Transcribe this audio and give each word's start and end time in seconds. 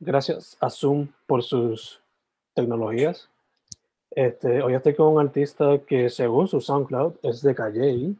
Gracias 0.00 0.56
a 0.60 0.70
Zoom 0.70 1.08
por 1.26 1.42
sus 1.42 2.00
tecnologías. 2.54 3.28
Este, 4.10 4.62
hoy 4.62 4.74
estoy 4.74 4.94
con 4.94 5.14
un 5.14 5.20
artista 5.20 5.78
que 5.86 6.08
según 6.08 6.46
su 6.46 6.60
SoundCloud 6.60 7.14
es 7.22 7.42
de 7.42 7.54
Calle. 7.54 8.14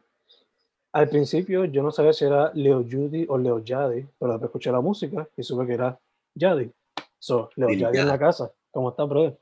Al 0.91 1.07
principio 1.07 1.63
yo 1.63 1.81
no 1.81 1.91
sabía 1.91 2.11
si 2.11 2.25
era 2.25 2.51
Leo 2.53 2.83
Judy 2.83 3.25
o 3.29 3.37
Leo 3.37 3.63
Yadi, 3.63 4.05
pero 4.19 4.33
después 4.33 4.49
escuché 4.49 4.71
la 4.71 4.81
música 4.81 5.27
y 5.37 5.43
supe 5.43 5.65
que 5.65 5.73
era 5.73 5.97
Yadi. 6.35 6.69
So, 7.17 7.49
Leo 7.55 7.69
Yadi 7.71 7.99
en 7.99 8.07
la 8.07 8.19
casa. 8.19 8.51
¿Cómo 8.71 8.89
estás, 8.89 9.07
brother? 9.07 9.39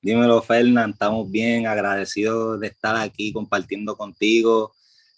Dímelo, 0.00 0.42
Fernán, 0.42 0.90
estamos 0.90 1.28
bien 1.28 1.66
agradecidos 1.66 2.60
de 2.60 2.68
estar 2.68 2.94
aquí 2.94 3.32
compartiendo 3.32 3.96
contigo. 3.96 4.72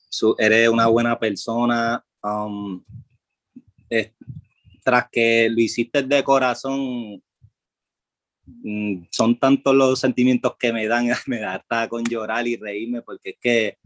Su, 0.09 0.35
eres 0.39 0.71
una 0.71 0.87
buena 0.87 1.19
persona. 1.19 2.03
Um, 2.23 2.83
es, 3.91 4.16
tras 4.87 5.09
que 5.11 5.49
lo 5.51 5.61
hiciste 5.61 6.05
de 6.05 6.23
corazón, 6.23 7.21
mm, 8.45 9.07
son 9.11 9.37
tantos 9.37 9.75
los 9.75 9.99
sentimientos 9.99 10.55
que 10.57 10.73
me 10.73 10.87
dan, 10.87 11.09
me 11.27 11.41
da 11.41 11.57
hasta 11.57 11.89
con 11.89 12.05
llorar 12.05 12.47
y 12.47 12.55
reírme, 12.55 13.03
porque 13.03 13.31
es 13.31 13.37
que 13.41 13.79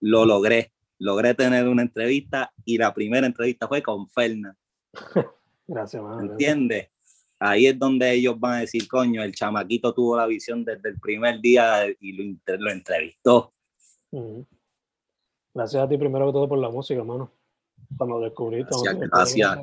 lo 0.00 0.24
logré. 0.24 0.72
Logré 1.00 1.34
tener 1.34 1.66
una 1.66 1.82
entrevista 1.82 2.52
y 2.64 2.78
la 2.78 2.94
primera 2.94 3.26
entrevista 3.26 3.66
fue 3.66 3.82
con 3.82 4.08
Fernan. 4.08 4.56
Gracias, 5.66 6.00
man. 6.00 6.30
¿Entiendes? 6.30 6.90
Ahí 7.40 7.66
es 7.66 7.76
donde 7.76 8.12
ellos 8.12 8.38
van 8.38 8.52
a 8.52 8.60
decir, 8.60 8.86
coño, 8.86 9.24
el 9.24 9.34
chamaquito 9.34 9.92
tuvo 9.92 10.16
la 10.16 10.26
visión 10.26 10.64
desde 10.64 10.90
el 10.90 11.00
primer 11.00 11.40
día 11.40 11.84
y 11.98 12.12
lo, 12.12 12.38
lo 12.58 12.70
entrevistó. 12.70 13.52
Uh 14.12 14.20
-huh. 14.20 14.46
Gracias 15.52 15.82
a 15.82 15.88
ti 15.88 15.98
primero 15.98 16.26
que 16.26 16.32
todo 16.32 16.48
por 16.48 16.58
la 16.58 16.70
música, 16.70 17.00
hermano. 17.00 17.32
Cuando 17.98 18.20
descubrí, 18.20 18.62
gracias, 18.62 19.00
gracias. 19.00 19.58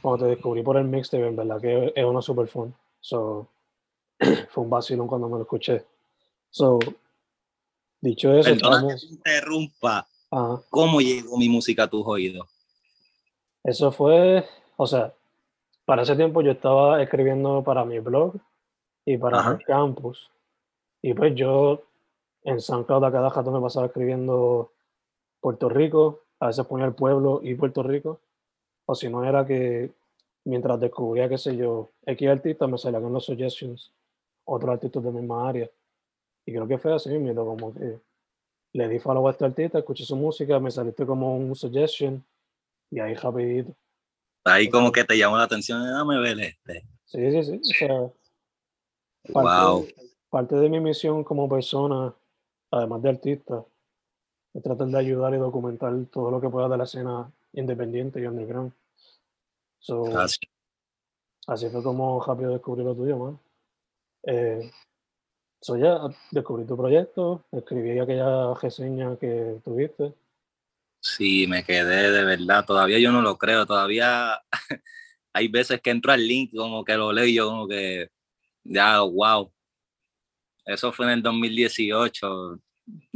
Cuando, 0.00 0.24
te 0.24 0.30
descubrí 0.30 0.62
por 0.62 0.76
el 0.76 0.84
mixtape, 0.84 1.26
en 1.26 1.36
verdad 1.36 1.60
que 1.60 1.92
es 1.94 2.04
una 2.04 2.22
super 2.22 2.46
fun. 2.48 2.74
So, 3.00 3.48
fue 4.50 4.64
un 4.64 4.70
vacilón 4.70 5.08
cuando 5.08 5.28
me 5.28 5.36
lo 5.36 5.42
escuché. 5.42 5.84
So, 6.50 6.78
dicho 8.00 8.32
eso, 8.32 8.50
Perdona 8.50 8.76
estamos... 8.76 9.00
que 9.00 9.06
te 9.08 9.14
interrumpa. 9.14 10.06
Ajá. 10.30 10.62
¿Cómo 10.70 11.00
llegó 11.00 11.36
mi 11.36 11.48
música 11.48 11.84
a 11.84 11.90
tus 11.90 12.06
oídos? 12.06 12.48
Eso 13.64 13.92
fue, 13.92 14.44
o 14.76 14.86
sea, 14.86 15.14
para 15.84 16.02
ese 16.02 16.16
tiempo 16.16 16.42
yo 16.42 16.52
estaba 16.52 17.02
escribiendo 17.02 17.62
para 17.62 17.84
mi 17.84 17.98
blog 17.98 18.34
y 19.04 19.18
para 19.18 19.40
Ajá. 19.40 19.52
el 19.52 19.64
campus. 19.64 20.30
Y 21.00 21.14
pues 21.14 21.34
yo 21.34 21.82
en 22.44 22.60
SoundCloud 22.60 23.04
a 23.04 23.12
cada 23.12 23.30
rato 23.30 23.50
me 23.50 23.60
pasaba 23.60 23.86
escribiendo 23.86 24.72
Puerto 25.40 25.68
Rico, 25.68 26.20
a 26.40 26.48
veces 26.48 26.66
ponía 26.66 26.86
el 26.86 26.94
pueblo 26.94 27.40
y 27.42 27.54
Puerto 27.54 27.82
Rico. 27.82 28.20
O 28.86 28.94
si 28.94 29.08
no 29.08 29.24
era 29.24 29.46
que 29.46 29.90
mientras 30.44 30.80
descubría, 30.80 31.28
qué 31.28 31.38
sé 31.38 31.56
yo, 31.56 31.90
X 32.06 32.28
artistas 32.28 32.68
me 32.68 32.78
salían 32.78 33.12
los 33.12 33.24
suggestions, 33.24 33.92
otros 34.44 34.72
artistas 34.72 35.02
de 35.02 35.10
misma 35.10 35.48
área. 35.48 35.70
Y 36.44 36.52
creo 36.52 36.66
que 36.66 36.78
fue 36.78 36.92
así 36.94 37.10
mismo, 37.18 37.44
como 37.44 37.72
que 37.74 37.98
le 38.72 38.88
di 38.88 38.98
follow 38.98 39.28
a 39.28 39.30
este 39.30 39.44
artista, 39.44 39.78
escuché 39.78 40.04
su 40.04 40.16
música, 40.16 40.58
me 40.58 40.70
saliste 40.70 41.06
como 41.06 41.36
un 41.36 41.54
suggestion 41.54 42.24
y 42.90 43.00
ahí 43.00 43.14
rapidito. 43.14 43.74
Ahí 44.44 44.68
como 44.68 44.90
que 44.90 45.04
te 45.04 45.16
llamó 45.16 45.36
la 45.36 45.44
atención, 45.44 45.84
dame 45.84 46.18
ver 46.18 46.40
este. 46.40 46.84
Sí, 47.04 47.30
sí, 47.30 47.44
sí. 47.44 47.60
O 47.60 47.64
sea, 47.64 48.12
parte, 49.32 49.64
Wow. 49.64 49.86
parte 50.30 50.56
de 50.56 50.68
mi 50.68 50.80
misión 50.80 51.22
como 51.22 51.48
persona, 51.48 52.12
además 52.70 53.02
de 53.02 53.10
artista, 53.10 53.64
es 54.54 54.62
tratar 54.62 54.88
de 54.88 54.98
ayudar 54.98 55.34
y 55.34 55.36
documentar 55.36 55.94
todo 56.10 56.30
lo 56.30 56.40
que 56.40 56.48
pueda 56.48 56.68
de 56.68 56.76
la 56.76 56.84
escena 56.84 57.30
independiente 57.52 58.20
y 58.20 58.26
underground. 58.26 58.72
So, 59.78 60.04
Gracias. 60.04 60.40
así 61.46 61.68
fue 61.68 61.82
como 61.82 62.22
rápido 62.24 62.52
descubrí 62.52 62.84
lo 62.84 62.94
tuyo, 62.94 63.18
man. 63.18 63.40
Eh, 64.24 64.70
so 65.60 65.76
ya 65.76 66.00
descubrí 66.30 66.64
tu 66.64 66.76
proyecto, 66.76 67.44
escribí 67.50 67.98
aquella 67.98 68.54
reseña 68.54 69.16
que 69.16 69.60
tuviste. 69.64 70.14
Sí, 71.00 71.46
me 71.48 71.64
quedé 71.64 72.12
de 72.12 72.24
verdad. 72.24 72.64
Todavía 72.64 72.98
yo 73.00 73.10
no 73.10 73.22
lo 73.22 73.36
creo. 73.36 73.66
Todavía 73.66 74.40
hay 75.32 75.48
veces 75.48 75.80
que 75.80 75.90
entro 75.90 76.12
al 76.12 76.26
link, 76.26 76.52
como 76.54 76.84
que 76.84 76.96
lo 76.96 77.12
leo 77.12 77.24
y 77.24 77.34
yo 77.34 77.48
como 77.48 77.66
que, 77.66 78.08
ya, 78.62 79.00
wow. 79.00 79.52
Eso 80.64 80.92
fue 80.92 81.06
en 81.06 81.12
el 81.12 81.22
2018. 81.22 82.60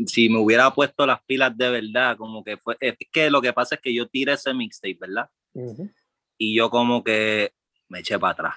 Si 0.07 0.29
me 0.29 0.39
hubiera 0.39 0.73
puesto 0.73 1.07
las 1.07 1.23
pilas 1.25 1.57
de 1.57 1.69
verdad, 1.71 2.17
como 2.17 2.45
que 2.45 2.57
fue, 2.57 2.77
es 2.81 2.97
que 3.13 3.31
lo 3.31 3.41
que 3.43 3.53
pasa 3.53 3.75
es 3.77 3.81
que 3.81 3.93
yo 3.95 4.07
tiré 4.09 4.33
ese 4.35 4.55
mixtape, 4.55 4.99
¿verdad? 5.01 5.29
Y 6.39 6.55
yo 6.57 6.71
como 6.71 7.03
que 7.03 7.53
me 7.89 8.01
eché 8.01 8.19
para 8.19 8.33
atrás. 8.33 8.55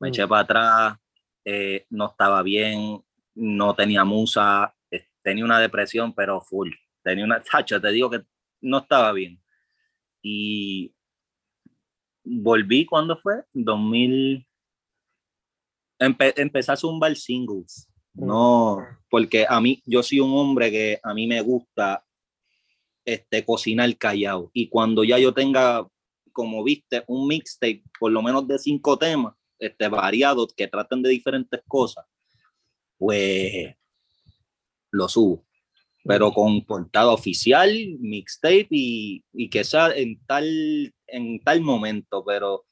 Me 0.00 0.08
Mm. 0.08 0.10
eché 0.12 0.26
para 0.28 0.40
atrás, 0.42 0.98
eh, 1.44 1.86
no 1.90 2.06
estaba 2.06 2.42
bien, 2.42 3.02
no 3.34 3.74
tenía 3.74 4.04
musa, 4.04 4.74
eh, 4.90 5.08
tenía 5.22 5.44
una 5.44 5.58
depresión, 5.60 6.14
pero 6.14 6.40
full. 6.40 6.70
Tenía 7.02 7.24
una, 7.24 7.42
tacho, 7.66 7.80
te 7.80 7.90
digo 7.90 8.08
que 8.10 8.22
no 8.62 8.78
estaba 8.78 9.12
bien. 9.12 9.40
Y 10.22 10.94
volví, 12.24 12.86
¿cuándo 12.86 13.16
fue? 13.18 13.44
2000. 13.52 14.46
Empe- 15.98 16.34
empecé 16.36 16.72
a 16.72 16.76
zumbar 16.76 17.14
singles. 17.16 17.88
No, 18.14 18.78
porque 19.14 19.46
a 19.48 19.60
mí, 19.60 19.80
yo 19.86 20.02
soy 20.02 20.18
un 20.18 20.36
hombre 20.36 20.72
que 20.72 20.98
a 21.00 21.14
mí 21.14 21.28
me 21.28 21.40
gusta 21.40 22.04
este, 23.04 23.44
cocinar 23.44 23.96
callado. 23.96 24.50
Y 24.52 24.68
cuando 24.68 25.04
ya 25.04 25.20
yo 25.20 25.32
tenga, 25.32 25.86
como 26.32 26.64
viste, 26.64 27.04
un 27.06 27.28
mixtape, 27.28 27.84
por 28.00 28.10
lo 28.10 28.22
menos 28.22 28.48
de 28.48 28.58
cinco 28.58 28.98
temas, 28.98 29.34
este, 29.56 29.86
variados, 29.86 30.52
que 30.56 30.66
traten 30.66 31.00
de 31.00 31.10
diferentes 31.10 31.60
cosas, 31.68 32.04
pues 32.98 33.76
lo 34.90 35.08
subo. 35.08 35.46
Pero 36.02 36.32
con 36.32 36.64
portada 36.64 37.12
oficial, 37.12 37.70
mixtape 38.00 38.66
y, 38.72 39.24
y 39.32 39.48
que 39.48 39.62
sea 39.62 39.92
en 39.94 40.18
tal, 40.26 40.92
en 41.06 41.38
tal 41.38 41.60
momento, 41.60 42.24
pero 42.24 42.64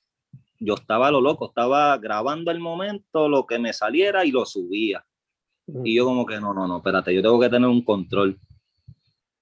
yo 0.59 0.75
estaba 0.75 1.06
a 1.06 1.12
lo 1.12 1.21
loco, 1.21 1.47
estaba 1.47 1.97
grabando 1.99 2.50
el 2.50 2.59
momento, 2.59 3.29
lo 3.29 3.47
que 3.47 3.61
me 3.61 3.73
saliera 3.73 4.25
y 4.25 4.33
lo 4.33 4.44
subía. 4.44 5.06
Y 5.85 5.94
yo 5.97 6.05
como 6.05 6.26
que 6.26 6.38
no, 6.41 6.53
no, 6.53 6.67
no, 6.67 6.79
espérate, 6.79 7.14
yo 7.14 7.23
tengo 7.23 7.38
que 7.41 7.49
tener 7.49 7.69
un 7.69 7.82
control. 7.82 8.38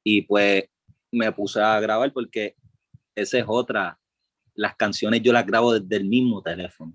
Y 0.05 0.23
pues 0.23 0.65
me 1.11 1.31
puse 1.33 1.61
a 1.61 1.79
grabar 1.81 2.13
porque 2.13 2.55
esa 3.15 3.39
es 3.39 3.45
otra. 3.47 3.99
Las 4.55 4.77
canciones 4.77 5.23
yo 5.23 5.33
las 5.33 5.47
grabo 5.47 5.73
desde 5.79 5.97
el 5.97 6.05
mismo 6.09 6.43
teléfono. 6.43 6.93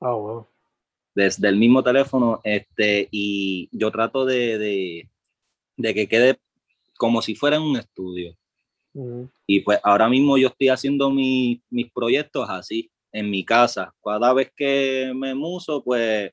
Ah, 0.00 0.12
wow. 0.14 0.46
Desde 1.14 1.48
el 1.48 1.56
mismo 1.56 1.82
teléfono, 1.82 2.40
este, 2.44 3.08
y 3.10 3.68
yo 3.72 3.90
trato 3.90 4.24
de, 4.24 4.58
de, 4.58 5.10
de 5.76 5.94
que 5.94 6.06
quede 6.08 6.38
como 6.98 7.22
si 7.22 7.34
fuera 7.34 7.56
en 7.56 7.62
un 7.62 7.76
estudio. 7.76 8.36
Y 9.46 9.60
pues 9.60 9.78
ahora 9.82 10.08
mismo 10.08 10.38
yo 10.38 10.48
estoy 10.48 10.68
haciendo 10.68 11.10
mi- 11.10 11.62
mis 11.70 11.90
proyectos 11.92 12.48
así, 12.48 12.90
en 13.12 13.30
mi 13.30 13.44
casa. 13.44 13.94
Cada 14.02 14.32
vez 14.32 14.50
que 14.56 15.12
me 15.14 15.34
muso, 15.34 15.82
pues 15.84 16.32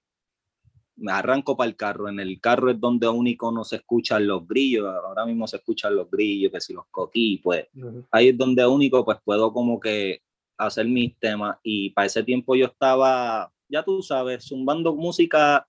me 0.95 1.11
arranco 1.11 1.57
para 1.57 1.69
el 1.69 1.75
carro. 1.75 2.09
En 2.09 2.19
el 2.19 2.39
carro 2.39 2.69
es 2.71 2.79
donde 2.79 3.07
único 3.07 3.51
no 3.51 3.63
se 3.63 3.77
escuchan 3.77 4.27
los 4.27 4.47
grillos. 4.47 4.85
Ahora 4.85 5.25
mismo 5.25 5.47
se 5.47 5.57
escuchan 5.57 5.95
los 5.95 6.09
grillos, 6.09 6.51
que 6.51 6.61
si 6.61 6.73
los 6.73 6.85
coquí, 6.91 7.39
pues 7.43 7.67
Ujú. 7.75 8.05
ahí 8.11 8.29
es 8.29 8.37
donde 8.37 8.65
único 8.65 9.03
pues 9.03 9.17
puedo 9.23 9.51
como 9.53 9.79
que 9.79 10.21
hacer 10.57 10.87
mis 10.87 11.17
temas. 11.17 11.57
Y 11.63 11.89
para 11.91 12.07
ese 12.07 12.23
tiempo 12.23 12.55
yo 12.55 12.67
estaba, 12.67 13.51
ya 13.67 13.83
tú 13.83 14.01
sabes, 14.01 14.45
zumbando 14.45 14.95
música 14.95 15.67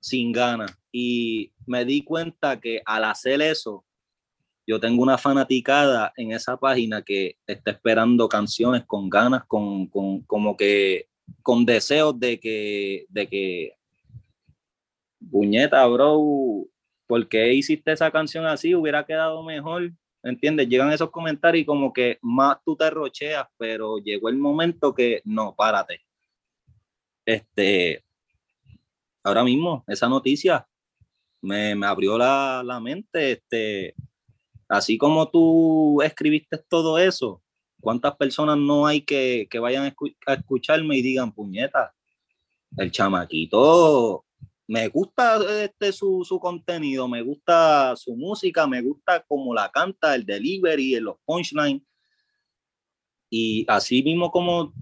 sin 0.00 0.32
ganas. 0.32 0.76
Y 0.90 1.52
me 1.66 1.84
di 1.84 2.02
cuenta 2.02 2.60
que 2.60 2.82
al 2.84 3.04
hacer 3.04 3.40
eso, 3.42 3.84
yo 4.66 4.78
tengo 4.78 5.02
una 5.02 5.18
fanaticada 5.18 6.12
en 6.16 6.32
esa 6.32 6.56
página 6.56 7.02
que 7.02 7.36
está 7.46 7.72
esperando 7.72 8.28
canciones 8.28 8.84
con 8.86 9.10
ganas, 9.10 9.44
con, 9.46 9.86
con 9.86 10.20
como 10.22 10.56
que 10.56 11.08
con 11.42 11.64
deseos 11.64 12.18
de 12.18 12.38
que, 12.38 13.06
de 13.08 13.28
que, 13.28 13.76
puñeta, 15.30 15.86
bro, 15.86 16.66
¿por 17.06 17.28
qué 17.28 17.52
hiciste 17.54 17.92
esa 17.92 18.10
canción 18.10 18.46
así? 18.46 18.74
Hubiera 18.74 19.04
quedado 19.04 19.42
mejor, 19.42 19.92
¿entiendes? 20.22 20.68
Llegan 20.68 20.92
esos 20.92 21.10
comentarios 21.10 21.62
y 21.62 21.66
como 21.66 21.92
que 21.92 22.18
más 22.22 22.58
tú 22.64 22.76
te 22.76 22.88
rocheas, 22.90 23.46
pero 23.58 23.98
llegó 23.98 24.28
el 24.28 24.36
momento 24.36 24.94
que 24.94 25.20
no, 25.24 25.54
párate. 25.54 26.00
Este, 27.24 28.04
ahora 29.22 29.44
mismo, 29.44 29.84
esa 29.86 30.08
noticia 30.08 30.66
me, 31.40 31.72
abrió 31.84 32.18
la, 32.18 32.62
la 32.64 32.80
mente, 32.80 33.32
este, 33.32 33.94
así 34.68 34.96
como 34.96 35.28
tú 35.28 36.00
escribiste 36.02 36.58
todo 36.68 36.98
eso, 36.98 37.42
¿cuántas 37.80 38.16
personas 38.16 38.56
no 38.58 38.86
hay 38.86 39.02
que, 39.02 39.48
que 39.50 39.58
vayan 39.58 39.84
a, 39.84 39.94
a 40.26 40.34
escucharme 40.34 40.96
y 40.96 41.02
digan, 41.02 41.32
puñeta, 41.32 41.94
el 42.76 42.90
chamaquito, 42.90 44.24
me 44.72 44.88
gusta 44.88 45.38
este, 45.62 45.92
su, 45.92 46.24
su 46.24 46.40
contenido, 46.40 47.06
me 47.06 47.20
gusta 47.20 47.94
su 47.94 48.16
música, 48.16 48.66
me 48.66 48.80
gusta 48.80 49.22
cómo 49.28 49.52
la 49.52 49.70
canta, 49.70 50.14
el 50.14 50.24
delivery, 50.24 50.98
los 50.98 51.16
punchlines. 51.26 51.82
Y 53.28 53.66
así 53.68 54.02
mismo 54.02 54.30
como 54.30 54.72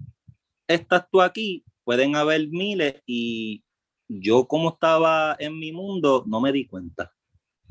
estás 0.65 1.09
tú 1.11 1.21
aquí, 1.21 1.65
pueden 1.83 2.15
haber 2.15 2.47
miles 2.47 3.01
y 3.05 3.65
yo 4.07 4.47
como 4.47 4.69
estaba 4.69 5.35
en 5.37 5.59
mi 5.59 5.73
mundo 5.73 6.23
no 6.25 6.39
me 6.39 6.53
di 6.53 6.65
cuenta. 6.67 7.13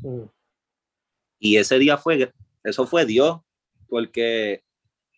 Ujú. 0.02 0.30
Y 1.38 1.56
ese 1.56 1.78
día 1.78 1.96
fue, 1.96 2.30
eso 2.62 2.86
fue 2.86 3.06
Dios, 3.06 3.40
porque 3.88 4.62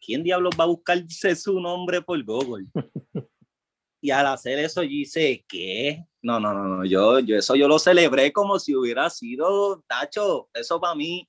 ¿quién 0.01 0.23
diablos 0.23 0.55
va 0.59 0.63
a 0.63 0.69
buscarse 0.69 1.35
su 1.35 1.59
nombre 1.59 2.01
por 2.01 2.23
Google? 2.23 2.67
Y 4.05 4.11
al 4.11 4.27
hacer 4.27 4.59
eso, 4.59 4.83
yo 4.83 4.91
hice, 4.91 5.45
¿qué? 5.47 6.05
No, 6.23 6.39
no, 6.39 6.55
no, 6.55 6.65
no, 6.69 6.85
yo, 6.85 7.19
yo 7.19 7.37
eso 7.37 7.57
yo 7.57 7.67
lo 7.67 7.81
celebré 7.81 8.33
como 8.33 8.61
si 8.61 8.77
hubiera 8.77 9.11
sido, 9.11 9.83
Tacho, 9.89 10.49
eso 10.55 10.81
para 10.81 10.95
mí 10.95 11.29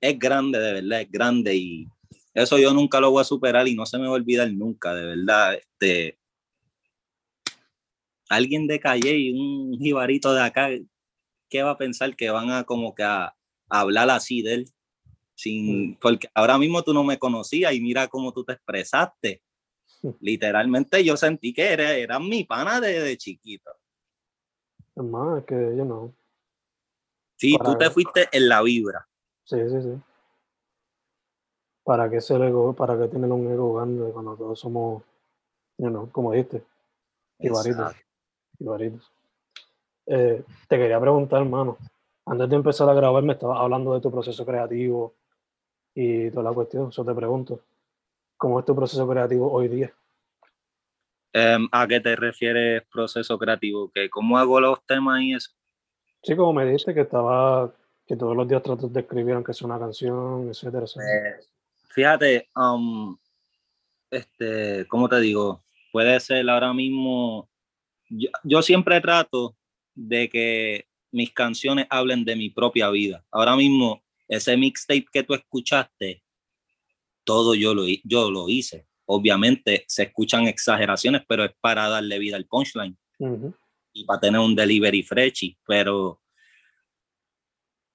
es 0.00 0.18
grande, 0.18 0.58
de 0.58 0.72
verdad, 0.74 1.00
es 1.00 1.10
grande 1.10 1.56
y 1.56 1.86
eso 2.34 2.58
yo 2.58 2.74
nunca 2.74 3.00
lo 3.00 3.10
voy 3.10 3.22
a 3.22 3.24
superar 3.24 3.66
y 3.66 3.74
no 3.74 3.86
se 3.86 3.96
me 3.96 4.04
va 4.04 4.10
a 4.10 4.16
olvidar 4.16 4.52
nunca, 4.52 4.94
de 4.94 5.06
verdad. 5.06 5.54
Este, 5.54 6.18
alguien 8.28 8.66
de 8.66 8.78
Calle 8.78 9.16
y 9.16 9.32
un 9.32 9.78
jibarito 9.78 10.34
de 10.34 10.42
acá, 10.42 10.68
¿qué 11.48 11.62
va 11.62 11.70
a 11.70 11.78
pensar 11.78 12.14
que 12.14 12.28
van 12.28 12.50
a 12.50 12.64
como 12.64 12.94
que 12.94 13.04
a, 13.04 13.34
a 13.70 13.80
hablar 13.80 14.10
así 14.10 14.42
de 14.42 14.52
él? 14.52 14.66
Sin, 15.34 15.96
porque 15.96 16.28
ahora 16.34 16.58
mismo 16.58 16.82
tú 16.82 16.92
no 16.92 17.04
me 17.04 17.18
conocías 17.18 17.72
y 17.72 17.80
mira 17.80 18.08
cómo 18.08 18.32
tú 18.32 18.44
te 18.44 18.52
expresaste. 18.52 19.42
Literalmente 20.20 21.02
yo 21.04 21.16
sentí 21.16 21.54
que 21.54 21.62
era, 21.62 21.94
era 21.94 22.18
mi 22.18 22.44
pana 22.44 22.80
desde 22.80 23.02
de 23.02 23.16
chiquito. 23.16 23.70
Es 24.96 25.04
más, 25.04 25.38
es 25.38 25.44
que 25.44 25.76
yo 25.76 25.84
no. 25.84 26.12
Sí, 27.36 27.56
tú 27.62 27.76
te 27.76 27.90
fuiste 27.90 28.28
en 28.32 28.48
la 28.48 28.62
vibra. 28.62 29.06
Sí, 29.44 29.58
sí, 29.68 29.82
sí. 29.82 30.00
¿Para 31.84 32.10
qué 32.10 32.20
ser 32.20 32.40
ego? 32.42 32.74
¿Para 32.74 32.98
qué 32.98 33.06
tener 33.08 33.30
un 33.30 33.52
ego 33.52 33.74
grande 33.74 34.10
cuando 34.10 34.34
todos 34.34 34.58
somos, 34.58 35.02
you 35.78 35.88
know, 35.88 36.10
como 36.10 36.32
dijiste, 36.32 36.64
Ibaritos. 37.38 37.94
Ibaritos? 38.58 39.12
Eh, 40.06 40.42
te 40.68 40.76
quería 40.78 40.98
preguntar, 40.98 41.42
hermano, 41.42 41.76
antes 42.24 42.48
de 42.48 42.56
empezar 42.56 42.88
a 42.88 42.94
grabar 42.94 43.22
me 43.22 43.34
estabas 43.34 43.60
hablando 43.60 43.92
de 43.94 44.00
tu 44.00 44.10
proceso 44.10 44.46
creativo 44.46 45.14
y 45.94 46.30
toda 46.30 46.44
la 46.44 46.52
cuestión. 46.52 46.88
Eso 46.88 47.04
te 47.04 47.14
pregunto, 47.14 47.60
¿cómo 48.36 48.58
es 48.60 48.64
tu 48.64 48.74
proceso 48.74 49.06
creativo 49.06 49.52
hoy 49.52 49.68
día? 49.68 49.92
Em, 51.38 51.68
¿A 51.70 51.86
qué 51.86 52.00
te 52.00 52.16
refieres 52.16 52.82
proceso 52.90 53.38
creativo? 53.38 53.92
¿Que 53.92 54.08
¿Cómo 54.08 54.38
hago 54.38 54.58
los 54.58 54.82
temas 54.86 55.20
y 55.20 55.34
eso? 55.34 55.50
Sí, 56.22 56.34
como 56.34 56.54
me 56.54 56.64
dijiste 56.64 56.94
que 56.94 57.02
estaba, 57.02 57.74
que 58.06 58.16
todos 58.16 58.34
los 58.34 58.48
días 58.48 58.62
tratas 58.62 58.90
de 58.90 59.00
escribir 59.00 59.34
aunque 59.34 59.52
sea 59.52 59.66
una 59.66 59.78
canción, 59.78 60.48
etcétera, 60.48 60.86
etcétera. 60.86 61.28
Eh, 61.28 61.44
fíjate, 61.90 62.48
um, 62.56 63.18
este, 64.10 64.86
¿cómo 64.88 65.10
te 65.10 65.20
digo? 65.20 65.62
Puede 65.92 66.18
ser 66.20 66.48
ahora 66.48 66.72
mismo, 66.72 67.50
yo, 68.08 68.30
yo 68.42 68.62
siempre 68.62 68.98
trato 69.02 69.54
de 69.94 70.30
que 70.30 70.86
mis 71.12 71.34
canciones 71.34 71.86
hablen 71.90 72.24
de 72.24 72.34
mi 72.34 72.48
propia 72.48 72.88
vida. 72.88 73.22
Ahora 73.30 73.56
mismo, 73.56 74.02
ese 74.26 74.56
mixtape 74.56 75.04
que 75.12 75.22
tú 75.22 75.34
escuchaste, 75.34 76.22
todo 77.24 77.54
yo 77.54 77.74
lo, 77.74 77.82
yo 78.04 78.30
lo 78.30 78.48
hice. 78.48 78.86
Obviamente 79.06 79.84
se 79.86 80.04
escuchan 80.04 80.46
exageraciones, 80.46 81.22
pero 81.28 81.44
es 81.44 81.52
para 81.60 81.88
darle 81.88 82.18
vida 82.18 82.36
al 82.36 82.46
punchline 82.46 82.96
Ujú, 83.18 83.54
y 83.92 84.04
para 84.04 84.20
tener 84.20 84.40
un 84.40 84.54
delivery 84.54 85.02
freshy, 85.02 85.56
pero 85.66 86.20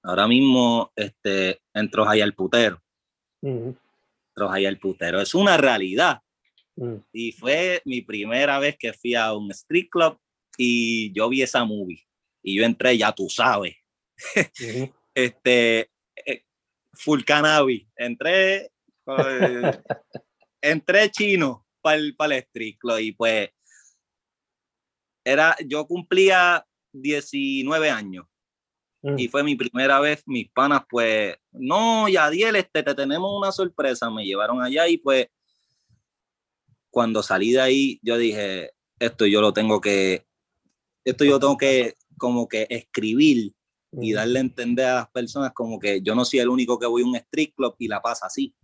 ahora 0.02 0.26
mismo 0.26 0.90
este, 0.96 1.60
entro 1.74 2.08
ahí 2.08 2.20
al 2.20 2.34
putero, 2.34 2.82
ujú, 3.40 3.76
entro 4.28 4.50
ahí 4.50 4.66
al 4.66 4.78
putero. 4.78 5.20
Es 5.20 5.34
una 5.34 5.56
realidad. 5.56 6.20
ujú. 6.76 7.04
Y 7.12 7.32
fue 7.32 7.82
mi 7.84 8.00
primera 8.00 8.58
vez 8.58 8.76
que 8.78 8.92
fui 8.92 9.14
a 9.14 9.32
un 9.34 9.50
street 9.50 9.88
club 9.90 10.18
y 10.56 11.12
yo 11.12 11.28
vi 11.28 11.42
esa 11.42 11.64
movie. 11.64 12.04
Y 12.42 12.56
yo 12.56 12.64
entré, 12.64 12.98
ya 12.98 13.12
tú 13.12 13.28
sabes, 13.28 13.76
este, 15.14 15.90
eh, 16.26 16.44
full 16.92 17.22
cannabis. 17.22 17.86
Entré, 17.96 18.70
eh, 19.06 19.72
entré 20.62 21.10
chino 21.10 21.66
para 21.82 21.96
el, 21.96 22.16
para 22.16 22.36
el 22.36 22.42
street 22.44 22.76
club 22.78 22.98
y 22.98 23.12
pues 23.12 23.50
era, 25.24 25.56
yo 25.66 25.86
cumplía 25.86 26.64
19 26.92 27.90
años 27.90 28.26
Ujú. 29.02 29.18
y 29.18 29.28
fue 29.28 29.42
mi 29.42 29.56
primera 29.56 30.00
vez, 30.00 30.22
mis 30.26 30.48
panas, 30.50 30.82
pues, 30.88 31.36
no, 31.50 32.08
Yadiel, 32.08 32.56
este, 32.56 32.82
te 32.82 32.94
tenemos 32.94 33.30
una 33.36 33.52
sorpresa, 33.52 34.10
me 34.10 34.24
llevaron 34.24 34.62
allá 34.62 34.88
y 34.88 34.98
pues, 34.98 35.26
cuando 36.90 37.22
salí 37.22 37.52
de 37.52 37.60
ahí, 37.60 38.00
yo 38.02 38.16
dije, 38.18 38.72
esto 38.98 39.26
yo 39.26 39.40
lo 39.40 39.52
tengo 39.52 39.80
que, 39.80 40.26
esto 41.04 41.24
yo 41.24 41.40
tengo 41.40 41.56
que 41.56 41.94
como 42.18 42.46
que 42.48 42.66
escribir 42.70 43.54
y 43.92 44.12
Ujú. 44.12 44.16
darle 44.16 44.38
a 44.38 44.42
entender 44.42 44.86
a 44.86 44.94
las 44.94 45.10
personas 45.10 45.52
como 45.52 45.78
que 45.78 46.00
yo 46.02 46.14
no 46.14 46.24
soy 46.24 46.40
el 46.40 46.48
único 46.48 46.78
que 46.78 46.86
voy 46.86 47.02
a 47.02 47.06
un 47.06 47.16
street 47.16 47.52
club 47.56 47.74
y 47.78 47.88
la 47.88 48.00
pasa 48.00 48.26
así. 48.26 48.54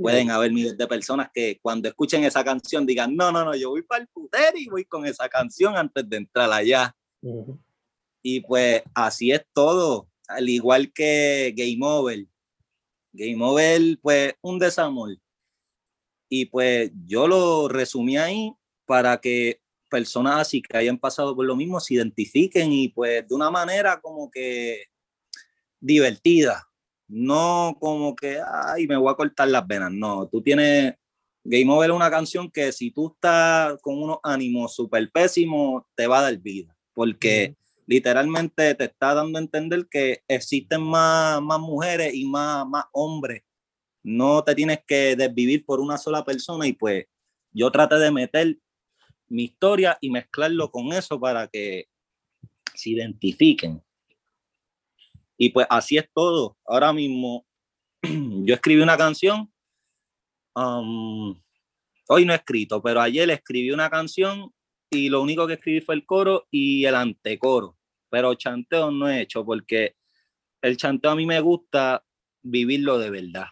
Pueden 0.00 0.30
haber 0.30 0.52
miles 0.52 0.76
de 0.76 0.86
personas 0.86 1.30
que 1.32 1.58
cuando 1.62 1.88
escuchen 1.88 2.22
esa 2.22 2.44
canción 2.44 2.84
digan, 2.84 3.16
no, 3.16 3.32
no, 3.32 3.46
no, 3.46 3.54
yo 3.56 3.70
voy 3.70 3.82
para 3.82 4.02
el 4.02 4.08
putero 4.08 4.58
y 4.58 4.68
voy 4.68 4.84
con 4.84 5.06
esa 5.06 5.26
canción 5.28 5.74
antes 5.74 6.06
de 6.06 6.18
entrar 6.18 6.52
allá. 6.52 6.94
Ujú. 7.22 7.58
Y 8.22 8.40
pues 8.40 8.82
así 8.94 9.32
es 9.32 9.42
todo, 9.54 10.08
al 10.28 10.48
igual 10.48 10.92
que 10.92 11.54
Game 11.56 11.78
Over. 11.80 12.26
Game 13.12 13.42
Over, 13.42 13.98
pues 14.02 14.34
un 14.42 14.58
desamor. 14.58 15.16
Y 16.28 16.44
pues 16.46 16.90
yo 17.06 17.26
lo 17.26 17.68
resumí 17.68 18.18
ahí 18.18 18.52
para 18.84 19.18
que 19.18 19.60
personas 19.88 20.40
así 20.40 20.60
que 20.60 20.76
hayan 20.76 20.98
pasado 20.98 21.34
por 21.34 21.46
lo 21.46 21.56
mismo 21.56 21.80
se 21.80 21.94
identifiquen 21.94 22.72
y 22.72 22.88
pues 22.88 23.26
de 23.26 23.34
una 23.34 23.50
manera 23.50 24.00
como 24.00 24.30
que 24.30 24.84
divertida. 25.80 26.68
No 27.08 27.76
como 27.80 28.16
que, 28.16 28.38
ay, 28.52 28.86
me 28.86 28.96
voy 28.96 29.12
a 29.12 29.16
cortar 29.16 29.48
las 29.48 29.66
venas. 29.66 29.92
No, 29.92 30.28
tú 30.28 30.42
tienes 30.42 30.94
Game 31.48 31.72
Over 31.72 31.90
es 31.90 31.96
una 31.96 32.10
canción 32.10 32.50
que 32.50 32.72
si 32.72 32.90
tú 32.90 33.12
estás 33.14 33.80
con 33.80 34.02
unos 34.02 34.18
ánimos 34.24 34.74
súper 34.74 35.10
pésimos, 35.12 35.84
te 35.94 36.08
va 36.08 36.18
a 36.18 36.22
dar 36.22 36.38
vida. 36.38 36.76
Porque 36.92 37.54
literalmente 37.86 38.74
te 38.74 38.84
está 38.84 39.14
dando 39.14 39.38
a 39.38 39.42
entender 39.42 39.86
que 39.88 40.22
existen 40.26 40.82
más, 40.82 41.40
más 41.40 41.60
mujeres 41.60 42.12
y 42.14 42.26
más, 42.26 42.66
más 42.66 42.86
hombres. 42.92 43.42
No 44.02 44.42
te 44.42 44.54
tienes 44.54 44.80
que 44.86 45.14
desvivir 45.14 45.64
por 45.64 45.78
una 45.78 45.98
sola 45.98 46.24
persona 46.24 46.66
y 46.66 46.72
pues 46.72 47.04
yo 47.52 47.70
traté 47.70 47.96
de 47.96 48.10
meter 48.10 48.58
mi 49.28 49.44
historia 49.44 49.98
y 50.00 50.10
mezclarlo 50.10 50.70
con 50.70 50.92
eso 50.92 51.20
para 51.20 51.46
que 51.46 51.86
se 52.74 52.90
identifiquen. 52.90 53.82
Y 55.38 55.50
pues 55.50 55.66
así 55.68 55.98
es 55.98 56.08
todo. 56.14 56.56
Ahora 56.64 56.92
mismo 56.92 57.46
yo 58.02 58.54
escribí 58.54 58.80
una 58.80 58.96
canción, 58.96 59.52
um, 60.54 61.40
hoy 62.08 62.24
no 62.24 62.32
he 62.32 62.36
escrito, 62.36 62.82
pero 62.82 63.00
ayer 63.00 63.28
escribí 63.30 63.70
una 63.70 63.90
canción 63.90 64.52
y 64.90 65.08
lo 65.08 65.22
único 65.22 65.46
que 65.46 65.54
escribí 65.54 65.80
fue 65.80 65.94
el 65.94 66.06
coro 66.06 66.46
y 66.50 66.84
el 66.84 66.94
antecoro, 66.94 67.76
pero 68.08 68.34
chanteo 68.34 68.90
no 68.90 69.08
he 69.08 69.22
hecho 69.22 69.44
porque 69.44 69.96
el 70.62 70.76
chanteo 70.76 71.10
a 71.10 71.16
mí 71.16 71.26
me 71.26 71.40
gusta 71.40 72.04
vivirlo 72.42 72.98
de 72.98 73.10
verdad. 73.10 73.46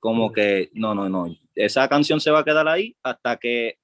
Como 0.00 0.32
que, 0.32 0.70
no, 0.74 0.94
no, 0.94 1.08
no, 1.08 1.36
esa 1.54 1.88
canción 1.88 2.20
se 2.20 2.30
va 2.30 2.40
a 2.40 2.44
quedar 2.44 2.68
ahí 2.68 2.96
hasta 3.02 3.36
que 3.36 3.78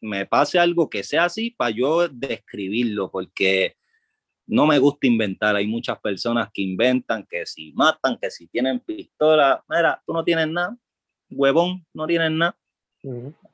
me 0.00 0.26
pase 0.26 0.58
algo 0.58 0.90
que 0.90 1.02
sea 1.02 1.24
así 1.24 1.50
para 1.50 1.70
yo 1.70 2.08
describirlo, 2.08 3.10
porque 3.10 3.76
no 4.46 4.66
me 4.66 4.78
gusta 4.78 5.06
inventar. 5.06 5.56
Hay 5.56 5.66
muchas 5.66 5.98
personas 6.00 6.48
que 6.52 6.62
inventan, 6.62 7.26
que 7.28 7.46
si 7.46 7.72
matan, 7.72 8.18
que 8.20 8.30
si 8.30 8.46
tienen 8.46 8.80
pistola. 8.80 9.64
Mira, 9.68 10.02
tú 10.06 10.12
no 10.12 10.24
tienes 10.24 10.48
nada, 10.48 10.76
huevón, 11.30 11.86
no 11.92 12.06
tienes 12.06 12.30
nada. 12.30 12.56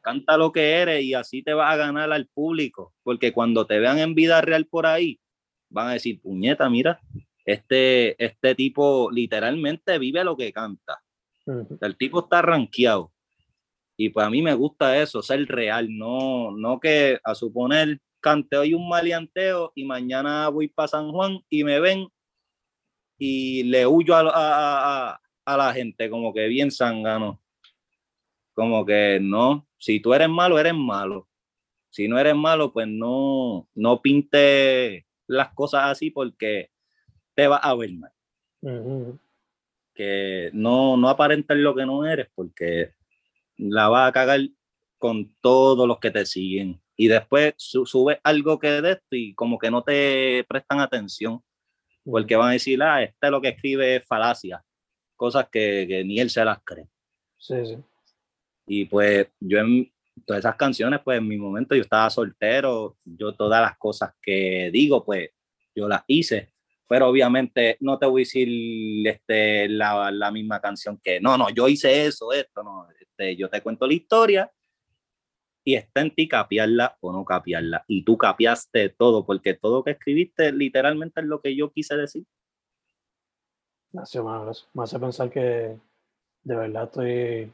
Canta 0.01 0.37
lo 0.37 0.53
que 0.53 0.75
eres 0.75 1.03
y 1.03 1.15
así 1.15 1.43
te 1.43 1.53
vas 1.55 1.73
a 1.75 1.77
ganar 1.77 2.13
al 2.13 2.27
público, 2.29 2.95
porque 3.03 3.33
cuando 3.33 3.67
te 3.67 3.81
vean 3.81 3.99
en 3.99 4.15
vida 4.15 4.41
real 4.41 4.67
por 4.67 4.87
ahí, 4.87 5.21
van 5.69 5.89
a 5.89 5.93
decir, 5.95 6.21
puñeta, 6.21 6.71
mira, 6.71 7.01
este, 7.45 8.23
este 8.23 8.55
tipo 8.55 9.11
literalmente 9.11 9.99
vive 9.99 10.23
lo 10.23 10.37
que 10.37 10.53
canta. 10.53 11.03
El 11.81 11.97
tipo 11.97 12.21
está 12.21 12.43
rankeado. 12.43 13.13
Y 13.97 14.11
pues 14.11 14.25
a 14.25 14.31
mí 14.31 14.41
me 14.41 14.55
gusta 14.55 14.97
eso, 15.03 15.21
ser 15.21 15.47
real, 15.47 15.89
no, 15.91 16.57
no 16.57 16.79
que 16.79 17.19
a 17.25 17.35
suponer 17.35 18.01
cante 18.21 18.57
hoy 18.57 18.75
un 18.75 18.89
maleanteo 18.89 19.73
y 19.75 19.85
mañana 19.85 20.49
voy 20.49 20.69
para 20.69 20.89
San 20.89 21.11
Juan 21.11 21.41
y 21.49 21.65
me 21.65 21.81
ven 21.81 22.09
y 23.19 23.65
le 23.65 23.87
huyo 23.87 24.15
a, 24.15 24.31
a, 24.33 25.21
a, 25.45 25.57
la 25.57 25.73
gente 25.75 26.09
como 26.09 26.33
que 26.33 26.49
bien 26.49 26.71
sangano. 26.71 27.41
Como 28.55 28.85
que 28.87 29.19
no, 29.21 29.69
si 29.79 30.01
tú 30.01 30.15
eres 30.15 30.29
malo, 30.29 30.59
eres 30.59 30.75
malo. 30.75 31.29
Si 31.91 32.09
no 32.09 32.19
eres 32.19 32.35
malo, 32.35 32.73
pues 32.73 32.87
no, 32.89 33.69
no 33.75 34.01
pinte 34.01 35.07
las 35.27 35.53
cosas 35.55 35.85
así 35.85 36.11
porque 36.11 36.71
te 37.35 37.47
va 37.47 37.57
a 37.57 37.75
ver 37.75 37.93
mal. 37.93 38.13
Que 39.95 40.51
no, 40.53 40.97
no 40.97 41.09
aparentes 41.09 41.57
lo 41.57 41.75
que 41.75 41.85
no 41.85 42.07
eres 42.07 42.29
porque 42.35 42.95
la 43.57 43.89
vas 43.89 44.09
a 44.09 44.13
cagar 44.13 44.41
con 44.99 45.35
todos 45.41 45.87
los 45.87 45.99
que 45.99 46.11
te 46.11 46.25
siguen. 46.25 46.80
Y 47.01 47.09
después 47.09 47.55
sube 47.57 48.21
algo 48.23 48.59
que 48.59 48.69
de 48.83 48.93
esto 48.93 49.17
y 49.17 49.33
como 49.33 49.59
que 49.59 49.71
no 49.71 49.83
te 49.83 50.45
prestan 50.47 50.81
atención, 50.81 51.43
porque 52.05 52.37
van 52.37 52.51
a 52.51 52.53
decir, 52.53 52.83
ah, 52.83 53.03
este 53.03 53.27
es 53.27 53.31
lo 53.31 53.41
que 53.41 53.49
escribe 53.49 53.97
es 53.97 54.07
falacia, 54.07 54.63
cosas 55.17 55.49
que, 55.51 55.87
que, 55.89 56.05
ni 56.05 56.21
él 56.21 56.29
se 56.29 56.45
las 56.45 56.59
cree. 56.63 56.89
Sí, 57.39 57.55
sí. 57.65 57.79
Y 58.67 58.85
pues 58.85 59.29
yo 59.41 59.61
en 59.61 59.91
todas 60.27 60.41
esas 60.41 60.57
canciones, 60.57 61.01
pues 61.03 61.17
en 61.17 61.27
mi 61.27 61.39
momento 61.39 61.75
yo 61.75 61.81
estaba 61.81 62.11
soltero, 62.11 62.99
yo 63.03 63.33
todas 63.33 63.63
las 63.63 63.79
cosas 63.79 64.13
que 64.21 64.69
digo, 64.71 65.03
pues 65.03 65.31
yo 65.75 65.89
las 65.89 66.05
hice 66.07 66.53
pero 66.87 67.09
obviamente 67.09 67.77
no 67.81 68.01
te 68.01 68.07
voy 68.07 68.23
a 68.23 68.25
decir 68.25 69.07
este, 69.07 69.69
la, 69.69 70.11
la, 70.11 70.33
misma 70.33 70.61
canción 70.61 71.01
que, 71.01 71.21
no, 71.21 71.39
no, 71.39 71.49
yo 71.49 71.69
hice 71.69 72.05
eso, 72.05 72.33
esto, 72.33 72.65
no, 72.65 72.89
este, 73.01 73.37
yo 73.37 73.49
te 73.49 73.63
cuento 73.63 73.87
la 73.87 73.95
historia 73.95 74.51
y 75.71 75.77
está 75.77 76.01
en 76.01 76.13
ti 76.13 76.27
capiarla 76.27 76.97
o 77.01 77.13
no 77.13 77.25
capiarla. 77.25 77.85
Y 77.87 78.03
tú 78.03 78.19
capiaste 78.19 78.89
todo, 78.89 79.25
porque 79.25 79.55
todo 79.55 79.85
que 79.85 79.93
escribiste 79.93 80.51
literalmente 80.51 81.21
es 81.21 81.27
lo 81.29 81.41
que 81.41 81.55
yo 81.55 81.71
quise 81.71 81.97
decir. 81.97 82.25
Gracias, 83.93 84.25
me 84.75 84.83
hace 84.83 84.99
pensar 84.99 85.31
que 85.31 85.77
de 86.43 86.57
verdad 86.57 86.85
estoy 86.85 87.53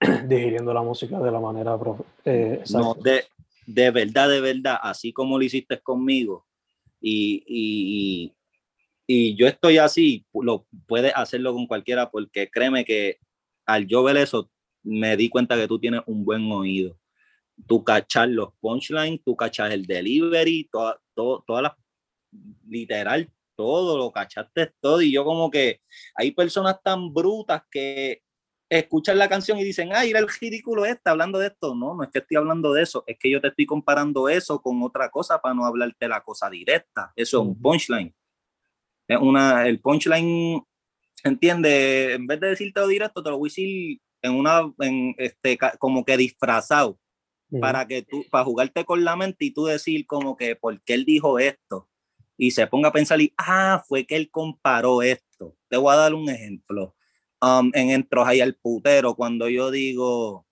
digiriendo 0.26 0.74
la 0.74 0.82
música 0.82 1.20
de 1.20 1.30
la 1.30 1.38
manera 1.38 1.78
eh, 2.24 2.64
no, 2.72 2.94
de, 2.94 3.24
de 3.66 3.90
verdad, 3.92 4.28
de 4.28 4.40
verdad, 4.40 4.78
así 4.82 5.12
como 5.12 5.38
lo 5.38 5.44
hiciste 5.44 5.78
conmigo, 5.78 6.44
y, 7.00 8.32
y, 9.06 9.36
yo 9.36 9.46
estoy 9.46 9.78
así, 9.78 10.26
lo 10.32 10.66
puedes 10.88 11.12
hacerlo 11.14 11.52
con 11.52 11.68
cualquiera 11.68 12.10
porque 12.10 12.48
créeme 12.50 12.84
que 12.84 13.18
al 13.66 13.86
yo 13.86 14.02
ver 14.02 14.16
eso, 14.16 14.50
me 14.82 15.16
di 15.16 15.28
cuenta 15.28 15.56
que 15.56 15.68
tú 15.68 15.78
tienes 15.78 16.00
un 16.06 16.24
buen 16.24 16.50
oído. 16.50 16.96
Tú 17.66 17.84
cachas 17.84 18.28
los 18.28 18.50
punchlines, 18.60 19.20
tú 19.24 19.36
cachas 19.36 19.72
el 19.72 19.86
delivery, 19.86 20.68
toda, 20.70 21.00
todo, 21.14 21.44
todas 21.46 21.62
las, 21.62 21.72
literal, 22.68 23.30
todo, 23.56 23.96
lo 23.96 24.10
cachaste 24.10 24.72
todo. 24.80 25.02
Y 25.02 25.12
yo 25.12 25.24
como 25.24 25.50
que 25.50 25.80
hay 26.14 26.32
personas 26.32 26.82
tan 26.82 27.12
brutas 27.12 27.62
que 27.70 28.22
escuchan 28.78 29.18
la 29.18 29.28
canción 29.28 29.58
y 29.58 29.64
dicen, 29.64 29.90
ay, 29.92 30.10
era 30.10 30.18
el 30.18 30.28
ridículo 30.28 30.86
este 30.86 31.10
hablando 31.10 31.38
de 31.38 31.48
esto. 31.48 31.74
No, 31.74 31.94
no 31.94 32.02
es 32.02 32.10
que 32.10 32.20
estoy 32.20 32.36
hablando 32.36 32.72
de 32.72 32.82
eso, 32.82 33.04
es 33.06 33.18
que 33.18 33.30
yo 33.30 33.40
te 33.40 33.48
estoy 33.48 33.66
comparando 33.66 34.28
eso 34.28 34.60
con 34.62 34.82
otra 34.82 35.10
cosa 35.10 35.40
para 35.40 35.54
no 35.54 35.66
hablarte 35.66 36.08
la 36.08 36.22
cosa 36.22 36.48
directa. 36.48 37.12
Eso 37.14 37.40
es 37.40 37.48
un 37.48 37.60
punchline. 37.60 38.14
Es 39.06 39.18
una, 39.18 39.66
el 39.66 39.80
punchline, 39.80 40.64
entiende, 41.22 42.14
en 42.14 42.26
vez 42.26 42.40
de 42.40 42.48
decirte 42.48 42.80
lo 42.80 42.86
directo, 42.86 43.22
te 43.22 43.30
lo 43.30 43.38
voy 43.38 43.48
a 43.48 43.50
decir 43.50 44.00
en 44.22 44.34
una, 44.34 44.72
en 44.78 45.14
este, 45.18 45.58
como 45.78 46.04
que 46.04 46.16
disfrazado, 46.16 46.98
para 47.60 47.86
que 47.86 48.02
tú, 48.02 48.24
para 48.30 48.44
jugarte 48.44 48.84
con 48.84 49.04
la 49.04 49.16
mente 49.16 49.44
y 49.44 49.50
tú 49.50 49.66
decir 49.66 50.06
como 50.06 50.36
que, 50.36 50.56
¿por 50.56 50.80
qué 50.82 50.94
él 50.94 51.04
dijo 51.04 51.38
esto? 51.38 51.88
Y 52.36 52.52
se 52.52 52.66
ponga 52.66 52.88
a 52.88 52.92
pensar 52.92 53.20
y, 53.20 53.32
ah, 53.36 53.84
fue 53.86 54.06
que 54.06 54.16
él 54.16 54.30
comparó 54.30 55.02
esto. 55.02 55.56
Te 55.68 55.76
voy 55.76 55.92
a 55.92 55.96
dar 55.96 56.14
un 56.14 56.28
ejemplo 56.28 56.94
Um, 57.42 57.72
en 57.74 57.90
Entros 57.90 58.24
ahí 58.24 58.40
al 58.40 58.54
putero, 58.54 59.16
cuando 59.16 59.48
yo 59.48 59.72
digo 59.72 60.46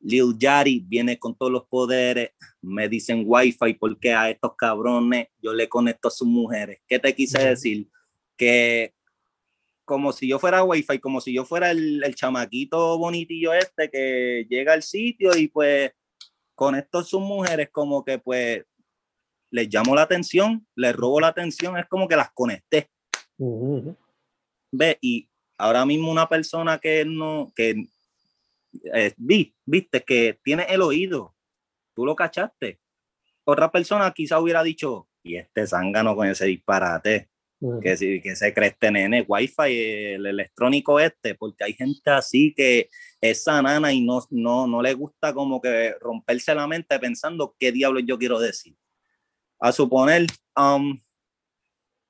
Lil 0.00 0.36
Yari 0.36 0.80
viene 0.80 1.20
con 1.20 1.36
todos 1.36 1.52
los 1.52 1.66
poderes, 1.68 2.30
me 2.60 2.88
dicen 2.88 3.22
wifi 3.24 3.74
porque 3.74 4.12
a 4.12 4.28
estos 4.28 4.56
cabrones 4.56 5.28
yo 5.40 5.52
le 5.52 5.68
conecto 5.68 6.08
a 6.08 6.10
sus 6.10 6.26
mujeres. 6.26 6.80
¿Qué 6.88 6.98
te 6.98 7.14
quise 7.14 7.38
decir? 7.50 7.88
Que 8.36 8.92
como 9.84 10.12
si 10.12 10.26
yo 10.26 10.40
fuera 10.40 10.64
wifi, 10.64 10.98
como 10.98 11.20
si 11.20 11.32
yo 11.32 11.44
fuera 11.44 11.70
el, 11.70 12.02
el 12.02 12.16
chamaquito 12.16 12.98
bonitillo 12.98 13.54
este 13.54 13.88
que 13.88 14.48
llega 14.50 14.72
al 14.72 14.82
sitio 14.82 15.30
y 15.36 15.46
pues 15.46 15.92
conecto 16.56 16.98
a 16.98 17.04
sus 17.04 17.20
mujeres 17.20 17.68
como 17.70 18.04
que 18.04 18.18
pues 18.18 18.64
les 19.50 19.72
llamo 19.72 19.94
la 19.94 20.02
atención, 20.02 20.66
les 20.74 20.96
robo 20.96 21.20
la 21.20 21.28
atención, 21.28 21.78
es 21.78 21.86
como 21.86 22.08
que 22.08 22.16
las 22.16 22.32
conecté. 22.32 22.90
Ve, 24.72 24.98
y 25.00 25.28
ahora 25.58 25.86
mismo 25.86 26.10
una 26.10 26.28
persona 26.28 26.78
que 26.78 27.04
no, 27.04 27.52
que 27.54 27.86
eh, 28.92 29.14
vi, 29.16 29.54
viste, 29.64 30.02
que 30.02 30.40
tiene 30.42 30.64
el 30.68 30.82
oído, 30.82 31.34
tú 31.94 32.04
lo 32.04 32.16
cachaste. 32.16 32.80
Otra 33.44 33.70
persona 33.70 34.12
quizá 34.12 34.40
hubiera 34.40 34.62
dicho, 34.62 35.08
y 35.22 35.36
este 35.36 35.66
zángano 35.66 36.16
con 36.16 36.26
ese 36.26 36.46
disparate, 36.46 37.28
que, 37.82 38.20
que 38.22 38.36
se 38.36 38.52
cree 38.52 38.68
este 38.68 38.90
nene, 38.90 39.24
wifi, 39.26 40.14
el 40.14 40.26
electrónico 40.26 41.00
este, 41.00 41.34
porque 41.34 41.64
hay 41.64 41.72
gente 41.72 42.10
así 42.10 42.52
que 42.54 42.88
es 43.20 43.44
sanana 43.44 43.92
y 43.92 44.04
no, 44.04 44.20
no, 44.30 44.66
no 44.66 44.82
le 44.82 44.94
gusta 44.94 45.32
como 45.32 45.60
que 45.60 45.94
romperse 46.00 46.54
la 46.54 46.66
mente 46.66 46.98
pensando 46.98 47.56
qué 47.58 47.72
diablos 47.72 48.04
yo 48.06 48.18
quiero 48.18 48.38
decir. 48.38 48.76
A 49.58 49.72
suponer, 49.72 50.26
um, 50.56 50.98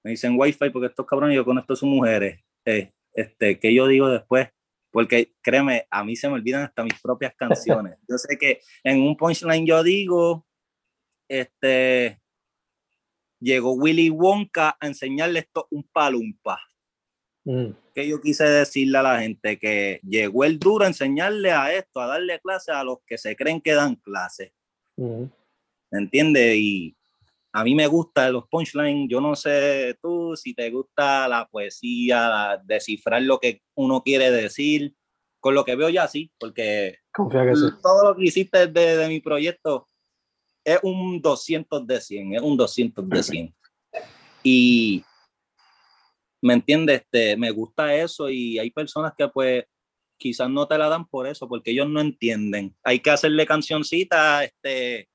me 0.03 0.11
dicen 0.13 0.39
wifi 0.39 0.71
porque 0.71 0.89
estos 0.89 1.07
cabrones 1.07 1.37
yo 1.37 1.45
conecto 1.45 1.75
a 1.75 1.77
sus 1.77 1.89
mujeres. 1.89 2.41
Eh, 2.65 2.93
este, 3.13 3.59
que 3.59 3.73
yo 3.73 3.87
digo 3.87 4.09
después, 4.09 4.49
porque 4.91 5.35
créeme, 5.43 5.87
a 5.91 6.05
mí 6.05 6.17
se 6.17 6.29
me 6.29 6.35
olvidan 6.35 6.65
hasta 6.65 6.85
mis 6.85 7.01
propias 7.01 7.35
canciones. 7.39 7.99
Yo 8.09 8.19
sé 8.19 8.37
que 8.37 8.61
en 8.85 9.01
un 9.01 9.17
punchline 9.17 9.67
yo 9.67 9.83
digo, 9.83 10.47
este, 11.29 12.21
llegó 13.41 13.73
Willy 13.73 14.11
Wonka 14.11 14.77
a 14.81 14.87
enseñarle 14.87 15.41
esto 15.41 15.69
un 15.71 15.85
palumpa. 15.85 16.61
Mm. 17.45 17.71
Que 17.95 18.09
yo 18.09 18.21
quise 18.21 18.45
decirle 18.45 18.99
a 18.99 19.03
la 19.03 19.21
gente 19.21 19.59
que 19.59 20.01
llegó 20.03 20.45
el 20.45 20.59
duro 20.59 20.85
a 20.85 20.89
enseñarle 20.89 21.53
a 21.53 21.73
esto, 21.73 22.01
a 22.01 22.07
darle 22.07 22.41
clases 22.41 22.75
a 22.75 22.85
los 22.85 22.99
que 23.07 23.19
se 23.19 23.37
creen 23.37 23.61
que 23.61 23.73
dan 23.73 23.95
clases. 23.97 24.53
Mm. 24.97 25.25
¿Me 25.91 25.99
entiendes? 25.99 26.57
Y 26.57 26.97
a 27.53 27.65
mí 27.65 27.75
me 27.75 27.87
gusta 27.87 28.29
los 28.29 28.47
punchlines, 28.49 29.09
yo 29.09 29.19
no 29.19 29.35
sé 29.35 29.97
tú 30.03 30.37
si 30.37 30.53
te 30.53 30.69
gusta 30.71 31.27
la 31.27 31.49
poesía, 31.49 32.61
descifrar 32.65 33.23
lo 33.23 33.39
que 33.39 33.63
uno 33.75 34.03
quiere 34.03 34.31
decir, 34.31 34.95
con 35.41 35.55
lo 35.55 35.65
que 35.65 35.75
veo 35.75 35.89
ya 35.89 36.07
sí, 36.07 36.31
porque 36.39 36.99
todo 37.83 38.11
lo 38.11 38.15
que 38.15 38.25
hiciste 38.25 38.67
de, 38.67 39.09
mi 39.09 39.21
proyecto 39.21 39.89
es 40.67 40.81
un 40.83 41.23
200 41.23 41.87
de 41.87 42.01
100, 42.01 42.35
es 42.35 42.43
un 42.43 42.57
200 42.57 43.09
de 43.09 43.23
100. 43.23 43.55
Y 44.43 45.05
me 46.43 46.55
entiendes, 46.55 47.03
este, 47.03 47.37
me 47.37 47.53
gusta 47.53 47.95
eso 47.95 48.29
y 48.29 48.59
hay 48.59 48.71
personas 48.71 49.13
que 49.17 49.29
pues 49.29 49.65
quizás 50.19 50.51
no 50.51 50.67
te 50.67 50.77
la 50.77 50.89
dan 50.89 51.07
por 51.07 51.29
eso, 51.29 51.49
porque 51.49 51.71
ellos 51.71 51.89
no 51.89 52.01
entienden. 52.01 52.77
Hay 52.83 52.99
que 52.99 53.11
hacerle 53.11 53.47
cancioncita, 53.47 54.43
este, 54.43 55.09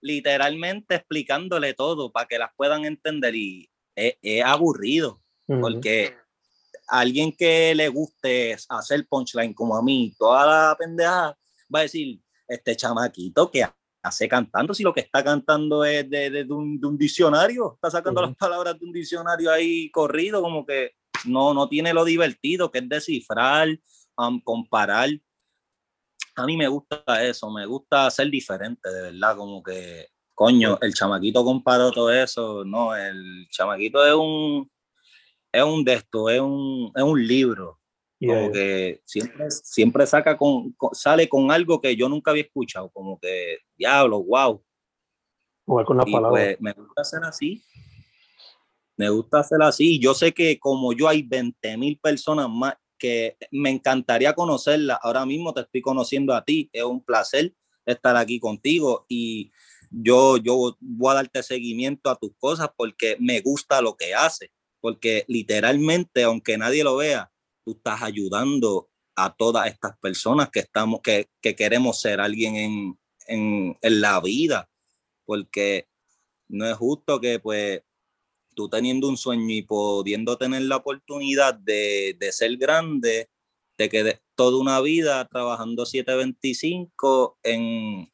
literalmente 0.00 0.94
explicándole 0.94 1.74
todo 1.74 2.12
para 2.12 2.28
que 2.28 2.38
las 2.38 2.50
puedan 2.56 2.84
entender 2.84 3.34
y 3.34 3.68
es, 3.96 4.44
aburrido, 4.44 5.20
porque 5.46 6.14
alguien 6.86 7.32
que 7.32 7.74
le 7.74 7.88
guste 7.88 8.56
hacer 8.68 9.08
punchline 9.08 9.54
como 9.54 9.76
a 9.76 9.82
mí, 9.82 10.14
toda 10.16 10.46
la 10.46 10.76
pendeja, 10.78 11.36
va 11.74 11.80
a 11.80 11.82
decir, 11.82 12.20
este 12.46 12.76
chamaquito 12.76 13.50
que 13.50 13.64
hace 14.04 14.28
cantando, 14.28 14.74
si 14.74 14.82
lo 14.82 14.92
que 14.92 15.00
está 15.00 15.24
cantando 15.24 15.82
es 15.82 16.08
de, 16.10 16.46
un, 16.50 16.98
diccionario, 16.98 17.74
está 17.74 17.90
sacando 17.90 18.20
las 18.20 18.36
palabras 18.36 18.78
de 18.78 18.84
un 18.84 18.92
diccionario 18.92 19.50
ahí 19.50 19.90
corrido, 19.90 20.42
como 20.42 20.66
que 20.66 20.92
no, 21.24 21.54
no 21.54 21.68
tiene 21.68 21.94
lo 21.94 22.04
divertido, 22.04 22.70
que 22.70 22.80
es 22.80 22.88
descifrar, 22.88 23.68
um, 24.18 24.38
comparar. 24.42 25.08
A 26.36 26.44
mí 26.44 26.54
me 26.54 26.68
gusta 26.68 27.02
eso, 27.22 27.50
me 27.50 27.64
gusta 27.64 28.10
ser 28.10 28.28
diferente, 28.30 28.90
de 28.90 29.12
verdad, 29.12 29.36
como 29.36 29.62
que, 29.62 30.08
coño, 30.34 30.78
el 30.82 30.92
chamaquito 30.92 31.42
comparó 31.42 31.90
todo 31.90 32.12
eso, 32.12 32.62
no, 32.62 32.94
el 32.94 33.48
chamaquito 33.48 34.06
es 34.06 34.14
un, 34.14 34.70
es 35.50 35.62
un 35.62 35.82
de 35.82 35.94
esto, 35.94 36.28
es 36.28 36.42
un, 36.42 36.92
es 36.94 37.02
un 37.02 37.26
libro, 37.26 37.80
como 38.26 38.52
que 38.52 39.00
siempre, 39.04 39.50
siempre 39.50 40.06
saca 40.06 40.36
con, 40.36 40.74
sale 40.92 41.28
con 41.28 41.50
algo 41.50 41.80
que 41.80 41.96
yo 41.96 42.08
nunca 42.08 42.30
había 42.30 42.44
escuchado, 42.44 42.90
como 42.90 43.18
que, 43.18 43.58
diablo, 43.76 44.22
wow. 44.22 44.62
con 45.64 45.96
las 45.96 46.06
palabras. 46.10 46.44
Pues, 46.44 46.60
me 46.60 46.72
gusta 46.72 47.02
hacer 47.02 47.24
así. 47.24 47.62
Me 48.96 49.08
gusta 49.08 49.40
hacer 49.40 49.60
así. 49.62 49.98
Yo 49.98 50.14
sé 50.14 50.32
que 50.32 50.58
como 50.58 50.92
yo 50.92 51.08
hay 51.08 51.22
20 51.22 51.76
mil 51.76 51.98
personas 51.98 52.48
más 52.48 52.74
que 52.98 53.36
me 53.50 53.70
encantaría 53.70 54.34
conocerla. 54.34 54.94
Ahora 55.02 55.26
mismo 55.26 55.52
te 55.52 55.62
estoy 55.62 55.82
conociendo 55.82 56.34
a 56.34 56.44
ti. 56.44 56.70
Es 56.72 56.84
un 56.84 57.04
placer 57.04 57.54
estar 57.84 58.16
aquí 58.16 58.40
contigo 58.40 59.04
y 59.08 59.52
yo, 59.90 60.36
yo 60.38 60.76
voy 60.80 61.10
a 61.10 61.14
darte 61.14 61.42
seguimiento 61.42 62.10
a 62.10 62.16
tus 62.16 62.30
cosas 62.38 62.70
porque 62.76 63.16
me 63.20 63.40
gusta 63.40 63.80
lo 63.80 63.96
que 63.96 64.14
haces. 64.14 64.50
Porque 64.80 65.24
literalmente, 65.28 66.22
aunque 66.22 66.58
nadie 66.58 66.84
lo 66.84 66.96
vea, 66.96 67.30
tú 67.64 67.72
estás 67.72 68.02
ayudando 68.02 68.88
a 69.16 69.34
todas 69.34 69.66
estas 69.68 69.96
personas 69.98 70.50
que 70.50 70.60
estamos, 70.60 71.00
que, 71.02 71.28
que 71.40 71.54
queremos 71.54 72.00
ser 72.00 72.20
alguien 72.20 72.56
en, 72.56 72.98
en, 73.26 73.78
en 73.80 74.00
la 74.00 74.20
vida. 74.20 74.68
Porque 75.24 75.88
no 76.48 76.66
es 76.66 76.76
justo 76.76 77.20
que 77.20 77.38
pues 77.38 77.82
tú 78.54 78.68
teniendo 78.68 79.08
un 79.08 79.16
sueño 79.16 79.52
y 79.54 79.62
pudiendo 79.62 80.36
tener 80.38 80.62
la 80.62 80.76
oportunidad 80.76 81.54
de, 81.54 82.16
de 82.18 82.32
ser 82.32 82.56
grande, 82.56 83.28
te 83.76 83.88
quedes 83.88 84.20
toda 84.34 84.58
una 84.58 84.80
vida 84.80 85.26
trabajando 85.26 85.84
725 85.86 87.38
en, 87.42 88.12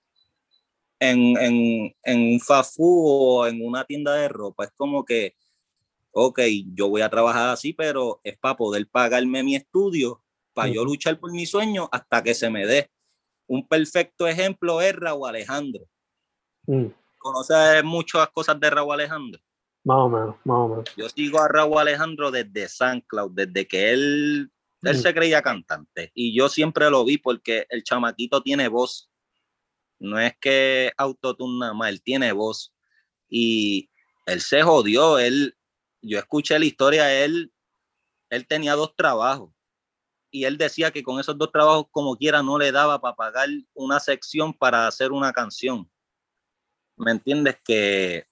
en, 0.98 1.36
en, 1.38 1.96
en 2.02 2.20
un 2.32 2.40
fast 2.40 2.76
o 2.78 3.46
en 3.46 3.64
una 3.64 3.84
tienda 3.84 4.14
de 4.14 4.28
ropa. 4.28 4.64
Es 4.64 4.72
como 4.76 5.04
que, 5.04 5.34
ok, 6.12 6.40
yo 6.74 6.88
voy 6.88 7.02
a 7.02 7.08
trabajar 7.08 7.50
así, 7.50 7.72
pero 7.72 8.20
es 8.22 8.36
para 8.38 8.56
poder 8.56 8.88
pagarme 8.88 9.42
mi 9.42 9.56
estudio, 9.56 10.22
para 10.52 10.68
yo 10.68 10.84
luchar 10.84 11.18
por 11.18 11.32
mi 11.32 11.46
sueño 11.46 11.88
hasta 11.92 12.22
que 12.22 12.34
se 12.34 12.50
me 12.50 12.66
dé. 12.66 12.90
Un 13.46 13.66
perfecto 13.66 14.26
ejemplo 14.26 14.80
es 14.80 14.94
Raúl 14.94 15.28
Alejandro. 15.28 15.84
Mm. 16.66 16.86
¿Conoces 17.18 17.84
muchas 17.84 18.28
cosas 18.30 18.58
de 18.58 18.70
Raúl 18.70 18.94
Alejandro? 18.94 19.40
Más 19.84 19.98
o 19.98 20.08
menos, 20.08 20.36
más 20.44 20.56
o 20.56 20.68
menos. 20.68 20.84
Yo 20.96 21.08
sigo 21.08 21.40
a 21.40 21.48
Raúl 21.48 21.78
Alejandro 21.78 22.30
desde 22.30 22.68
San 22.68 23.00
Cloud, 23.02 23.32
desde 23.34 23.66
que 23.66 23.92
él, 23.92 24.50
él 24.82 24.96
mm. 24.96 25.00
se 25.00 25.14
creía 25.14 25.42
cantante. 25.42 26.10
Y 26.14 26.34
yo 26.36 26.48
siempre 26.48 26.90
lo 26.90 27.04
vi 27.04 27.18
porque 27.18 27.66
el 27.70 27.82
chamaquito 27.82 28.42
tiene 28.42 28.68
voz. 28.68 29.10
No 29.98 30.18
es 30.18 30.34
que 30.40 30.92
autotune 30.96 31.58
nada 31.58 31.74
más, 31.74 31.90
él 31.90 32.02
tiene 32.02 32.32
voz. 32.32 32.74
Y 33.28 33.90
él 34.26 34.40
se 34.40 34.62
jodió. 34.62 35.18
Él, 35.18 35.56
yo 36.02 36.18
escuché 36.18 36.58
la 36.58 36.64
historia, 36.64 37.24
él, 37.24 37.52
él 38.30 38.46
tenía 38.46 38.74
dos 38.74 38.94
trabajos. 38.96 39.52
Y 40.30 40.44
él 40.44 40.56
decía 40.56 40.92
que 40.92 41.02
con 41.02 41.18
esos 41.18 41.36
dos 41.36 41.50
trabajos, 41.50 41.86
como 41.90 42.16
quiera, 42.16 42.42
no 42.42 42.56
le 42.56 42.70
daba 42.70 43.00
para 43.00 43.16
pagar 43.16 43.48
una 43.74 43.98
sección 43.98 44.54
para 44.54 44.86
hacer 44.86 45.10
una 45.10 45.32
canción. 45.32 45.90
¿Me 46.96 47.10
entiendes? 47.10 47.56
Que 47.64 48.26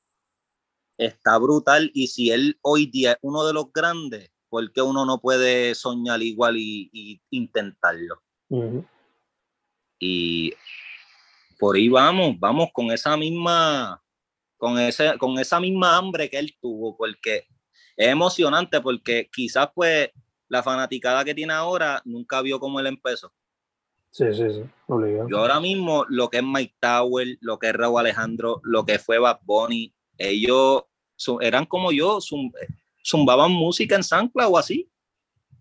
está 0.99 1.39
brutal 1.39 1.91
y 1.95 2.09
si 2.09 2.31
él 2.31 2.59
hoy 2.61 2.87
día 2.87 3.13
es 3.13 3.19
uno 3.23 3.47
de 3.47 3.53
los 3.53 3.73
grandes, 3.73 4.31
¿por 4.49 4.71
qué 4.73 4.83
uno 4.83 5.07
no 5.07 5.21
puede 5.21 5.75
soñar 5.75 6.21
igual 6.23 6.57
y, 6.59 7.21
intentarlo? 7.31 8.23
Y 9.99 10.53
por 11.59 11.77
ahí 11.77 11.89
vamos, 11.89 12.39
vamos 12.39 12.69
con 12.73 12.91
esa 12.91 13.17
misma, 13.17 14.03
con, 14.57 14.79
ese, 14.79 15.17
con 15.19 15.39
esa 15.39 15.61
misma 15.61 15.97
hambre 15.97 16.29
que 16.29 16.39
él 16.39 16.57
tuvo, 16.61 16.97
porque 16.97 17.47
es 17.99 18.09
emocionante, 18.09 18.81
porque 18.81 19.29
quizás 19.31 19.69
pues 19.75 20.11
la 20.49 20.63
fanaticada 20.63 21.25
que 21.25 21.35
tiene 21.35 21.53
ahora 21.53 22.01
nunca 22.05 22.41
vio 22.41 22.61
cómo 22.61 22.79
él 22.79 22.87
empezó. 22.87 23.33
Sí, 24.11 24.25
sí, 24.33 24.45
sí, 24.51 24.63
Yo 25.29 25.39
ahora 25.39 25.61
mismo, 25.61 26.07
lo 26.09 26.31
que 26.31 26.39
es 26.39 26.45
Mike 26.45 26.77
Tower, 26.81 27.37
lo 27.41 27.59
que 27.59 27.69
es 27.69 27.73
Raúl 27.75 28.01
Alejandro, 28.01 28.61
lo 28.63 28.87
que 28.87 28.99
fue 28.99 29.19
Bad 29.19 29.41
Bunny, 29.43 29.93
ellos 30.17 30.85
eran 31.41 31.67
como 31.67 31.93
yo, 31.93 32.21
zumbaban 33.05 33.51
música 33.53 33.97
en 33.97 34.05
Sancla 34.05 34.49
o 34.49 34.57
así. 34.57 34.89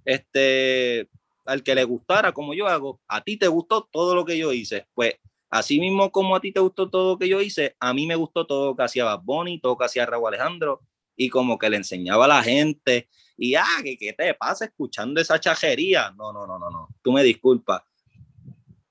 Este, 0.06 1.10
al 1.43 1.63
que 1.63 1.76
le 1.76 1.84
gustara, 1.84 2.32
como 2.32 2.54
yo 2.54 2.67
hago, 2.67 3.02
a 3.08 3.21
ti 3.21 3.38
te 3.38 3.47
gustó 3.47 3.89
todo 3.91 4.15
lo 4.15 4.26
que 4.26 4.38
yo 4.38 4.54
hice. 4.54 4.88
Pues 4.93 5.15
así 5.50 5.80
mismo 5.80 6.12
como 6.12 6.36
a 6.36 6.39
ti 6.39 6.52
te 6.52 6.60
gustó 6.60 6.89
todo 6.89 7.13
lo 7.13 7.17
que 7.17 7.28
yo 7.28 7.41
hice, 7.41 7.76
a 7.80 7.93
mí 7.93 8.06
me 8.06 8.15
gustó 8.15 8.45
todo 8.45 8.67
lo 8.67 8.76
que 8.76 8.84
hacía 8.84 9.06
Bad 9.06 9.21
Bunny, 9.23 9.60
todo 9.60 9.73
lo 9.73 9.78
que 9.78 9.86
hacía 9.86 10.06
Raúl 10.06 10.28
Alejandro, 10.28 10.82
y 11.17 11.30
como 11.30 11.58
que 11.58 11.69
le 11.69 11.77
enseñaba 11.77 12.25
a 12.25 12.30
la 12.30 12.43
gente, 12.43 13.10
y 13.36 13.56
ah, 13.56 13.65
¿qué, 13.84 13.97
qué 13.97 14.13
te 14.13 14.34
pasa 14.36 14.65
escuchando 14.65 15.19
esa 15.19 15.39
chajería? 15.39 16.13
No, 16.17 16.32
no, 16.32 16.47
no, 16.47 16.58
no, 16.58 16.69
no, 16.69 16.89
tú 17.01 17.12
me 17.12 17.23
disculpas. 17.23 17.82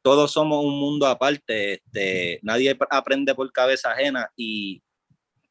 Todos 0.03 0.31
somos 0.31 0.65
un 0.65 0.79
mundo 0.79 1.07
aparte, 1.07 1.75
este, 1.75 2.39
nadie 2.43 2.77
aprende 2.91 3.35
por 3.35 3.51
cabeza 3.53 3.91
ajena 3.91 4.31
y 4.37 4.83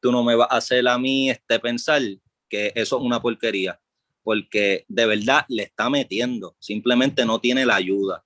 tú 0.00 0.10
no 0.12 0.22
me 0.22 0.34
vas 0.34 0.48
a 0.50 0.56
hacer 0.56 0.86
a 0.88 0.98
mí 0.98 1.28
este, 1.28 1.58
pensar 1.58 2.00
que 2.48 2.72
eso 2.74 2.96
es 2.96 3.02
una 3.02 3.20
porquería, 3.20 3.78
porque 4.22 4.86
de 4.88 5.06
verdad 5.06 5.44
le 5.48 5.64
está 5.64 5.90
metiendo, 5.90 6.56
simplemente 6.58 7.26
no 7.26 7.38
tiene 7.38 7.66
la 7.66 7.76
ayuda. 7.76 8.24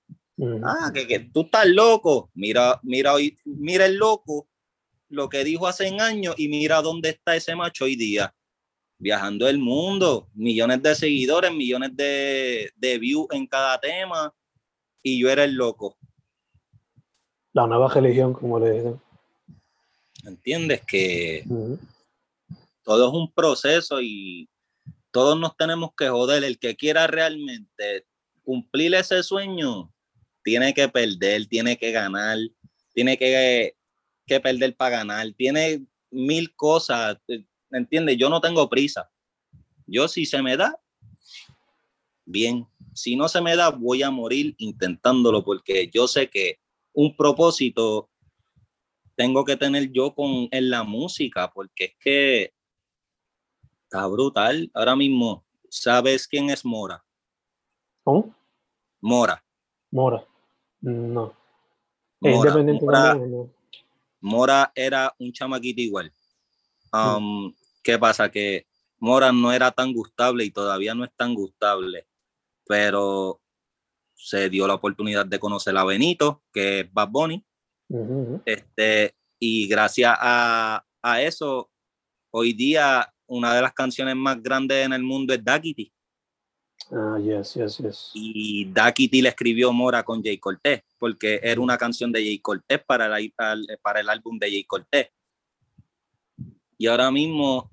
Ah, 0.63 0.89
que, 0.93 1.05
que, 1.05 1.19
tú 1.19 1.41
estás 1.41 1.67
loco, 1.67 2.31
mira, 2.33 2.79
mira, 2.81 3.13
hoy, 3.13 3.37
mira 3.45 3.85
el 3.85 3.97
loco, 3.97 4.47
lo 5.09 5.29
que 5.29 5.43
dijo 5.43 5.67
hace 5.67 5.87
años 5.99 6.35
y 6.37 6.47
mira 6.47 6.81
dónde 6.81 7.09
está 7.09 7.35
ese 7.35 7.55
macho 7.55 7.85
hoy 7.85 7.95
día, 7.95 8.33
viajando 9.01 9.47
el 9.49 9.57
mundo, 9.57 10.27
millones 10.35 10.81
de 10.83 10.93
seguidores, 10.93 11.51
millones 11.51 11.95
de, 11.95 12.71
de 12.75 12.99
views 12.99 13.27
en 13.31 13.47
cada 13.47 13.79
tema, 13.79 14.33
y 15.01 15.19
yo 15.19 15.29
era 15.29 15.43
el 15.43 15.55
loco. 15.55 15.97
La 17.53 17.65
nueva 17.65 17.91
religión, 17.91 18.33
como 18.33 18.59
le 18.59 18.71
dicen. 18.71 19.01
¿Entiendes? 20.23 20.81
Que 20.85 21.43
todo 22.83 23.07
es 23.07 23.13
un 23.13 23.33
proceso 23.33 23.99
y 24.01 24.47
todos 25.09 25.37
nos 25.37 25.57
tenemos 25.57 25.89
que 25.97 26.07
joder. 26.07 26.43
El 26.43 26.59
que 26.59 26.75
quiera 26.75 27.07
realmente 27.07 28.05
cumplir 28.43 28.93
ese 28.93 29.23
sueño, 29.23 29.91
tiene 30.43 30.75
que 30.75 30.87
perder, 30.87 31.47
tiene 31.47 31.75
que 31.75 31.91
ganar, 31.91 32.37
tiene 32.93 33.17
que, 33.17 33.75
que 34.27 34.39
perder 34.39 34.75
para 34.75 34.97
ganar, 34.97 35.27
tiene 35.35 35.83
mil 36.11 36.55
cosas. 36.55 37.17
¿Entiendes? 37.71 38.17
Yo 38.17 38.29
no 38.29 38.41
tengo 38.41 38.69
prisa. 38.69 39.09
Yo 39.87 40.07
si 40.07 40.25
se 40.25 40.41
me 40.41 40.57
da, 40.57 40.79
bien. 42.25 42.67
Si 42.93 43.15
no 43.15 43.27
se 43.27 43.41
me 43.41 43.55
da, 43.55 43.69
voy 43.69 44.03
a 44.03 44.11
morir 44.11 44.55
intentándolo 44.57 45.43
porque 45.43 45.89
yo 45.93 46.07
sé 46.07 46.29
que 46.29 46.59
un 46.93 47.15
propósito 47.15 48.09
tengo 49.15 49.45
que 49.45 49.55
tener 49.55 49.91
yo 49.91 50.13
con, 50.13 50.47
en 50.51 50.69
la 50.69 50.83
música, 50.83 51.51
porque 51.51 51.85
es 51.85 51.95
que 51.99 52.53
está 53.83 54.07
brutal. 54.07 54.69
Ahora 54.73 54.95
mismo, 54.95 55.43
¿sabes 55.69 56.27
quién 56.27 56.49
es 56.49 56.65
Mora? 56.65 57.03
¿Cómo? 58.03 58.35
Mora. 58.99 59.43
Mora. 59.91 60.25
No. 60.81 61.33
Mora, 62.19 63.19
Mora, 64.21 64.71
era 64.75 65.13
un 65.17 65.31
chamaquito 65.31 65.81
igual. 65.81 66.11
Um, 66.93 67.53
¿Qué 67.83 67.97
pasa? 67.97 68.29
Que 68.29 68.67
Mora 68.99 69.31
no 69.31 69.51
era 69.51 69.71
tan 69.71 69.93
gustable 69.93 70.45
y 70.45 70.51
todavía 70.51 70.93
no 70.93 71.03
es 71.03 71.11
tan 71.15 71.33
gustable, 71.33 72.07
pero 72.67 73.41
se 74.13 74.49
dio 74.49 74.67
la 74.67 74.75
oportunidad 74.75 75.25
de 75.25 75.39
conocer 75.39 75.75
a 75.75 75.83
Benito, 75.83 76.43
que 76.53 76.81
es 76.81 76.93
Bad 76.93 77.09
Bunny, 77.09 77.43
este, 78.45 79.15
y 79.39 79.67
gracias 79.67 80.15
a, 80.17 80.85
a, 81.01 81.21
eso, 81.21 81.69
hoy 82.29 82.53
día 82.53 83.11
una 83.27 83.53
de 83.55 83.61
las 83.61 83.73
canciones 83.73 84.15
más 84.15 84.41
grandes 84.41 84.85
en 84.85 84.93
el 84.93 85.03
mundo 85.03 85.33
es 85.33 85.43
Dakiti. 85.43 85.91
Ah, 86.91 87.17
yes, 87.19 87.55
yes, 87.55 87.77
yes. 87.77 88.11
Y 88.13 88.65
Dakiti 88.71 89.21
le 89.21 89.29
escribió 89.29 89.73
Mora 89.73 90.03
con 90.03 90.21
Jay 90.23 90.37
Cortés, 90.37 90.83
porque 90.97 91.39
era 91.41 91.59
una 91.59 91.77
canción 91.77 92.11
de 92.11 92.19
Jay 92.19 92.39
Cortés 92.39 92.83
para 92.85 93.17
el, 93.17 93.33
para 93.81 93.99
el 93.99 94.09
álbum 94.09 94.37
de 94.37 94.49
Jay 94.49 94.63
Cortés. 94.63 95.09
Y 96.81 96.87
ahora 96.87 97.11
mismo, 97.11 97.69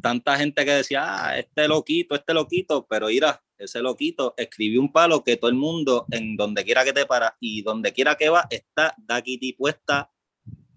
tanta 0.00 0.38
gente 0.38 0.64
que 0.64 0.70
decía, 0.70 1.04
ah, 1.04 1.38
este 1.38 1.68
loquito, 1.68 2.14
este 2.14 2.32
loquito, 2.32 2.86
pero 2.88 3.08
mira, 3.08 3.44
ese 3.58 3.82
loquito 3.82 4.32
escribió 4.38 4.80
un 4.80 4.90
palo 4.90 5.22
que 5.22 5.36
todo 5.36 5.50
el 5.50 5.56
mundo, 5.56 6.06
en 6.12 6.34
donde 6.38 6.64
quiera 6.64 6.82
que 6.82 6.94
te 6.94 7.04
para 7.04 7.36
y 7.38 7.60
donde 7.60 7.92
quiera 7.92 8.16
que 8.16 8.30
va, 8.30 8.46
está 8.48 8.94
Daquiti 8.96 9.52
puesta 9.52 10.10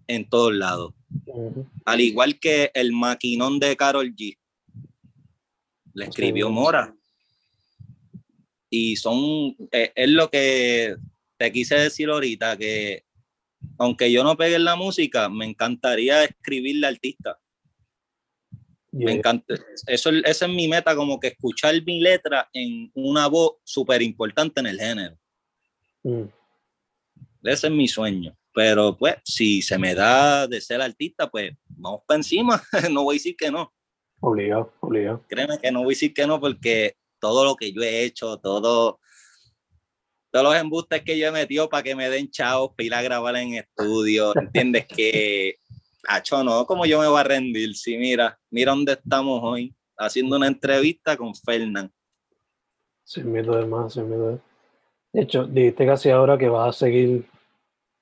en 0.05 0.27
todos 0.27 0.53
lados. 0.53 0.93
Al 1.85 2.01
igual 2.01 2.37
que 2.41 2.71
el 2.73 2.91
maquinón 2.91 3.57
de 3.61 3.77
Carol 3.77 4.13
G. 4.13 4.37
Le 5.93 6.05
escribió 6.07 6.49
Mora. 6.49 6.93
Y 8.69 8.97
son, 8.97 9.55
eh, 9.71 9.93
es 9.95 10.09
lo 10.09 10.29
que 10.29 10.97
te 11.37 11.53
quise 11.53 11.75
decir 11.75 12.09
ahorita, 12.09 12.57
que 12.57 13.05
aunque 13.77 14.11
yo 14.11 14.23
no 14.23 14.37
pegue 14.37 14.55
en 14.55 14.65
la 14.65 14.75
música, 14.75 15.29
me 15.29 15.45
encantaría 15.45 16.23
escribirle 16.23 16.87
artista. 16.87 17.39
Me 18.91 19.11
encanta. 19.11 19.53
Eso, 19.85 20.09
esa 20.09 20.45
es 20.45 20.51
mi 20.51 20.67
meta, 20.67 20.95
como 20.95 21.19
que 21.19 21.27
escuchar 21.27 21.75
mi 21.85 21.99
letra 21.99 22.49
en 22.53 22.91
una 22.95 23.27
voz 23.27 23.57
súper 23.63 24.01
importante 24.01 24.59
en 24.59 24.67
el 24.67 24.79
género. 24.79 25.17
Mm. 26.03 26.23
Ese 27.43 27.67
es 27.67 27.73
mi 27.73 27.87
sueño. 27.87 28.35
Pero 28.53 28.97
pues, 28.97 29.15
si 29.23 29.61
se 29.61 29.77
me 29.77 29.93
da 29.93 30.47
de 30.47 30.59
ser 30.59 30.81
artista, 30.81 31.29
pues 31.29 31.53
vamos 31.67 32.01
para 32.07 32.17
encima. 32.17 32.61
no 32.91 33.03
voy 33.03 33.15
a 33.15 33.17
decir 33.17 33.35
que 33.37 33.51
no. 33.51 33.71
Obligado, 34.21 34.73
obligado. 34.81 35.23
Créeme 35.29 35.59
que 35.59 35.71
no 35.71 35.79
voy 35.79 35.93
a 35.93 35.95
decir 35.95 36.13
que 36.13 36.27
no, 36.27 36.39
porque 36.39 36.95
todo 37.19 37.45
lo 37.45 37.55
que 37.55 37.71
yo 37.71 37.81
he 37.83 38.03
hecho, 38.03 38.37
todo, 38.37 38.99
todos 40.31 40.45
los 40.45 40.55
embustes 40.55 41.03
que 41.03 41.17
yo 41.17 41.27
he 41.27 41.31
metido 41.31 41.69
para 41.69 41.83
que 41.83 41.95
me 41.95 42.09
den 42.09 42.29
chavos, 42.29 42.71
para 42.71 42.85
ir 42.85 42.93
a 42.93 43.01
grabar 43.01 43.35
en 43.35 43.55
estudio, 43.55 44.33
¿entiendes? 44.35 44.85
que, 44.85 45.55
hacho, 46.07 46.43
no, 46.43 46.65
como 46.65 46.85
yo 46.85 46.99
me 46.99 47.07
voy 47.07 47.19
a 47.19 47.23
rendir, 47.23 47.75
sí, 47.75 47.97
mira, 47.97 48.39
mira 48.49 48.71
dónde 48.71 48.93
estamos 48.93 49.41
hoy, 49.43 49.73
haciendo 49.97 50.35
una 50.35 50.47
entrevista 50.47 51.17
con 51.17 51.33
Fernán. 51.35 51.91
Sin 53.03 53.31
miedo 53.31 53.55
de 53.55 53.65
más, 53.65 53.93
sin 53.93 54.07
miedo 54.07 54.31
de... 54.31 54.39
De 55.11 55.21
hecho, 55.23 55.45
dijiste 55.45 55.87
casi 55.87 56.11
ahora 56.11 56.37
que 56.37 56.47
vas 56.47 56.69
a 56.69 56.79
seguir 56.85 57.25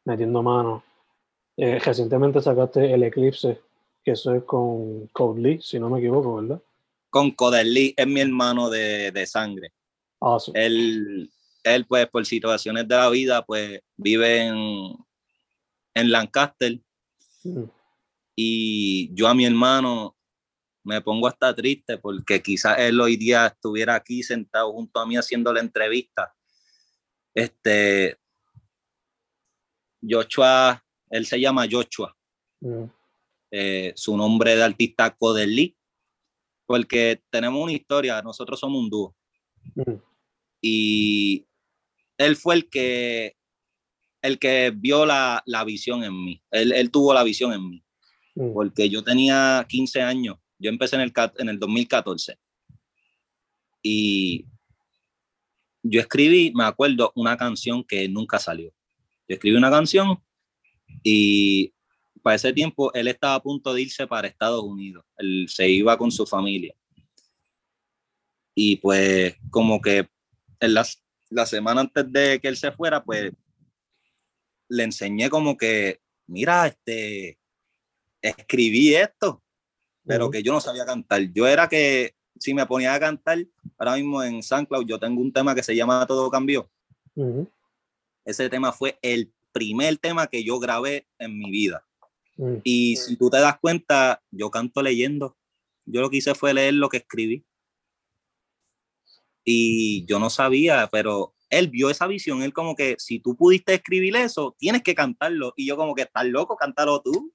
metiendo 0.04 0.44
mano. 0.44 0.84
Eh, 1.56 1.80
recientemente 1.80 2.42
sacaste 2.42 2.94
el 2.94 3.04
Eclipse, 3.04 3.62
que 4.04 4.12
eso 4.12 4.36
es 4.36 4.44
con 4.44 5.08
Code 5.08 5.42
Lee, 5.42 5.62
si 5.62 5.80
no 5.80 5.90
me 5.90 6.00
equivoco, 6.00 6.36
¿verdad? 6.36 6.62
Con 7.10 7.32
Code 7.32 7.64
Lee, 7.64 7.94
es 7.96 8.06
mi 8.06 8.20
hermano 8.20 8.70
de, 8.70 9.12
de 9.12 9.26
sangre. 9.26 9.72
Awesome. 10.20 10.66
Él, 10.66 11.32
él, 11.76 11.86
pues, 11.86 12.08
por 12.08 12.26
situaciones 12.26 12.88
de 12.88 12.96
la 12.96 13.10
vida, 13.10 13.46
pues, 13.46 13.82
vive 13.96 14.48
en, 14.48 14.96
en 15.94 16.12
Lancaster. 16.12 16.80
Mm. 17.44 17.64
Y 18.36 19.14
yo 19.14 19.28
a 19.28 19.34
mi 19.34 19.46
hermano 19.46 20.16
me 20.84 21.02
pongo 21.02 21.28
hasta 21.28 21.54
triste 21.54 21.98
porque 21.98 22.42
quizás 22.42 22.78
él 22.80 23.02
hoy 23.02 23.18
día 23.18 23.48
estuviera 23.48 23.96
aquí 23.96 24.24
sentado 24.24 24.72
junto 24.72 25.00
a 25.00 25.06
mí 25.06 25.18
haciendo 25.18 25.52
la 25.52 25.60
entrevista. 25.60 26.34
Este, 27.34 28.18
Joshua, 30.02 30.82
él 31.10 31.26
se 31.26 31.40
llama 31.40 31.68
Joshua. 31.70 32.16
Mm. 32.62 32.84
Eh, 33.52 33.94
su 33.96 34.16
nombre 34.16 34.56
de 34.56 34.64
artista 34.64 35.16
Codelí, 35.16 35.76
porque 36.66 37.22
tenemos 37.30 37.62
una 37.62 37.74
historia, 37.74 38.22
nosotros 38.22 38.60
somos 38.60 38.80
un 38.80 38.90
dúo. 38.90 39.16
Mm. 39.76 39.96
Y 40.62 41.47
él 42.18 42.36
fue 42.36 42.56
el 42.56 42.70
que, 42.70 43.36
el 44.22 44.40
que 44.40 44.72
vio 44.76 45.06
la, 45.06 45.44
la 45.46 45.64
visión 45.64 46.04
en 46.04 46.14
mí. 46.24 46.42
Él, 46.52 46.72
él, 46.72 46.92
tuvo 46.92 47.14
la 47.14 47.24
visión 47.24 47.54
en 47.54 47.70
mí. 47.70 47.84
Mm. 48.36 48.54
Porque 48.54 48.90
yo 48.90 49.04
tenía 49.04 49.66
15 49.68 50.02
años. 50.02 50.38
Yo 50.60 50.70
empecé 50.70 50.96
en 50.96 51.04
el, 51.04 51.14
en 51.38 51.50
el 51.50 51.60
2014. 51.60 52.38
Y 53.84 54.46
yo 55.84 56.02
escribí, 56.02 56.52
me 56.54 56.66
acuerdo, 56.66 57.12
una 57.16 57.38
canción 57.38 57.84
que 57.84 58.08
nunca 58.10 58.40
salió. 58.40 58.74
Yo 59.28 59.36
escribí 59.36 59.56
una 59.56 59.70
canción 59.70 60.22
y 61.04 61.74
para 62.22 62.36
ese 62.36 62.52
tiempo 62.54 62.94
él 62.94 63.08
estaba 63.08 63.36
a 63.36 63.42
punto 63.42 63.74
de 63.74 63.84
irse 63.84 64.08
para 64.08 64.28
Estados 64.28 64.64
Unidos. 64.64 65.06
Él 65.18 65.48
se 65.50 65.70
iba 65.70 65.98
con 65.98 66.12
su 66.12 66.26
familia. 66.26 66.76
Y 68.56 68.78
pues 68.78 69.36
como 69.50 69.80
que 69.82 70.10
en 70.60 70.74
las, 70.74 71.04
la 71.30 71.46
semana 71.46 71.82
antes 71.82 72.12
de 72.12 72.40
que 72.40 72.48
él 72.48 72.58
se 72.58 72.72
fuera, 72.72 73.04
pues 73.04 73.32
le 74.70 74.84
enseñé 74.84 75.30
como 75.30 75.58
que, 75.58 76.02
mira, 76.28 76.68
este, 76.68 77.40
escribí 78.22 78.96
esto, 78.96 79.44
pero 80.06 80.32
que 80.32 80.44
yo 80.44 80.54
no 80.54 80.62
sabía 80.62 80.86
cantar. 80.86 81.22
Yo 81.34 81.48
era 81.48 81.68
que 81.68 82.16
si 82.40 82.54
me 82.54 82.66
ponía 82.66 82.94
a 82.94 83.00
cantar, 83.00 83.46
ahora 83.78 83.96
mismo 83.96 84.24
en 84.24 84.42
SoundCloud 84.42 84.86
yo 84.86 85.00
tengo 85.00 85.22
un 85.22 85.34
tema 85.34 85.56
que 85.56 85.64
se 85.64 85.76
llama 85.76 86.06
Todo 86.08 86.30
Cambió. 86.30 86.70
Ese 88.26 88.50
tema 88.50 88.72
fue 88.72 88.98
el 89.02 89.34
primer 89.52 89.98
tema 89.98 90.28
que 90.28 90.44
yo 90.44 90.60
grabé 90.60 91.08
en 91.18 91.38
mi 91.38 91.50
vida. 91.50 91.86
Y 92.64 92.96
si 92.98 93.16
tú 93.16 93.30
te 93.30 93.40
das 93.40 93.58
cuenta, 93.60 94.22
yo 94.32 94.52
canto 94.52 94.82
leyendo. 94.82 95.36
Yo 95.86 96.02
lo 96.02 96.10
que 96.10 96.18
hice 96.18 96.36
fue 96.36 96.54
leer 96.54 96.76
lo 96.76 96.90
que 96.90 96.98
escribí. 96.98 97.46
Y 99.50 100.06
yo 100.08 100.20
no 100.20 100.30
sabía, 100.30 100.90
pero 100.92 101.34
él 101.50 101.70
vio 101.70 101.90
esa 101.90 102.06
visión. 102.06 102.44
Él 102.44 102.52
como 102.52 102.76
que, 102.76 102.98
si 103.00 103.20
tú 103.20 103.38
pudiste 103.38 103.76
escribir 103.76 104.14
eso, 104.18 104.58
tienes 104.60 104.84
que 104.84 104.94
cantarlo. 104.94 105.54
Y 105.56 105.66
yo 105.66 105.78
como 105.78 105.96
que, 105.96 106.02
estás 106.02 106.26
loco, 106.26 106.58
cántalo 106.58 107.02
tú. 107.02 107.34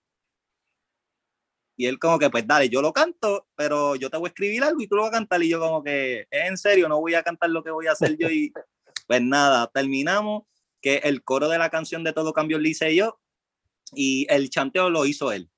Y 1.74 1.86
él 1.86 1.98
como 1.98 2.18
que, 2.18 2.28
pues 2.28 2.46
dale, 2.46 2.68
yo 2.68 2.82
lo 2.82 2.92
canto, 2.92 3.48
pero 3.56 3.96
yo 3.96 4.10
te 4.10 4.18
voy 4.18 4.26
a 4.26 4.28
escribir 4.28 4.62
algo 4.62 4.82
y 4.82 4.88
tú 4.88 4.96
lo 4.96 5.02
vas 5.04 5.08
a 5.08 5.14
cantar. 5.14 5.42
Y 5.42 5.48
yo 5.48 5.58
como 5.58 5.82
que, 5.82 6.26
en 6.30 6.58
serio, 6.58 6.86
no 6.86 7.00
voy 7.00 7.14
a 7.14 7.22
cantar 7.22 7.48
lo 7.48 7.64
que 7.64 7.70
voy 7.70 7.86
a 7.86 7.92
hacer 7.92 8.14
yo. 8.18 8.28
Y 8.28 8.52
pues 9.06 9.22
nada, 9.22 9.70
terminamos 9.72 10.42
que 10.82 10.96
el 10.96 11.24
coro 11.24 11.48
de 11.48 11.56
la 11.56 11.70
canción 11.70 12.04
de 12.04 12.12
Todo 12.12 12.34
Cambió 12.34 12.58
lo 12.58 12.68
hice 12.68 12.94
yo 12.94 13.18
y 13.94 14.26
el 14.28 14.50
chanteo 14.50 14.90
lo 14.90 15.06
hizo 15.06 15.32
él. 15.32 15.48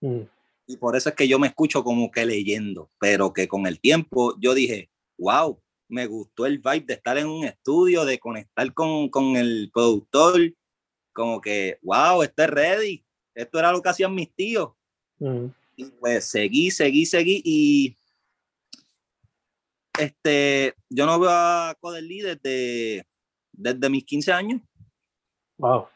Mm. 0.00 0.20
Y 0.68 0.76
por 0.76 0.94
eso 0.94 1.08
es 1.08 1.16
que 1.16 1.26
yo 1.26 1.40
me 1.40 1.48
escucho 1.48 1.82
como 1.82 2.12
que 2.12 2.24
leyendo, 2.24 2.92
pero 3.00 3.32
que 3.32 3.48
con 3.48 3.66
el 3.66 3.80
tiempo 3.80 4.36
yo 4.38 4.54
dije, 4.54 4.90
wow, 5.18 5.60
me 5.94 6.06
gustó 6.06 6.44
el 6.44 6.58
vibe 6.58 6.86
de 6.86 6.94
estar 6.94 7.16
en 7.16 7.28
un 7.28 7.44
estudio, 7.44 8.04
de 8.04 8.18
conectar 8.18 8.74
con, 8.74 9.08
con 9.08 9.36
el 9.36 9.70
productor, 9.72 10.52
como 11.12 11.40
que, 11.40 11.78
wow, 11.82 12.22
estoy 12.22 12.46
ready. 12.46 13.04
Esto 13.32 13.60
era 13.60 13.70
lo 13.70 13.80
que 13.80 13.88
hacían 13.88 14.14
mis 14.14 14.34
tíos. 14.34 14.72
Y 15.76 15.84
pues 15.84 16.24
seguí, 16.24 16.72
seguí, 16.72 17.06
seguí 17.06 17.40
y 17.44 17.96
este, 19.98 20.74
yo 20.90 21.06
no 21.06 21.20
veo 21.20 21.30
a 21.30 21.76
Codelí 21.80 22.20
desde, 22.20 23.06
desde 23.52 23.88
mis 23.88 24.04
15 24.04 24.32
años. 24.32 24.62
Wow. 25.58 25.86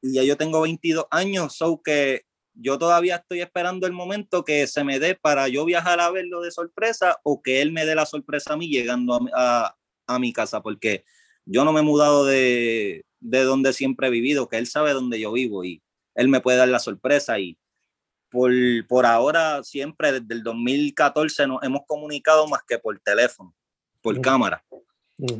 Y 0.00 0.14
ya 0.14 0.22
yo 0.22 0.36
tengo 0.36 0.60
22 0.60 1.06
años, 1.10 1.56
so 1.56 1.82
que 1.82 2.22
yo 2.60 2.78
todavía 2.78 3.16
estoy 3.16 3.40
esperando 3.40 3.86
el 3.86 3.92
momento 3.92 4.44
que 4.44 4.66
se 4.66 4.82
me 4.82 4.98
dé 4.98 5.14
para 5.14 5.48
yo 5.48 5.64
viajar 5.64 6.00
a 6.00 6.10
verlo 6.10 6.40
de 6.40 6.50
sorpresa 6.50 7.18
o 7.22 7.40
que 7.40 7.62
él 7.62 7.72
me 7.72 7.86
dé 7.86 7.94
la 7.94 8.04
sorpresa 8.04 8.54
a 8.54 8.56
mí 8.56 8.68
llegando 8.68 9.20
a, 9.34 9.76
a, 10.06 10.18
mi 10.18 10.32
casa, 10.32 10.60
porque 10.60 11.04
yo 11.44 11.64
no 11.64 11.72
me 11.72 11.80
he 11.80 11.84
mudado 11.84 12.26
de, 12.26 13.04
de 13.20 13.42
donde 13.44 13.72
siempre 13.72 14.08
he 14.08 14.10
vivido, 14.10 14.48
que 14.48 14.58
él 14.58 14.66
sabe 14.66 14.92
dónde 14.92 15.20
yo 15.20 15.32
vivo 15.32 15.64
y 15.64 15.82
él 16.14 16.28
me 16.28 16.40
puede 16.40 16.58
dar 16.58 16.68
la 16.68 16.80
sorpresa 16.80 17.38
y 17.38 17.56
por, 18.28 18.50
por 18.88 19.06
ahora 19.06 19.62
siempre 19.62 20.12
desde 20.12 20.34
el 20.34 20.42
2014 20.42 21.46
nos 21.46 21.62
hemos 21.62 21.82
comunicado 21.86 22.46
más 22.48 22.62
que 22.66 22.78
por 22.78 22.98
teléfono, 23.00 23.54
por 24.02 24.20
cámara. 24.20 24.64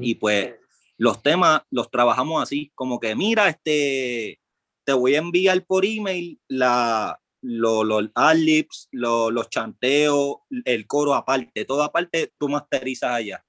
Y 0.01 0.15
pues 0.15 0.55
los 0.97 1.23
temas 1.23 1.63
los 1.71 1.91
trabajamos 1.91 2.43
así, 2.43 2.71
como 2.75 2.99
que 2.99 3.15
mira, 3.15 3.49
este, 3.49 4.41
te 4.89 4.95
voy 4.95 5.17
a 5.17 5.19
enviar 5.19 5.67
por 5.67 5.85
email 5.85 6.41
la, 6.49 7.21
los 7.43 7.85
lo, 7.85 8.11
adlibs, 8.15 8.89
los 8.91 9.51
chanteos, 9.51 10.37
el 10.65 10.87
coro 10.87 11.13
aparte, 11.13 11.67
todo 11.67 11.83
aparte, 11.83 12.33
tú 12.39 12.49
masterizas 12.49 13.11
allá. 13.11 13.45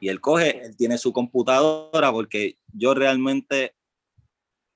Y 0.00 0.08
él 0.08 0.20
coge, 0.20 0.60
él 0.66 0.76
tiene 0.76 0.98
su 0.98 1.12
computadora 1.12 2.10
porque 2.10 2.58
yo 2.72 2.94
realmente 2.94 3.76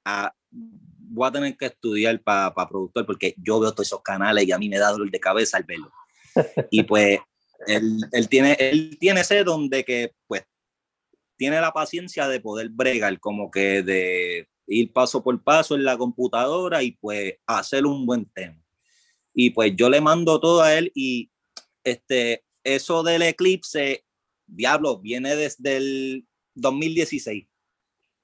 ah, 0.05 0.33
voy 0.53 1.27
a 1.27 1.33
tener 1.33 1.57
que 1.57 1.67
estudiar 1.67 2.23
para 2.23 2.55
productor 2.55 3.05
porque 3.05 3.35
yo 3.39 3.59
veo 3.59 3.73
todos 3.73 3.89
esos 3.89 4.03
canales 4.03 4.47
y 4.47 4.53
a 4.53 4.59
mí 4.59 4.69
me 4.69 4.79
da 4.79 4.93
dolor 4.93 5.11
de 5.11 5.19
cabeza 5.19 5.57
al 5.57 5.65
verlo. 5.65 5.91
y 6.71 6.85
pues 6.85 7.19
él, 7.67 7.99
él, 8.13 8.29
tiene, 8.29 8.57
él 8.61 8.97
tiene 9.01 9.23
ese 9.23 9.43
donde 9.43 9.85
que 9.85 10.15
pues 10.29 10.45
tiene 11.37 11.61
la 11.61 11.73
paciencia 11.73 12.29
de 12.29 12.39
poder 12.39 12.69
bregar, 12.69 13.19
como 13.19 13.51
que 13.51 13.83
de 13.83 14.49
ir 14.67 14.93
paso 14.93 15.23
por 15.23 15.43
paso 15.43 15.75
en 15.75 15.85
la 15.85 15.97
computadora 15.97 16.83
y 16.83 16.93
pues 16.93 17.35
hacer 17.47 17.87
un 17.87 18.07
buen 18.07 18.27
tema. 18.27 18.61
Y 19.33 19.51
pues 19.51 19.75
yo 19.77 19.91
le 19.91 20.01
mando 20.01 20.41
todo 20.41 20.63
a 20.63 20.75
él 20.75 20.93
y 20.95 21.31
este, 21.83 22.45
eso 22.63 23.03
del 23.03 23.23
eclipse, 23.23 24.05
diablo, 24.47 24.99
viene 24.99 25.37
desde 25.37 25.77
el 25.77 26.27
2016. 26.55 27.47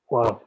Wow. 0.08 0.40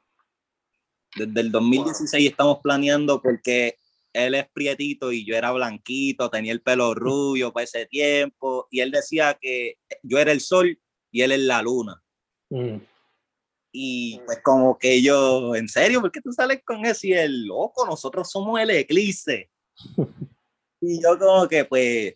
Desde 1.16 1.42
el 1.42 1.52
2016 1.52 2.32
estamos 2.32 2.60
planeando 2.64 3.22
porque 3.22 3.78
él 4.14 4.36
es 4.36 4.48
prietito 4.52 5.12
y 5.12 5.26
yo 5.26 5.36
era 5.36 5.52
blanquito, 5.52 6.30
tenía 6.30 6.54
el 6.54 6.62
pelo 6.62 6.94
rubio 6.94 7.52
para 7.52 7.64
ese 7.64 7.86
tiempo, 7.88 8.68
y 8.70 8.80
él 8.80 8.92
decía 8.92 9.38
que 9.40 9.78
yo 10.04 10.20
era 10.20 10.32
el 10.32 10.40
sol 10.40 10.80
y 11.12 11.22
él 11.22 11.32
es 11.32 11.40
la 11.40 11.62
luna. 11.62 12.02
Mm. 12.50 12.78
Y 13.76 14.22
pues 14.28 14.40
como 14.44 14.78
que 14.78 15.02
yo, 15.02 15.56
en 15.56 15.68
serio, 15.68 16.00
¿por 16.00 16.12
qué 16.12 16.22
tú 16.22 16.32
sales 16.32 16.62
con 16.64 16.86
eso? 16.86 17.08
Y 17.08 17.14
el 17.14 17.48
loco, 17.48 17.88
nosotros 17.88 18.30
somos 18.30 18.60
el 18.62 18.70
eclipse. 18.70 19.50
y 20.80 21.02
yo 21.02 21.18
como 21.18 21.48
que 21.48 21.66
pues, 21.66 22.16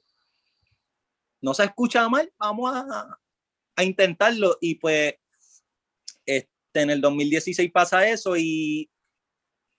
no 1.41 1.56
se 1.56 1.63
escucha 1.63 2.08
mal, 2.10 2.32
vamos 2.38 2.72
a, 2.76 3.20
a 3.76 3.84
intentarlo. 3.84 4.58
Y 4.62 4.76
pues, 4.76 5.15
este, 6.28 6.48
en 6.76 6.91
el 6.91 7.02
2016 7.02 7.72
pasa 7.72 8.08
eso 8.08 8.38
y 8.38 8.91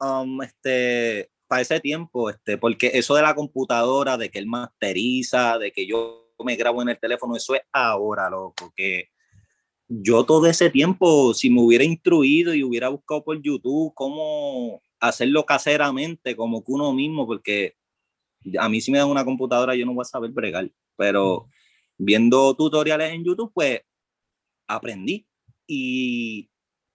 um, 0.01 0.43
este, 0.43 1.31
para 1.47 1.62
ese 1.62 1.79
tiempo, 1.79 2.29
este, 2.29 2.59
porque 2.59 2.91
eso 2.95 3.14
de 3.14 3.23
la 3.23 3.37
computadora, 3.37 4.17
de 4.17 4.31
que 4.31 4.41
él 4.41 4.47
masteriza, 4.47 5.59
de 5.59 5.71
que 5.71 5.87
yo 5.87 6.35
me 6.45 6.57
grabo 6.57 6.83
en 6.83 6.88
el 6.88 6.99
teléfono, 6.99 7.37
eso 7.37 7.55
es 7.55 7.62
ahora, 7.73 8.29
loco, 8.31 8.73
que 8.75 9.11
yo 9.88 10.24
todo 10.24 10.46
ese 10.46 10.70
tiempo, 10.70 11.33
si 11.35 11.51
me 11.51 11.62
hubiera 11.62 11.85
instruido 11.85 12.55
y 12.55 12.62
hubiera 12.62 12.90
buscado 12.90 13.24
por 13.24 13.40
YouTube 13.40 13.92
cómo 13.94 14.83
hacerlo 15.01 15.46
caseramente, 15.46 16.37
como 16.37 16.62
que 16.62 16.72
uno 16.72 16.92
mismo, 16.92 17.27
porque 17.27 17.74
a 18.59 18.68
mí 18.68 18.81
si 18.81 18.92
me 18.92 18.98
dan 18.98 19.09
una 19.09 19.24
computadora 19.24 19.74
yo 19.74 19.87
no 19.87 19.94
voy 19.94 20.03
a 20.03 20.05
saber 20.05 20.31
bregar, 20.31 20.70
pero 20.96 21.48
viendo 21.96 22.55
tutoriales 22.55 23.12
en 23.12 23.24
YouTube, 23.24 23.51
pues 23.55 23.81
aprendí. 24.66 25.27
Y 25.66 26.51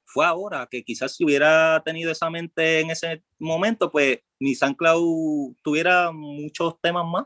fue 0.06 0.26
ahora 0.26 0.68
que 0.70 0.84
quizás 0.84 1.16
si 1.16 1.26
hubiera 1.26 1.82
tenido 1.84 2.12
esa 2.12 2.30
mente 2.30 2.82
en 2.82 2.92
ese 2.92 3.24
momento, 3.40 3.92
pues 3.92 4.20
mi 4.40 4.56
SoundCloud 4.56 5.56
tuviera 5.62 6.12
muchos 6.12 6.80
temas 6.82 7.06
más, 7.06 7.26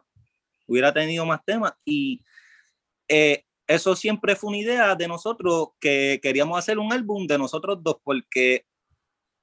hubiera 0.65 0.93
tenido 0.93 1.25
más 1.25 1.43
temas. 1.45 1.73
Y 1.84 2.23
eh, 3.10 3.45
eso 3.67 3.95
siempre 3.95 4.36
fue 4.36 4.49
una 4.49 4.58
idea 4.60 4.95
de 4.95 5.08
nosotros 5.08 5.69
que 5.80 6.19
queríamos 6.23 6.58
hacer 6.58 6.80
un 6.80 6.93
álbum 6.93 7.27
de 7.27 7.38
nosotros 7.38 7.80
dos, 7.82 7.97
porque 8.03 8.65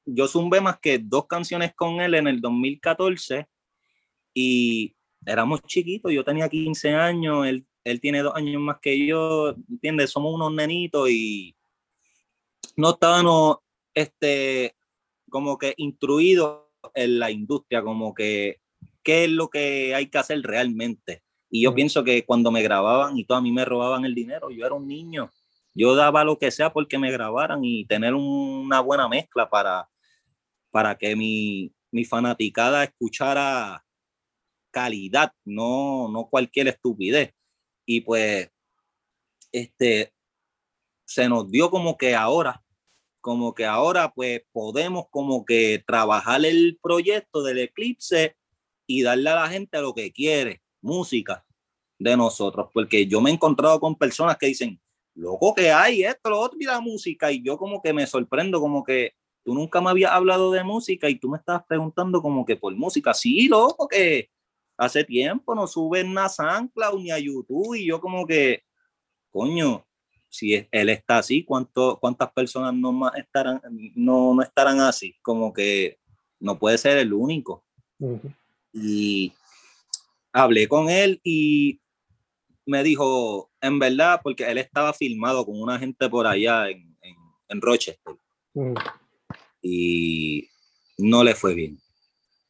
yo 0.06 0.26
zumbé 0.26 0.60
más 0.60 0.78
que 0.78 0.98
dos 0.98 1.26
canciones 1.26 1.74
con 1.74 2.00
él 2.00 2.14
en 2.14 2.26
el 2.26 2.40
2014 2.40 3.46
y 4.32 4.96
éramos 5.26 5.62
chiquitos, 5.62 6.12
yo 6.12 6.24
tenía 6.24 6.48
15 6.48 6.94
años, 6.94 7.46
él, 7.46 7.66
él 7.84 8.00
tiene 8.00 8.22
dos 8.22 8.34
años 8.34 8.60
más 8.60 8.78
que 8.80 9.06
yo, 9.06 9.54
¿entiendes? 9.70 10.10
Somos 10.10 10.34
unos 10.34 10.52
nenitos 10.52 11.10
y 11.10 11.54
no 12.76 12.90
estábamos 12.90 13.58
este, 13.94 14.74
como 15.28 15.58
que 15.58 15.74
instruidos 15.76 16.62
en 16.94 17.18
la 17.18 17.30
industria, 17.30 17.82
como 17.82 18.14
que 18.14 18.60
qué 19.02 19.24
es 19.24 19.30
lo 19.30 19.48
que 19.50 19.94
hay 19.94 20.08
que 20.08 20.18
hacer 20.18 20.40
realmente. 20.42 21.23
Y 21.54 21.62
yo 21.62 21.72
pienso 21.72 22.02
que 22.02 22.24
cuando 22.24 22.50
me 22.50 22.62
grababan 22.62 23.16
y 23.16 23.24
todo 23.24 23.38
a 23.38 23.40
mí 23.40 23.52
me 23.52 23.64
robaban 23.64 24.04
el 24.04 24.12
dinero, 24.12 24.50
yo 24.50 24.66
era 24.66 24.74
un 24.74 24.88
niño. 24.88 25.30
Yo 25.72 25.94
daba 25.94 26.24
lo 26.24 26.36
que 26.36 26.50
sea 26.50 26.72
porque 26.72 26.98
me 26.98 27.12
grabaran 27.12 27.64
y 27.64 27.86
tener 27.86 28.12
una 28.12 28.80
buena 28.80 29.08
mezcla 29.08 29.48
para, 29.48 29.88
para 30.72 30.96
que 30.96 31.14
mi, 31.14 31.72
mi 31.92 32.04
fanaticada 32.04 32.82
escuchara 32.82 33.84
calidad, 34.72 35.32
no, 35.44 36.08
no 36.08 36.26
cualquier 36.28 36.66
estupidez. 36.66 37.32
Y 37.86 38.00
pues, 38.00 38.50
este, 39.52 40.12
se 41.04 41.28
nos 41.28 41.48
dio 41.52 41.70
como 41.70 41.96
que 41.96 42.16
ahora, 42.16 42.64
como 43.20 43.54
que 43.54 43.64
ahora 43.64 44.12
pues 44.12 44.42
podemos 44.50 45.04
como 45.08 45.44
que 45.44 45.84
trabajar 45.86 46.44
el 46.44 46.80
proyecto 46.82 47.44
del 47.44 47.60
eclipse 47.60 48.36
y 48.88 49.02
darle 49.02 49.30
a 49.30 49.36
la 49.36 49.48
gente 49.48 49.80
lo 49.80 49.94
que 49.94 50.10
quiere 50.10 50.63
música 50.84 51.44
de 51.98 52.16
nosotros, 52.16 52.68
porque 52.72 53.06
yo 53.06 53.20
me 53.20 53.30
he 53.30 53.34
encontrado 53.34 53.80
con 53.80 53.96
personas 53.96 54.36
que 54.36 54.46
dicen, 54.46 54.80
loco, 55.14 55.54
que 55.54 55.70
hay 55.70 56.04
esto, 56.04 56.30
lo 56.30 56.40
otro 56.40 56.58
y 56.60 56.64
la 56.64 56.80
música, 56.80 57.32
y 57.32 57.42
yo 57.42 57.56
como 57.56 57.80
que 57.82 57.92
me 57.92 58.06
sorprendo, 58.06 58.60
como 58.60 58.84
que 58.84 59.14
tú 59.42 59.54
nunca 59.54 59.80
me 59.80 59.90
habías 59.90 60.12
hablado 60.12 60.52
de 60.52 60.62
música 60.62 61.08
y 61.08 61.18
tú 61.18 61.28
me 61.28 61.38
estás 61.38 61.62
preguntando 61.66 62.20
como 62.20 62.44
que 62.44 62.56
por 62.56 62.74
música, 62.74 63.14
sí, 63.14 63.48
loco, 63.48 63.88
que 63.88 64.30
hace 64.76 65.04
tiempo 65.04 65.54
no 65.54 65.66
suben 65.66 66.16
a 66.18 66.28
SoundCloud 66.28 67.00
ni 67.00 67.10
a 67.10 67.18
YouTube, 67.18 67.74
y 67.76 67.86
yo 67.86 68.00
como 68.00 68.26
que, 68.26 68.62
coño, 69.30 69.86
si 70.28 70.66
él 70.70 70.88
está 70.88 71.18
así, 71.18 71.44
¿cuánto, 71.44 71.98
¿cuántas 72.00 72.32
personas 72.32 72.74
no, 72.74 72.92
más 72.92 73.16
estarán, 73.16 73.62
no, 73.94 74.34
no 74.34 74.42
estarán 74.42 74.80
así? 74.80 75.14
Como 75.22 75.52
que 75.52 75.98
no 76.40 76.58
puede 76.58 76.76
ser 76.76 76.98
el 76.98 77.12
único. 77.12 77.64
Y 78.72 79.32
hablé 80.34 80.68
con 80.68 80.90
él 80.90 81.20
y 81.22 81.80
me 82.66 82.82
dijo, 82.82 83.50
en 83.60 83.78
verdad, 83.78 84.20
porque 84.22 84.44
él 84.50 84.58
estaba 84.58 84.92
filmado 84.92 85.46
con 85.46 85.60
una 85.60 85.78
gente 85.78 86.08
por 86.08 86.26
allá 86.26 86.68
en, 86.68 86.96
en, 87.48 87.60
Rochester. 87.60 88.16
Mm. 88.54 88.74
Y 89.62 90.48
no 90.98 91.22
le 91.22 91.34
fue 91.34 91.54
bien. 91.54 91.78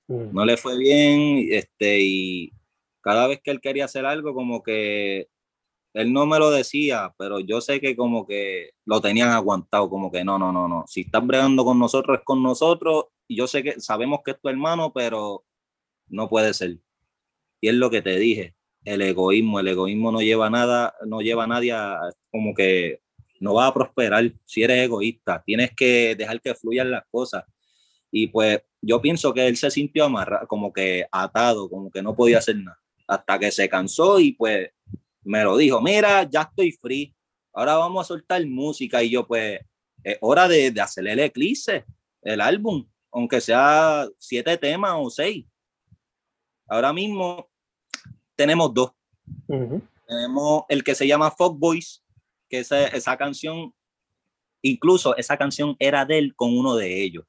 Mm. 0.08 0.32
No 0.32 0.44
le 0.46 0.56
fue 0.56 0.78
bien, 0.78 1.46
este, 1.50 2.00
y 2.00 2.52
cada 3.02 3.26
vez 3.26 3.40
que 3.44 3.50
él 3.50 3.60
quería 3.60 3.84
hacer 3.84 4.06
algo, 4.06 4.32
como 4.32 4.62
que 4.62 5.28
él 5.92 6.12
no 6.12 6.24
me 6.24 6.38
lo 6.38 6.50
decía, 6.50 7.14
pero 7.18 7.38
yo 7.38 7.60
sé 7.60 7.80
que 7.80 7.94
como 7.94 8.26
que 8.26 8.70
lo 8.86 9.02
tenían 9.02 9.28
aguantado, 9.28 9.90
como 9.90 10.10
que 10.10 10.24
no, 10.24 10.38
no, 10.38 10.52
no, 10.52 10.68
no. 10.68 10.84
Si 10.88 11.02
estás 11.02 11.24
bregando 11.24 11.64
con 11.64 11.78
nosotros, 11.78 12.18
es 12.18 12.24
con 12.24 12.42
nosotros. 12.42 13.06
Y 13.28 13.36
yo 13.36 13.46
sé 13.46 13.62
que 13.62 13.78
sabemos 13.80 14.20
que 14.24 14.32
es 14.32 14.40
tu 14.40 14.48
hermano, 14.48 14.92
pero 14.92 15.44
no 16.08 16.28
puede 16.28 16.54
ser. 16.54 16.78
Y 17.64 17.68
es 17.68 17.76
lo 17.76 17.88
que 17.88 18.02
te 18.02 18.18
dije, 18.18 18.54
el 18.84 19.00
egoísmo, 19.00 19.58
el 19.58 19.68
egoísmo 19.68 20.12
no 20.12 20.20
lleva 20.20 20.50
nada, 20.50 20.94
no 21.06 21.22
lleva 21.22 21.44
a 21.44 21.46
nadie 21.46 21.72
a, 21.72 21.98
como 22.30 22.52
que 22.52 23.00
no 23.40 23.54
va 23.54 23.68
a 23.68 23.72
prosperar 23.72 24.30
si 24.44 24.62
eres 24.62 24.84
egoísta, 24.84 25.42
tienes 25.46 25.74
que 25.74 26.14
dejar 26.14 26.42
que 26.42 26.54
fluyan 26.54 26.90
las 26.90 27.04
cosas. 27.10 27.42
Y 28.10 28.26
pues 28.26 28.60
yo 28.82 29.00
pienso 29.00 29.32
que 29.32 29.46
él 29.46 29.56
se 29.56 29.70
sintió 29.70 30.04
amarrado, 30.04 30.46
como 30.46 30.74
que 30.74 31.06
atado, 31.10 31.70
como 31.70 31.90
que 31.90 32.02
no 32.02 32.14
podía 32.14 32.36
hacer 32.36 32.56
nada, 32.56 32.78
hasta 33.06 33.38
que 33.38 33.50
se 33.50 33.66
cansó 33.66 34.20
y 34.20 34.32
pues 34.32 34.68
me 35.22 35.42
lo 35.42 35.56
dijo, 35.56 35.80
mira, 35.80 36.28
ya 36.30 36.42
estoy 36.42 36.72
free, 36.72 37.14
ahora 37.54 37.76
vamos 37.76 38.04
a 38.04 38.08
soltar 38.08 38.44
música 38.44 39.02
y 39.02 39.08
yo 39.08 39.26
pues 39.26 39.58
es 40.02 40.18
hora 40.20 40.48
de, 40.48 40.70
de 40.70 40.80
hacer 40.82 41.08
el 41.08 41.18
eclipse, 41.18 41.86
el 42.20 42.42
álbum, 42.42 42.86
aunque 43.10 43.40
sea 43.40 44.06
siete 44.18 44.54
temas 44.58 44.92
o 44.98 45.08
seis. 45.08 45.46
Ahora 46.66 46.92
mismo 46.92 47.48
tenemos 48.36 48.72
dos. 48.72 48.92
Tenemos 50.06 50.64
el 50.68 50.84
que 50.84 50.94
se 50.94 51.06
llama 51.06 51.30
Folk 51.30 51.58
Boys, 51.58 52.04
que 52.48 52.60
esa, 52.60 52.86
esa 52.88 53.16
canción, 53.16 53.74
incluso 54.62 55.16
esa 55.16 55.36
canción 55.36 55.76
era 55.78 56.04
de 56.04 56.18
él 56.18 56.34
con 56.36 56.56
uno 56.56 56.76
de 56.76 57.02
ellos. 57.02 57.24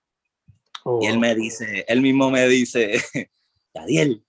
Oh, 0.83 0.99
y 1.01 1.07
él 1.07 1.17
me 1.17 1.33
dice, 1.33 1.85
él 1.87 2.01
mismo 2.01 2.29
me 2.29 2.47
dice, 2.47 3.01
Daniel, 3.73 4.23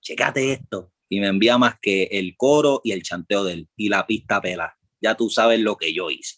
checate 0.00 0.52
esto. 0.52 0.92
Y 1.08 1.18
me 1.18 1.26
envía 1.26 1.58
más 1.58 1.74
que 1.80 2.04
el 2.04 2.36
coro 2.36 2.80
y 2.84 2.92
el 2.92 3.02
chanteo 3.02 3.42
de 3.44 3.54
él 3.54 3.68
y 3.76 3.88
la 3.88 4.06
pista 4.06 4.40
pela. 4.40 4.78
Ya 5.00 5.16
tú 5.16 5.28
sabes 5.28 5.58
lo 5.58 5.76
que 5.76 5.92
yo 5.92 6.10
hice. 6.10 6.36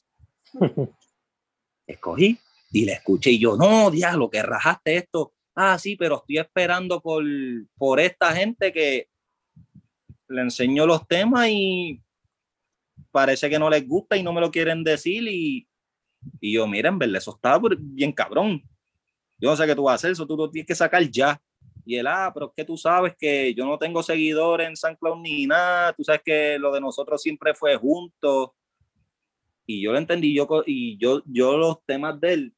Escogí 1.86 2.38
y 2.70 2.86
le 2.86 2.92
escuché 2.92 3.30
y 3.32 3.38
yo, 3.38 3.56
no, 3.56 3.90
diablo, 3.90 4.30
que 4.30 4.42
rajaste 4.42 4.96
esto. 4.96 5.34
Ah, 5.54 5.78
sí, 5.78 5.96
pero 5.96 6.16
estoy 6.16 6.38
esperando 6.38 7.02
por, 7.02 7.22
por 7.76 8.00
esta 8.00 8.34
gente 8.34 8.72
que 8.72 9.08
le 10.32 10.42
enseño 10.42 10.86
los 10.86 11.06
temas 11.06 11.48
y 11.50 12.00
parece 13.10 13.48
que 13.50 13.58
no 13.58 13.68
les 13.68 13.86
gusta 13.86 14.16
y 14.16 14.22
no 14.22 14.32
me 14.32 14.40
lo 14.40 14.50
quieren 14.50 14.82
decir 14.82 15.26
y, 15.28 15.68
y 16.40 16.52
yo, 16.54 16.66
miren, 16.66 16.98
verle, 16.98 17.18
eso 17.18 17.34
está 17.34 17.60
bien 17.78 18.12
cabrón. 18.12 18.62
Yo 19.38 19.50
no 19.50 19.56
sé 19.56 19.66
qué 19.66 19.74
tú 19.74 19.84
vas 19.84 19.92
a 19.92 19.94
hacer, 19.96 20.12
eso 20.12 20.26
tú 20.26 20.36
lo 20.36 20.50
tienes 20.50 20.66
que 20.66 20.74
sacar 20.74 21.02
ya. 21.10 21.40
Y 21.84 21.96
él, 21.96 22.06
ah, 22.06 22.30
pero 22.32 22.46
es 22.46 22.52
que 22.54 22.64
tú 22.64 22.76
sabes 22.76 23.14
que 23.18 23.52
yo 23.54 23.66
no 23.66 23.76
tengo 23.76 24.02
seguidores 24.02 24.68
en 24.68 24.76
San 24.76 24.94
Cloud 24.96 25.20
ni 25.20 25.46
nada, 25.46 25.92
tú 25.92 26.04
sabes 26.04 26.22
que 26.24 26.58
lo 26.58 26.72
de 26.72 26.80
nosotros 26.80 27.20
siempre 27.20 27.54
fue 27.54 27.76
juntos. 27.76 28.50
Y 29.66 29.82
yo 29.82 29.92
lo 29.92 29.98
entendí, 29.98 30.34
yo, 30.34 30.46
y 30.66 30.96
yo, 30.96 31.22
yo 31.26 31.56
los 31.56 31.84
temas 31.84 32.20
de 32.20 32.32
él, 32.32 32.54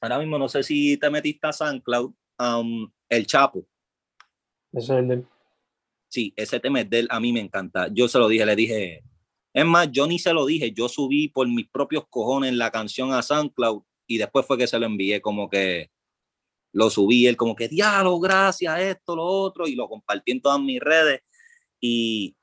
ahora 0.00 0.18
mismo 0.18 0.38
no 0.38 0.48
sé 0.48 0.62
si 0.62 0.96
te 0.96 1.10
metiste 1.10 1.46
a 1.46 1.52
San 1.52 1.80
Cloud, 1.80 2.12
um, 2.38 2.90
El 3.08 3.26
Chapo. 3.26 3.66
Ese 4.72 4.92
es 4.92 4.98
el 4.98 5.08
de 5.08 5.14
él 5.14 5.26
sí, 6.16 6.32
ese 6.34 6.58
tema 6.60 6.80
es 6.80 6.88
de 6.88 7.00
él, 7.00 7.08
a 7.10 7.20
mí 7.20 7.30
me 7.30 7.40
encanta. 7.40 7.88
Yo 7.92 8.08
se 8.08 8.18
lo 8.18 8.28
dije, 8.28 8.46
le 8.46 8.56
dije, 8.56 9.02
es 9.52 9.66
más, 9.66 9.90
yo 9.92 10.06
ni 10.06 10.18
se 10.18 10.32
lo 10.32 10.46
dije, 10.46 10.72
yo 10.72 10.88
subí 10.88 11.28
por 11.28 11.46
mis 11.46 11.68
propios 11.68 12.04
cojones 12.08 12.54
la 12.54 12.70
canción 12.70 13.12
a 13.12 13.22
SoundCloud 13.22 13.82
y 14.06 14.16
después 14.16 14.46
fue 14.46 14.56
que 14.56 14.66
se 14.66 14.78
lo 14.78 14.86
envié 14.86 15.20
como 15.20 15.50
que 15.50 15.90
lo 16.72 16.88
subí, 16.88 17.26
él 17.26 17.36
como 17.36 17.54
que 17.54 17.68
diálogo, 17.68 18.20
gracias, 18.20 18.80
esto, 18.80 19.14
lo 19.16 19.24
otro, 19.24 19.66
y 19.66 19.74
lo 19.74 19.88
compartí 19.88 20.32
en 20.32 20.40
todas 20.40 20.60
mis 20.60 20.80
redes. 20.80 21.20
Y 21.80 22.34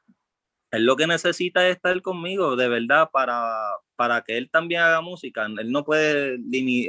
él 0.71 0.85
lo 0.85 0.95
que 0.95 1.07
necesita 1.07 1.67
es 1.67 1.75
estar 1.77 1.99
conmigo, 2.01 2.55
de 2.55 2.67
verdad, 2.67 3.09
para, 3.11 3.43
para 3.95 4.23
que 4.23 4.37
él 4.37 4.49
también 4.51 4.81
haga 4.81 5.01
música. 5.01 5.45
Él 5.45 5.71
no 5.71 5.83
puede 5.83 6.37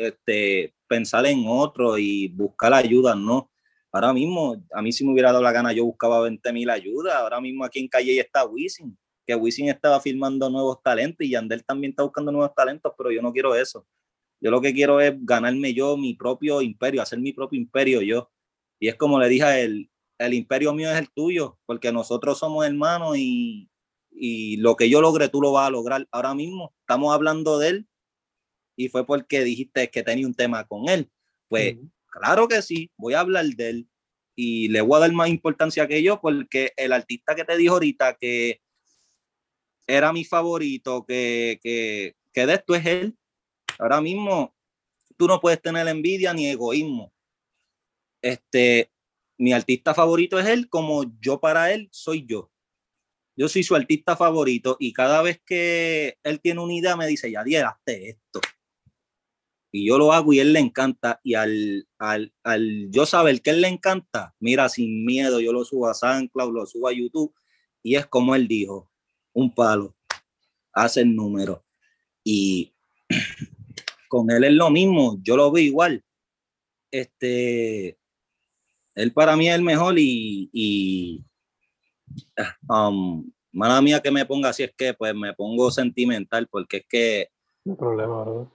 este, 0.06 0.74
pensar 0.86 1.24
en 1.26 1.44
otro 1.46 1.98
y 1.98 2.28
buscar 2.28 2.74
ayuda, 2.74 3.14
no 3.14 3.50
Ahora 3.94 4.12
mismo, 4.12 4.60
a 4.72 4.82
mí 4.82 4.90
si 4.90 5.04
me 5.04 5.12
hubiera 5.12 5.30
dado 5.30 5.40
la 5.40 5.52
gana, 5.52 5.72
yo 5.72 5.84
buscaba 5.84 6.20
20 6.22 6.52
mil 6.52 6.68
ayudas. 6.68 7.14
Ahora 7.14 7.40
mismo 7.40 7.64
aquí 7.64 7.78
en 7.78 7.86
Calle 7.86 8.18
está 8.18 8.44
Wisin, 8.44 8.98
que 9.24 9.36
Wisin 9.36 9.68
estaba 9.68 10.00
filmando 10.00 10.50
nuevos 10.50 10.82
talentos 10.82 11.24
y 11.24 11.30
Yandel 11.30 11.64
también 11.64 11.92
está 11.92 12.02
buscando 12.02 12.32
nuevos 12.32 12.52
talentos, 12.56 12.92
pero 12.98 13.12
yo 13.12 13.22
no 13.22 13.32
quiero 13.32 13.54
eso. 13.54 13.86
Yo 14.40 14.50
lo 14.50 14.60
que 14.60 14.74
quiero 14.74 15.00
es 15.00 15.14
ganarme 15.24 15.74
yo 15.74 15.96
mi 15.96 16.14
propio 16.14 16.60
imperio, 16.60 17.02
hacer 17.02 17.20
mi 17.20 17.32
propio 17.32 17.56
imperio 17.56 18.02
yo. 18.02 18.32
Y 18.80 18.88
es 18.88 18.96
como 18.96 19.20
le 19.20 19.28
dije 19.28 19.44
a 19.44 19.60
él, 19.60 19.88
el 20.18 20.34
imperio 20.34 20.74
mío 20.74 20.90
es 20.90 20.98
el 20.98 21.08
tuyo, 21.12 21.60
porque 21.64 21.92
nosotros 21.92 22.36
somos 22.36 22.66
hermanos 22.66 23.16
y, 23.16 23.70
y 24.10 24.56
lo 24.56 24.74
que 24.74 24.90
yo 24.90 25.02
logre 25.02 25.28
tú 25.28 25.40
lo 25.40 25.52
vas 25.52 25.68
a 25.68 25.70
lograr. 25.70 26.08
Ahora 26.10 26.34
mismo 26.34 26.74
estamos 26.80 27.14
hablando 27.14 27.60
de 27.60 27.68
él 27.68 27.88
y 28.76 28.88
fue 28.88 29.06
porque 29.06 29.44
dijiste 29.44 29.88
que 29.88 30.02
tenía 30.02 30.26
un 30.26 30.34
tema 30.34 30.64
con 30.64 30.88
él. 30.88 31.12
Pues 31.46 31.76
claro 32.14 32.46
que 32.46 32.62
sí, 32.62 32.90
voy 32.96 33.14
a 33.14 33.20
hablar 33.20 33.44
de 33.46 33.70
él 33.70 33.88
y 34.36 34.68
le 34.68 34.80
voy 34.80 34.96
a 34.96 35.00
dar 35.00 35.12
más 35.12 35.28
importancia 35.28 35.86
que 35.88 36.02
yo 36.02 36.20
porque 36.20 36.72
el 36.76 36.92
artista 36.92 37.34
que 37.34 37.44
te 37.44 37.56
dijo 37.56 37.74
ahorita 37.74 38.16
que 38.16 38.60
era 39.86 40.12
mi 40.12 40.24
favorito, 40.24 41.04
que, 41.06 41.58
que, 41.62 42.16
que 42.32 42.46
de 42.46 42.54
esto 42.54 42.74
es 42.74 42.86
él. 42.86 43.18
Ahora 43.78 44.00
mismo 44.00 44.54
tú 45.16 45.26
no 45.26 45.40
puedes 45.40 45.60
tener 45.60 45.86
envidia 45.88 46.32
ni 46.32 46.48
egoísmo. 46.48 47.12
Este, 48.22 48.90
mi 49.36 49.52
artista 49.52 49.92
favorito 49.92 50.38
es 50.38 50.46
él, 50.46 50.68
como 50.68 51.04
yo 51.20 51.40
para 51.40 51.72
él 51.72 51.88
soy 51.92 52.24
yo. 52.26 52.50
Yo 53.36 53.48
soy 53.48 53.64
su 53.64 53.74
artista 53.74 54.16
favorito 54.16 54.76
y 54.78 54.92
cada 54.92 55.20
vez 55.20 55.42
que 55.44 56.16
él 56.22 56.40
tiene 56.40 56.60
una 56.60 56.74
idea 56.74 56.96
me 56.96 57.08
dice, 57.08 57.30
ya 57.30 57.42
hazte 57.68 58.10
esto 58.10 58.40
y 59.74 59.84
yo 59.88 59.98
lo 59.98 60.12
hago 60.12 60.32
y 60.32 60.38
él 60.38 60.52
le 60.52 60.60
encanta. 60.60 61.20
Y 61.24 61.34
al, 61.34 61.88
al, 61.98 62.32
al 62.44 62.88
yo 62.92 63.06
saber 63.06 63.42
que 63.42 63.50
él 63.50 63.60
le 63.60 63.66
encanta, 63.66 64.32
mira, 64.38 64.68
sin 64.68 65.04
miedo, 65.04 65.40
yo 65.40 65.52
lo 65.52 65.64
subo 65.64 65.88
a 65.88 65.94
SoundCloud, 65.94 66.54
lo 66.54 66.64
subo 66.64 66.86
a 66.86 66.92
YouTube 66.92 67.34
y 67.82 67.96
es 67.96 68.06
como 68.06 68.36
él 68.36 68.46
dijo, 68.46 68.88
un 69.32 69.52
palo, 69.52 69.96
hace 70.72 71.00
el 71.00 71.16
número. 71.16 71.64
Y 72.22 72.72
con 74.08 74.30
él 74.30 74.44
es 74.44 74.52
lo 74.52 74.70
mismo, 74.70 75.18
yo 75.24 75.36
lo 75.36 75.50
veo 75.50 75.64
igual. 75.64 76.04
Este, 76.92 77.98
él 78.94 79.12
para 79.12 79.36
mí 79.36 79.48
es 79.48 79.56
el 79.56 79.62
mejor 79.62 79.98
y, 79.98 80.50
y 80.52 81.24
um, 82.68 83.28
mala 83.50 83.82
mía 83.82 84.00
que 84.00 84.12
me 84.12 84.24
ponga 84.24 84.50
así 84.50 84.62
es 84.62 84.72
que 84.76 84.94
pues 84.94 85.16
me 85.16 85.32
pongo 85.34 85.72
sentimental 85.72 86.46
porque 86.46 86.76
es 86.76 86.86
que... 86.88 87.28
No 87.64 87.76
problema. 87.76 88.48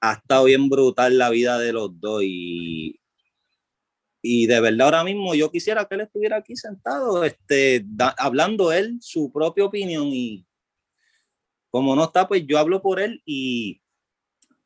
Ha 0.00 0.12
estado 0.14 0.44
bien 0.44 0.68
brutal 0.68 1.18
la 1.18 1.30
vida 1.30 1.58
de 1.58 1.72
los 1.72 2.00
dos 2.00 2.22
y, 2.24 3.00
y 4.22 4.46
de 4.46 4.60
verdad 4.60 4.86
ahora 4.86 5.04
mismo 5.04 5.34
yo 5.34 5.50
quisiera 5.50 5.84
que 5.86 5.94
él 5.96 6.02
estuviera 6.02 6.36
aquí 6.36 6.56
sentado, 6.56 7.24
este, 7.24 7.84
hablando 8.16 8.72
él 8.72 8.98
su 9.00 9.32
propia 9.32 9.64
opinión 9.64 10.06
y 10.06 10.46
como 11.70 11.94
no 11.94 12.04
está, 12.04 12.26
pues 12.26 12.46
yo 12.46 12.58
hablo 12.58 12.80
por 12.80 13.00
él 13.00 13.22
y 13.24 13.82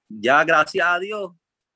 ya 0.09 0.45
gracias 0.45 0.87
a 0.87 0.99
Dios 0.99 1.33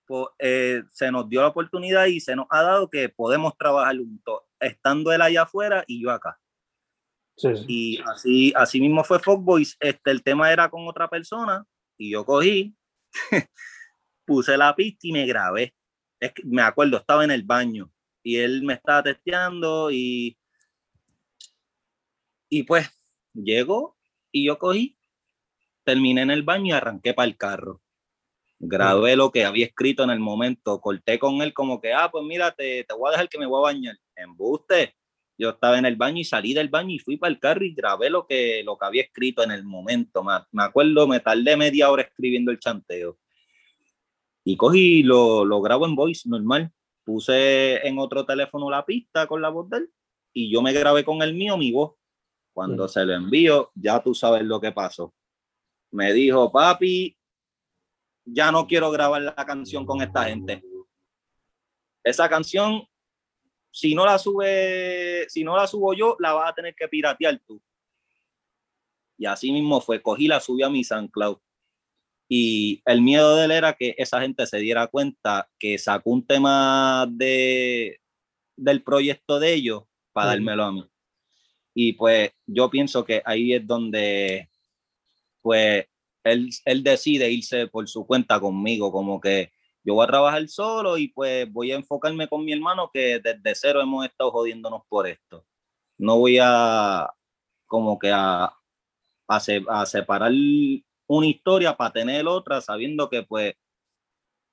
pues, 0.07 0.27
eh, 0.39 0.83
se 0.91 1.11
nos 1.11 1.29
dio 1.29 1.41
la 1.41 1.49
oportunidad 1.49 2.07
y 2.07 2.21
se 2.21 2.37
nos 2.37 2.47
ha 2.51 2.63
dado 2.63 2.89
que 2.89 3.09
podemos 3.09 3.57
trabajar 3.59 3.97
juntos, 3.97 4.41
estando 4.61 5.13
él 5.13 5.21
allá 5.21 5.43
afuera 5.43 5.85
y 5.87 6.03
yo 6.03 6.11
acá. 6.11 6.39
Y 7.69 8.01
así, 8.07 8.53
así 8.57 8.81
mismo 8.81 9.05
fue 9.05 9.19
Fogboys. 9.19 9.77
Este, 9.81 10.11
el 10.11 10.23
tema 10.23 10.51
era 10.51 10.71
con 10.71 10.87
otra 10.89 11.09
persona 11.09 11.67
y 11.99 12.13
yo 12.13 12.25
cogí, 12.25 12.75
puse 14.25 14.57
la 14.57 14.75
pista 14.75 15.07
y 15.07 15.13
me 15.13 15.27
grabé. 15.27 15.75
Me 16.45 16.63
acuerdo, 16.63 16.99
estaba 16.99 17.25
en 17.25 17.31
el 17.31 17.43
baño 17.43 17.91
y 18.23 18.37
él 18.39 18.63
me 18.63 18.75
estaba 18.75 19.03
testeando 19.03 19.91
y, 19.91 20.37
y 22.49 22.63
pues 22.65 22.91
llegó 23.35 23.97
y 24.33 24.47
yo 24.47 24.59
cogí, 24.59 24.99
terminé 25.85 26.23
en 26.23 26.31
el 26.31 26.43
baño 26.43 26.67
y 26.67 26.73
arranqué 26.73 27.15
para 27.15 27.29
el 27.29 27.37
carro. 27.37 27.83
Grabé 28.59 29.17
lo 29.17 29.31
que 29.31 29.45
había 29.45 29.67
escrito 29.67 30.03
en 30.03 30.11
el 30.11 30.19
momento, 30.19 30.81
corté 30.81 31.19
con 31.19 31.43
él 31.43 31.53
como 31.53 31.81
que, 31.81 31.93
ah, 31.93 32.11
pues 32.11 32.25
mira, 32.25 32.53
te, 32.53 32.85
te 32.85 32.95
voy 32.95 33.09
a 33.09 33.13
dejar 33.13 33.29
que 33.29 33.39
me 33.39 33.47
voy 33.47 33.59
a 33.59 33.73
bañar. 33.73 33.97
Embuste. 34.15 34.97
Yo 35.39 35.51
estaba 35.51 35.79
en 35.79 35.85
el 35.85 35.97
baño 35.97 36.19
y 36.19 36.25
salí 36.25 36.55
del 36.55 36.69
baño 36.69 36.95
y 36.95 36.99
fui 36.99 37.17
para 37.17 37.33
el 37.33 37.39
carro 37.39 37.65
y 37.65 37.75
grabé 37.75 38.09
lo 38.09 38.27
que, 38.27 38.63
lo 38.65 38.79
que 38.79 38.87
había 38.87 39.03
escrito 39.03 39.43
en 39.43 39.51
el 39.51 39.65
momento. 39.65 40.25
Me, 40.25 40.33
me 40.53 40.63
acuerdo, 40.63 41.07
me 41.07 41.21
tardé 41.21 41.57
media 41.57 41.91
hora 41.91 42.03
escribiendo 42.03 42.51
el 42.51 42.59
chanteo. 42.59 43.19
Y 44.45 44.57
cogí, 44.57 45.03
lo, 45.03 45.45
lo 45.45 45.61
grabo 45.61 45.87
en 45.87 45.95
voice 45.95 46.29
normal. 46.29 46.71
Puse 47.05 47.87
en 47.87 47.99
otro 47.99 48.25
teléfono 48.25 48.71
la 48.71 48.85
pista 48.85 49.27
con 49.27 49.43
la 49.43 49.49
voz 49.49 49.69
de 49.71 49.79
él 49.79 49.91
y 50.33 50.51
yo 50.51 50.61
me 50.61 50.75
grabé 50.75 51.03
con 51.03 51.23
el 51.23 51.35
mío 51.35 51.57
mi 51.57 51.73
voz. 51.73 51.95
Cuando 52.53 52.89
se 52.89 53.07
lo 53.07 53.15
envío, 53.15 53.71
ya 53.75 54.03
tú 54.03 54.15
sabes 54.15 54.43
lo 54.43 54.61
que 54.61 54.71
pasó. 54.71 55.15
Me 55.91 56.13
dijo, 56.13 56.53
papi, 56.53 57.17
ya 58.23 58.53
no 58.53 58.67
quiero 58.67 58.91
grabar 58.91 59.23
la 59.23 59.35
canción 59.35 59.87
con 59.87 60.03
esta 60.03 60.25
gente. 60.25 60.63
Esa 62.05 62.29
canción 62.29 62.87
si 63.77 63.95
no 63.95 64.07
la 64.07 64.19
sube, 64.19 65.27
si 65.29 65.45
no 65.45 65.55
la 65.55 65.67
subo 65.67 65.93
yo, 65.93 66.17
la 66.19 66.33
vas 66.33 66.51
a 66.51 66.55
tener 66.55 66.75
que 66.75 66.89
piratear 66.89 67.39
tú. 67.47 67.61
Y 69.19 69.27
así 69.27 69.53
mismo 69.53 69.83
fue, 69.83 70.01
cogí 70.01 70.29
la 70.29 70.41
subí 70.41 70.63
a 70.63 70.71
mi 70.71 70.83
SoundCloud. 70.83 71.37
Y 72.27 72.81
el 72.87 73.03
miedo 73.03 73.37
de 73.37 73.45
él 73.45 73.51
era 73.51 73.75
que 73.75 73.95
esa 73.99 74.23
gente 74.23 74.47
se 74.47 74.57
diera 74.61 74.87
cuenta 74.87 75.51
que 75.59 75.77
sacó 75.77 76.09
un 76.09 76.27
tema 76.27 77.07
de, 77.07 78.01
del 78.57 78.83
proyecto 78.83 79.39
de 79.39 79.53
ellos 79.53 79.83
para 80.11 80.29
dármelo 80.29 80.65
a 80.65 80.73
mí. 80.73 80.85
Y 81.75 81.93
pues 81.93 82.31
yo 82.47 82.71
pienso 82.71 83.05
que 83.05 83.21
ahí 83.27 83.53
es 83.53 83.67
donde 83.67 84.49
pues 85.43 85.87
él, 86.25 86.49
él 86.65 86.83
decide 86.83 87.31
irse 87.31 87.67
por 87.67 87.87
su 87.91 88.07
cuenta 88.07 88.41
conmigo, 88.41 88.91
como 88.91 89.21
que 89.21 89.53
yo 89.87 89.95
voy 89.95 90.05
a 90.05 90.09
trabajar 90.09 90.49
solo 90.49 90.99
y 90.99 91.09
pues 91.09 91.51
voy 91.53 91.71
a 91.71 91.77
enfocarme 91.77 92.27
con 92.27 92.45
mi 92.45 92.53
hermano 92.53 92.91
que 92.93 93.21
desde 93.21 93.55
cero 93.55 93.81
hemos 93.81 94.05
estado 94.05 94.33
jodiéndonos 94.33 94.83
por 94.89 95.07
esto. 95.07 95.47
No 95.97 96.19
voy 96.19 96.39
a 96.43 97.09
como 97.67 97.97
que 97.97 98.11
a, 98.13 98.53
a, 99.29 99.87
separar 99.87 100.33
una 101.07 101.27
historia 101.27 101.77
para 101.77 101.93
tener 101.93 102.27
otra 102.27 102.61
sabiendo 102.61 103.09
que 103.09 103.23
pues 103.23 103.55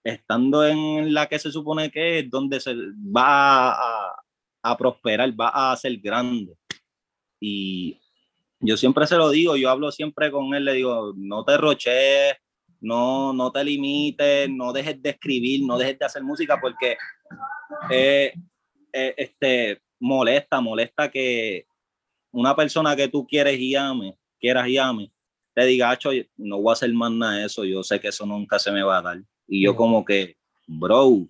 estando 0.04 0.68
en 0.68 1.12
la 1.12 1.28
que 1.28 1.40
se 1.40 1.52
supone 1.52 1.90
que 1.90 2.20
es 2.20 2.30
donde 2.30 2.60
se 2.60 2.76
va 2.76 3.72
a, 3.72 4.16
a 4.62 4.78
prosperar, 4.78 5.32
va 5.40 5.72
a 5.72 5.78
ser 5.78 5.98
grande. 5.98 6.56
Y 7.40 8.00
yo 8.60 8.78
siempre 8.78 9.08
se 9.08 9.18
lo 9.18 9.32
digo, 9.32 9.56
yo 9.56 9.72
hablo 9.72 9.92
siempre 9.92 10.30
con 10.30 10.54
él, 10.54 10.66
le 10.66 10.74
digo, 10.74 11.14
no 11.16 11.44
te 11.44 11.58
roches, 11.58 12.36
no, 12.84 13.32
no 13.32 13.52
te 13.52 13.64
limites, 13.64 14.50
no 14.50 14.74
dejes 14.74 15.02
de 15.02 15.12
escribir, 15.12 15.66
no 15.66 15.78
dejes 15.78 15.98
de 15.98 16.06
hacer 16.06 16.22
música 16.22 16.60
porque 16.60 16.98
eh, 17.90 18.34
eh, 18.92 19.16
este, 19.18 19.82
molesta, 20.00 20.60
molesta 20.60 21.10
que 21.10 21.66
una 22.32 22.54
persona 22.56 22.96
que 22.96 23.08
tú 23.08 23.26
quieres 23.26 23.58
y 23.58 23.74
ame, 23.76 24.18
quieras 24.38 24.68
y 24.68 24.78
ame, 24.78 25.12
te 25.54 25.66
diga, 25.66 25.98
no 26.36 26.62
voy 26.62 26.72
a 26.72 26.74
hacer 26.74 26.92
más 26.94 27.12
nada 27.12 27.38
de 27.38 27.46
eso, 27.46 27.64
yo 27.64 27.84
sé 27.84 28.00
que 28.02 28.10
eso 28.10 28.26
nunca 28.26 28.60
se 28.60 28.72
me 28.72 28.84
va 28.84 28.98
a 28.98 29.02
dar. 29.02 29.24
Y 29.48 29.64
yo 29.64 29.76
como 29.76 30.04
que, 30.04 30.36
bro, 30.68 31.28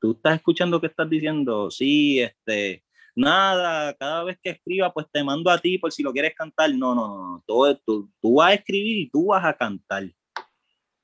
tú 0.00 0.12
estás 0.12 0.36
escuchando 0.36 0.80
qué 0.80 0.86
estás 0.86 1.10
diciendo, 1.10 1.70
sí, 1.70 2.20
este, 2.20 2.84
nada, 3.14 3.92
cada 3.94 4.24
vez 4.24 4.38
que 4.42 4.50
escriba, 4.50 4.92
pues 4.94 5.06
te 5.12 5.22
mando 5.22 5.50
a 5.50 5.58
ti 5.58 5.76
por 5.76 5.92
si 5.92 6.02
lo 6.02 6.12
quieres 6.12 6.34
cantar. 6.34 6.70
No, 6.74 6.94
no, 6.94 7.08
no, 7.08 7.44
todo, 7.46 7.76
tú, 7.76 8.10
tú 8.22 8.36
vas 8.36 8.52
a 8.52 8.54
escribir 8.54 8.96
y 8.96 9.10
tú 9.10 9.26
vas 9.26 9.44
a 9.44 9.52
cantar. 9.54 10.04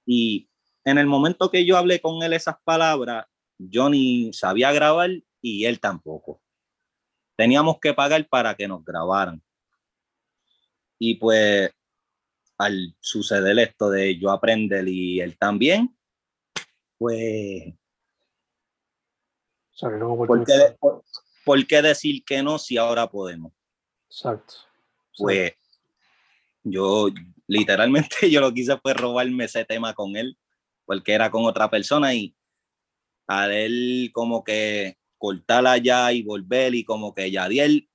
Y 0.06 0.48
en 0.84 0.98
el 0.98 1.06
momento 1.06 1.50
que 1.50 1.64
yo 1.64 1.76
hablé 1.76 2.00
con 2.00 2.22
él 2.22 2.32
esas 2.32 2.56
palabras, 2.64 3.26
yo 3.58 3.88
ni 3.88 4.32
sabía 4.32 4.72
grabar 4.72 5.10
y 5.40 5.64
él 5.64 5.80
tampoco. 5.80 6.42
Teníamos 7.36 7.78
que 7.80 7.94
pagar 7.94 8.28
para 8.28 8.54
que 8.54 8.68
nos 8.68 8.84
grabaran. 8.84 9.42
Y 10.98 11.16
pues 11.16 11.70
al 12.58 12.94
suceder 13.00 13.58
esto 13.58 13.90
de 13.90 14.18
yo 14.18 14.30
aprender 14.30 14.86
y 14.88 15.20
él 15.20 15.36
también, 15.38 15.96
pues... 16.98 17.74
¿por, 19.80 20.44
qué, 20.44 20.76
por, 21.44 21.66
qué, 21.66 21.82
decir 21.82 22.24
que 22.24 22.42
no 22.42 22.58
si 22.58 22.76
ahora 22.76 23.10
podemos? 23.10 23.52
Exacto. 24.08 24.54
Pues 25.18 25.52
yo, 26.62 27.08
literalmente 27.46 28.16
yo 28.30 28.40
lo 28.40 28.52
que 28.52 28.60
hice 28.60 28.78
fue 28.78 28.94
robarme 28.94 29.44
ese 29.44 29.64
tema 29.64 29.94
con 29.94 30.16
él, 30.16 30.38
porque 30.84 31.12
era 31.12 31.30
con 31.30 31.44
otra 31.44 31.70
persona 31.70 32.14
y 32.14 32.34
a 33.26 33.52
él 33.52 34.10
como 34.12 34.44
que 34.44 34.98
cortar 35.18 35.66
allá 35.66 36.12
y 36.12 36.22
volver 36.22 36.74
y 36.74 36.84
como 36.84 37.14
que 37.14 37.30
Yadiel, 37.30 37.88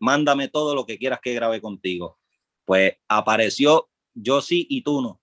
mándame 0.00 0.48
todo 0.48 0.74
lo 0.74 0.84
que 0.84 0.98
quieras 0.98 1.20
que 1.22 1.34
grabe 1.34 1.60
contigo. 1.60 2.18
Pues 2.64 2.94
apareció 3.08 3.88
Yo 4.14 4.40
sí 4.40 4.66
y 4.68 4.82
tú 4.82 5.00
no, 5.00 5.20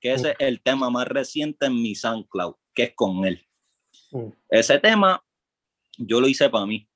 que 0.00 0.12
ese 0.12 0.30
es 0.30 0.36
el 0.40 0.60
tema 0.60 0.90
más 0.90 1.06
reciente 1.06 1.66
en 1.66 1.80
mi 1.80 1.94
SoundCloud, 1.94 2.54
que 2.74 2.84
es 2.84 2.94
con 2.94 3.24
él. 3.24 3.46
Ese 4.48 4.78
tema 4.78 5.24
yo 5.96 6.20
lo 6.20 6.28
hice 6.28 6.48
para 6.50 6.66
mí. 6.66 6.88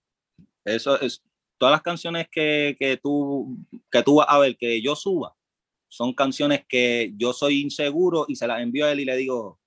Eso 0.64 1.00
es, 1.00 1.22
todas 1.58 1.72
las 1.72 1.82
canciones 1.82 2.26
que, 2.30 2.76
que, 2.78 2.96
tú, 2.96 3.56
que 3.90 4.02
tú 4.02 4.16
vas 4.16 4.26
a 4.28 4.38
ver 4.38 4.56
que 4.56 4.82
yo 4.82 4.96
suba, 4.96 5.36
son 5.92 6.14
canciones 6.14 6.64
que 6.66 7.12
yo 7.18 7.34
soy 7.34 7.60
inseguro 7.60 8.24
y 8.26 8.34
se 8.34 8.46
las 8.46 8.62
envío 8.62 8.86
a 8.86 8.92
él 8.92 9.00
y 9.00 9.04
le 9.04 9.14
digo, 9.14 9.60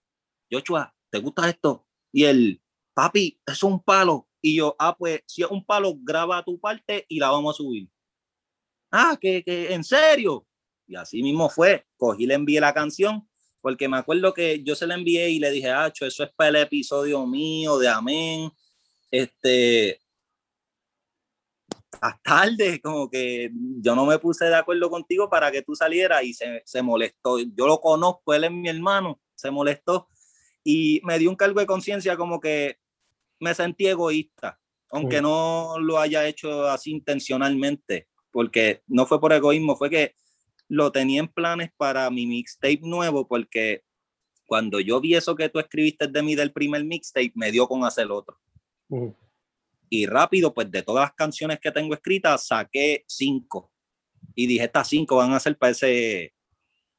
Joshua, 0.52 0.92
¿te 1.12 1.20
gusta 1.20 1.48
esto? 1.48 1.86
Y 2.12 2.24
él, 2.24 2.64
papi, 2.96 3.40
es 3.46 3.62
un 3.62 3.80
palo. 3.80 4.28
Y 4.42 4.56
yo, 4.56 4.76
ah, 4.80 4.96
pues 4.98 5.22
si 5.28 5.44
es 5.44 5.52
un 5.52 5.64
palo, 5.64 5.94
graba 6.02 6.44
tu 6.44 6.60
parte 6.60 7.06
y 7.08 7.20
la 7.20 7.30
vamos 7.30 7.54
a 7.54 7.58
subir. 7.58 7.88
Ah, 8.92 9.16
que, 9.22 9.44
en 9.46 9.84
serio. 9.84 10.48
Y 10.88 10.96
así 10.96 11.22
mismo 11.22 11.48
fue. 11.48 11.86
Cogí, 11.96 12.26
le 12.26 12.34
envié 12.34 12.60
la 12.60 12.74
canción, 12.74 13.30
porque 13.62 13.88
me 13.88 13.98
acuerdo 13.98 14.34
que 14.34 14.64
yo 14.64 14.74
se 14.74 14.88
la 14.88 14.96
envié 14.96 15.30
y 15.30 15.38
le 15.38 15.52
dije, 15.52 15.70
ah, 15.70 15.94
eso 15.94 16.24
es 16.24 16.32
para 16.36 16.50
el 16.50 16.56
episodio 16.56 17.28
mío 17.28 17.78
de 17.78 17.88
Amén. 17.88 18.52
Este, 19.12 20.00
tarde, 22.24 22.82
como 22.82 23.10
que 23.10 23.52
yo 23.54 23.96
no 23.96 24.06
me 24.06 24.20
puse 24.20 24.46
de 24.46 24.56
acuerdo 24.56 24.90
contigo 24.90 25.30
para 25.30 25.52
que 25.52 25.62
tú 25.62 25.76
salieras 25.76 26.24
y 26.24 26.34
se, 26.34 26.62
se, 26.66 26.82
molestó. 26.82 27.40
Yo 27.40 27.68
lo 27.68 27.80
conozco, 27.80 28.34
él 28.34 28.46
es 28.46 28.52
mi 28.52 28.70
hermano, 28.70 29.20
se 29.36 29.52
molestó 29.52 30.08
y 30.64 31.02
me 31.04 31.20
dio 31.20 31.30
un 31.30 31.36
cargo 31.36 31.60
de 31.60 31.66
conciencia 31.66 32.18
como 32.18 32.40
que 32.40 32.78
me 33.40 33.54
sentí 33.54 33.88
egoísta, 33.88 34.60
aunque 34.90 35.22
no 35.22 35.76
lo 35.80 36.00
haya 36.00 36.28
hecho 36.28 36.68
así 36.68 36.92
intencionalmente, 36.92 38.08
porque 38.32 38.82
no 38.88 39.06
fue 39.06 39.20
por 39.20 39.34
egoísmo, 39.34 39.76
fue 39.76 39.90
que 39.90 40.16
lo 40.68 40.92
tenía 40.92 41.20
en 41.20 41.28
planes 41.28 41.70
para 41.78 42.10
mi 42.10 42.26
mixtape 42.26 42.80
nuevo, 42.82 43.28
porque 43.28 43.84
cuando 44.46 44.80
yo 44.80 45.00
vi 45.00 45.16
eso 45.16 45.36
que 45.36 45.50
tú 45.50 45.60
escribiste 45.60 46.08
de 46.08 46.24
mí 46.24 46.36
del 46.36 46.52
primer 46.52 46.84
mixtape, 46.84 47.34
me 47.36 47.52
dio 47.52 47.68
con 47.68 47.84
hacer 47.84 48.12
otro 48.12 48.40
y 49.90 50.06
rápido, 50.06 50.54
pues 50.54 50.72
de 50.72 50.84
todas 50.84 51.06
las 51.06 51.14
canciones 51.14 51.60
que 51.60 51.72
tengo 51.72 51.94
escritas, 51.94 52.48
saqué 52.48 53.04
cinco. 53.08 53.72
Y 54.34 54.48
dije, 54.48 54.66
estas 54.66 54.88
cinco 54.88 55.18
van 55.18 55.34
a 55.34 55.40
ser 55.40 55.58
para 55.58 55.72
ese, 55.72 56.34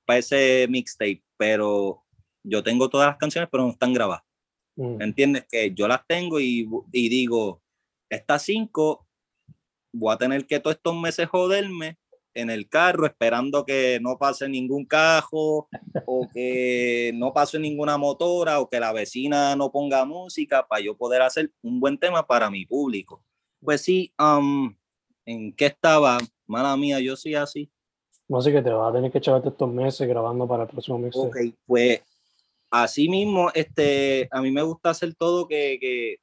para 0.04 0.18
ese 0.18 0.66
mixtape, 0.68 1.22
pero 1.36 2.04
yo 2.42 2.62
tengo 2.62 2.88
todas 2.88 3.08
las 3.08 3.16
canciones, 3.16 3.48
pero 3.50 3.64
no 3.64 3.70
están 3.70 3.92
grabadas. 3.92 4.22
Mm. 4.76 5.02
¿Entiendes? 5.02 5.46
Que 5.50 5.72
yo 5.74 5.88
las 5.88 6.06
tengo 6.06 6.40
y, 6.40 6.68
y 6.92 7.08
digo, 7.08 7.62
estas 8.08 8.42
cinco 8.42 9.06
voy 9.92 10.14
a 10.14 10.18
tener 10.18 10.46
que 10.46 10.60
todos 10.60 10.76
estos 10.76 10.94
meses 10.94 11.28
joderme 11.28 11.98
en 12.36 12.50
el 12.50 12.68
carro 12.68 13.06
esperando 13.06 13.64
que 13.64 13.98
no 14.00 14.18
pase 14.18 14.48
ningún 14.48 14.84
cajo 14.84 15.68
o 16.04 16.28
que 16.32 17.10
no 17.14 17.32
pase 17.32 17.58
ninguna 17.58 17.96
motora 17.96 18.60
o 18.60 18.68
que 18.68 18.78
la 18.78 18.92
vecina 18.92 19.56
no 19.56 19.72
ponga 19.72 20.04
música 20.04 20.66
para 20.66 20.82
yo 20.82 20.96
poder 20.96 21.22
hacer 21.22 21.50
un 21.62 21.80
buen 21.80 21.98
tema 21.98 22.26
para 22.26 22.50
mi 22.50 22.66
público. 22.66 23.22
Pues 23.60 23.80
sí, 23.80 24.12
um, 24.18 24.74
¿en 25.24 25.52
qué 25.54 25.66
estaba? 25.66 26.18
Mala 26.46 26.76
mía, 26.76 27.00
yo 27.00 27.16
sí 27.16 27.34
así. 27.34 27.70
No 28.28 28.42
sé 28.42 28.52
que 28.52 28.62
te 28.62 28.70
vas 28.70 28.90
a 28.90 28.94
tener 28.94 29.10
que 29.10 29.18
echarte 29.18 29.48
estos 29.48 29.72
meses 29.72 30.06
grabando 30.06 30.46
para 30.46 30.64
el 30.64 30.68
próximo 30.68 30.98
mes. 30.98 31.16
Ok, 31.16 31.38
pues 31.64 32.02
así 32.70 33.08
mismo, 33.08 33.50
este, 33.54 34.28
a 34.30 34.42
mí 34.42 34.50
me 34.50 34.62
gusta 34.62 34.90
hacer 34.90 35.14
todo 35.14 35.48
que, 35.48 35.78
que 35.80 36.16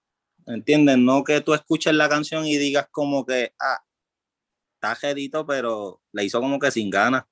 ¿entienden? 0.45 1.05
No 1.05 1.24
que 1.24 1.41
tú 1.41 1.53
escuches 1.53 1.93
la 1.93 2.09
canción 2.09 2.45
y 2.45 2.57
digas 2.57 2.88
como 2.91 3.26
que, 3.26 3.53
ah, 3.59 3.82
está 4.84 4.95
jedito, 4.95 5.45
pero 5.45 6.01
le 6.11 6.25
hizo 6.25 6.41
como 6.41 6.59
que 6.59 6.69
sin 6.69 6.89
ganas. 6.89 7.23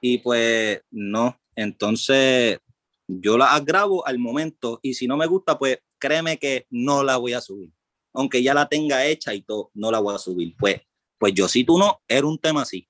Y 0.00 0.18
pues 0.18 0.80
no, 0.90 1.38
entonces 1.54 2.58
yo 3.06 3.36
la 3.36 3.58
grabo 3.60 4.06
al 4.06 4.18
momento 4.18 4.80
y 4.82 4.94
si 4.94 5.06
no 5.06 5.16
me 5.16 5.26
gusta, 5.26 5.58
pues 5.58 5.78
créeme 5.98 6.38
que 6.38 6.66
no 6.70 7.04
la 7.04 7.18
voy 7.18 7.34
a 7.34 7.40
subir. 7.40 7.72
Aunque 8.14 8.42
ya 8.42 8.54
la 8.54 8.68
tenga 8.68 9.06
hecha 9.06 9.34
y 9.34 9.42
todo, 9.42 9.70
no 9.74 9.90
la 9.90 10.00
voy 10.00 10.14
a 10.14 10.18
subir. 10.18 10.56
Pues, 10.58 10.80
pues 11.18 11.34
yo 11.34 11.48
si 11.48 11.64
tú 11.64 11.78
no, 11.78 12.00
era 12.08 12.26
un 12.26 12.38
tema 12.38 12.62
así, 12.62 12.88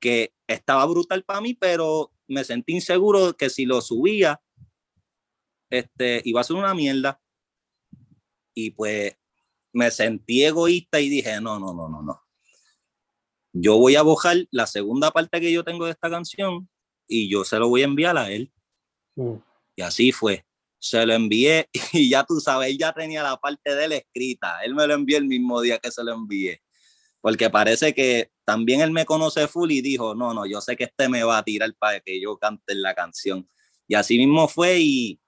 que 0.00 0.32
estaba 0.46 0.84
brutal 0.86 1.24
para 1.24 1.40
mí, 1.40 1.54
pero 1.54 2.12
me 2.26 2.44
sentí 2.44 2.74
inseguro 2.74 3.34
que 3.34 3.50
si 3.50 3.64
lo 3.64 3.80
subía, 3.80 4.40
este, 5.70 6.22
iba 6.24 6.40
a 6.40 6.44
ser 6.44 6.56
una 6.56 6.74
mierda. 6.74 7.20
Y 8.52 8.72
pues 8.72 9.16
me 9.72 9.90
sentí 9.90 10.44
egoísta 10.44 11.00
y 11.00 11.08
dije, 11.08 11.40
no, 11.40 11.60
no, 11.60 11.72
no, 11.72 11.88
no, 11.88 12.02
no 12.02 12.27
yo 13.60 13.76
voy 13.76 13.96
a 13.96 14.02
bojar 14.02 14.46
la 14.50 14.66
segunda 14.66 15.10
parte 15.10 15.40
que 15.40 15.52
yo 15.52 15.64
tengo 15.64 15.86
de 15.86 15.92
esta 15.92 16.08
canción 16.08 16.68
y 17.08 17.28
yo 17.28 17.44
se 17.44 17.58
lo 17.58 17.68
voy 17.68 17.82
a 17.82 17.86
enviar 17.86 18.16
a 18.16 18.30
él. 18.30 18.52
Mm. 19.16 19.34
Y 19.76 19.82
así 19.82 20.12
fue. 20.12 20.44
Se 20.78 21.04
lo 21.04 21.14
envié 21.14 21.68
y 21.92 22.08
ya 22.10 22.24
tú 22.24 22.40
sabes, 22.40 22.70
él 22.70 22.78
ya 22.78 22.92
tenía 22.92 23.22
la 23.22 23.36
parte 23.36 23.74
de 23.74 23.84
él 23.84 23.92
escrita. 23.92 24.62
Él 24.62 24.74
me 24.74 24.86
lo 24.86 24.94
envió 24.94 25.18
el 25.18 25.24
mismo 25.24 25.60
día 25.60 25.78
que 25.78 25.90
se 25.90 26.04
lo 26.04 26.14
envié. 26.14 26.62
Porque 27.20 27.50
parece 27.50 27.92
que 27.94 28.30
también 28.44 28.80
él 28.80 28.92
me 28.92 29.04
conoce 29.04 29.48
full 29.48 29.72
y 29.72 29.80
dijo, 29.80 30.14
no, 30.14 30.32
no, 30.32 30.46
yo 30.46 30.60
sé 30.60 30.76
que 30.76 30.84
este 30.84 31.08
me 31.08 31.24
va 31.24 31.38
a 31.38 31.42
tirar 31.42 31.74
para 31.78 31.98
que 32.00 32.20
yo 32.20 32.38
cante 32.38 32.74
la 32.76 32.94
canción. 32.94 33.48
Y 33.88 33.94
así 33.94 34.18
mismo 34.18 34.46
fue 34.46 34.78
y 34.78 35.20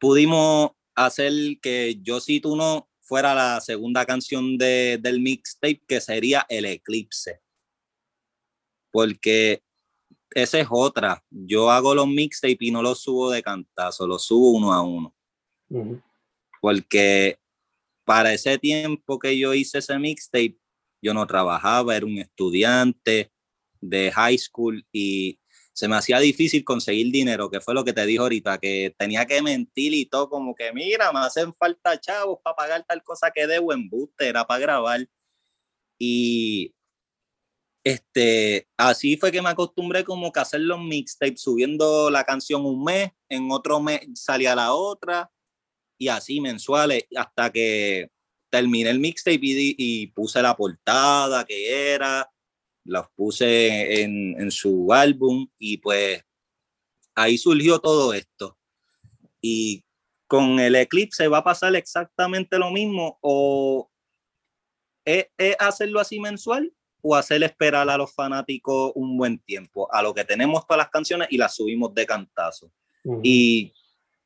pudimos 0.00 0.72
hacer 0.96 1.32
que 1.62 2.00
yo 2.02 2.18
si 2.18 2.40
tú 2.40 2.56
no 2.56 2.87
fuera 3.08 3.34
la 3.34 3.58
segunda 3.62 4.04
canción 4.04 4.58
de, 4.58 4.98
del 5.00 5.20
mixtape, 5.20 5.82
que 5.88 5.98
sería 5.98 6.44
El 6.50 6.66
Eclipse. 6.66 7.40
Porque 8.92 9.62
esa 10.30 10.60
es 10.60 10.68
otra. 10.70 11.24
Yo 11.30 11.70
hago 11.70 11.94
los 11.94 12.06
mixtapes 12.06 12.58
y 12.60 12.70
no 12.70 12.82
los 12.82 13.00
subo 13.00 13.30
de 13.30 13.42
cantazo, 13.42 14.06
los 14.06 14.26
subo 14.26 14.50
uno 14.50 14.74
a 14.74 14.82
uno. 14.82 15.14
Porque 16.60 17.38
para 18.04 18.34
ese 18.34 18.58
tiempo 18.58 19.18
que 19.18 19.38
yo 19.38 19.54
hice 19.54 19.78
ese 19.78 19.98
mixtape, 19.98 20.58
yo 21.00 21.14
no 21.14 21.26
trabajaba, 21.26 21.96
era 21.96 22.04
un 22.04 22.18
estudiante 22.18 23.32
de 23.80 24.12
high 24.12 24.36
school 24.36 24.86
y 24.92 25.38
se 25.78 25.86
me 25.86 25.94
hacía 25.94 26.18
difícil 26.18 26.64
conseguir 26.64 27.12
dinero, 27.12 27.48
que 27.48 27.60
fue 27.60 27.72
lo 27.72 27.84
que 27.84 27.92
te 27.92 28.04
dijo 28.04 28.24
ahorita, 28.24 28.58
que 28.58 28.96
tenía 28.98 29.24
que 29.26 29.40
mentir 29.42 29.94
y 29.94 30.06
todo, 30.06 30.28
como 30.28 30.52
que 30.52 30.72
mira, 30.72 31.12
me 31.12 31.20
hacen 31.20 31.54
falta 31.54 32.00
chavos 32.00 32.40
para 32.42 32.56
pagar 32.56 32.84
tal 32.84 33.00
cosa 33.04 33.30
que 33.30 33.46
debo 33.46 33.72
en 33.72 33.88
buste, 33.88 34.26
era 34.26 34.44
para 34.44 34.58
grabar. 34.58 35.08
Y 35.96 36.74
este, 37.84 38.66
así 38.76 39.16
fue 39.18 39.30
que 39.30 39.40
me 39.40 39.50
acostumbré 39.50 40.02
como 40.02 40.32
que 40.32 40.40
a 40.40 40.42
hacer 40.42 40.62
los 40.62 40.80
mixtapes, 40.80 41.40
subiendo 41.40 42.10
la 42.10 42.24
canción 42.24 42.66
un 42.66 42.82
mes, 42.82 43.12
en 43.28 43.48
otro 43.52 43.78
mes 43.78 44.00
salía 44.14 44.56
la 44.56 44.74
otra, 44.74 45.30
y 45.96 46.08
así 46.08 46.40
mensuales, 46.40 47.04
hasta 47.14 47.52
que 47.52 48.10
terminé 48.50 48.90
el 48.90 48.98
mixtape 48.98 49.38
y, 49.42 49.76
y 49.78 50.06
puse 50.08 50.42
la 50.42 50.56
portada 50.56 51.44
que 51.44 51.92
era, 51.92 52.28
los 52.88 53.06
puse 53.14 54.02
en, 54.02 54.40
en 54.40 54.50
su 54.50 54.92
álbum 54.92 55.46
y 55.58 55.76
pues 55.76 56.24
ahí 57.14 57.36
surgió 57.36 57.78
todo 57.78 58.14
esto. 58.14 58.56
Y 59.40 59.84
con 60.26 60.58
el 60.58 60.74
Eclipse 60.74 61.28
va 61.28 61.38
a 61.38 61.44
pasar 61.44 61.76
exactamente 61.76 62.58
lo 62.58 62.70
mismo 62.70 63.18
o 63.20 63.90
es, 65.04 65.26
hacerlo 65.58 66.00
así 66.00 66.18
mensual 66.18 66.72
o 67.02 67.14
hacer 67.14 67.42
esperar 67.42 67.88
a 67.88 67.96
los 67.96 68.12
fanáticos 68.12 68.92
un 68.94 69.16
buen 69.16 69.38
tiempo, 69.38 69.92
a 69.92 70.02
lo 70.02 70.14
que 70.14 70.24
tenemos 70.24 70.66
todas 70.66 70.78
las 70.78 70.90
canciones 70.90 71.28
y 71.30 71.36
las 71.36 71.54
subimos 71.54 71.94
de 71.94 72.06
cantazo. 72.06 72.72
Y 73.22 73.72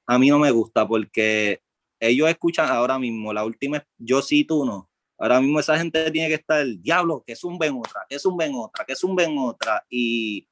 a 0.07 0.19
mí 0.19 0.29
no 0.29 0.39
me 0.39 0.51
gusta 0.51 0.87
porque 0.87 1.63
ellos 2.01 2.29
escuchan 2.29 2.69
ahora 2.69 2.99
mismo, 2.99 3.33
la 3.33 3.45
última, 3.45 3.85
yo 3.99 4.23
sí, 4.23 4.45
tú 4.45 4.65
no, 4.65 4.91
Ahora 5.23 5.41
mismo 5.41 5.61
esa 5.61 5.79
gente 5.79 6.11
tiene 6.11 6.27
que 6.27 6.35
estar, 6.35 6.61
el 6.61 6.83
diablo, 6.83 7.23
que 7.25 7.35
es 7.35 7.45
un 7.45 7.57
ven 7.57 7.77
otra, 7.77 8.05
que 8.09 8.17
es 8.17 8.25
un 8.27 8.37
ven 8.37 8.57
otra, 8.57 8.85
que 8.85 8.95
es 8.95 9.05
un 9.05 9.15
ven 9.15 9.39
otra. 9.39 9.87
Y 9.89 10.49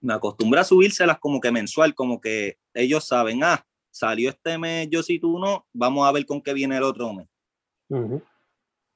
me 0.00 0.12
acostumbré 0.12 0.58
a 0.58 0.64
subírselas 0.64 1.20
como 1.20 1.40
que 1.40 1.52
mensual, 1.52 1.94
como 1.94 2.20
que 2.20 2.58
ellos 2.74 3.04
saben, 3.04 3.44
ah, 3.44 3.64
salió 3.92 4.30
este 4.30 4.58
mes, 4.58 4.88
yo 4.90 5.04
si 5.04 5.20
tú 5.20 5.38
no, 5.38 5.68
vamos 5.72 6.04
a 6.04 6.10
ver 6.10 6.26
con 6.26 6.42
qué 6.42 6.52
viene 6.52 6.78
el 6.78 6.82
otro 6.82 7.14
mes. 7.14 7.28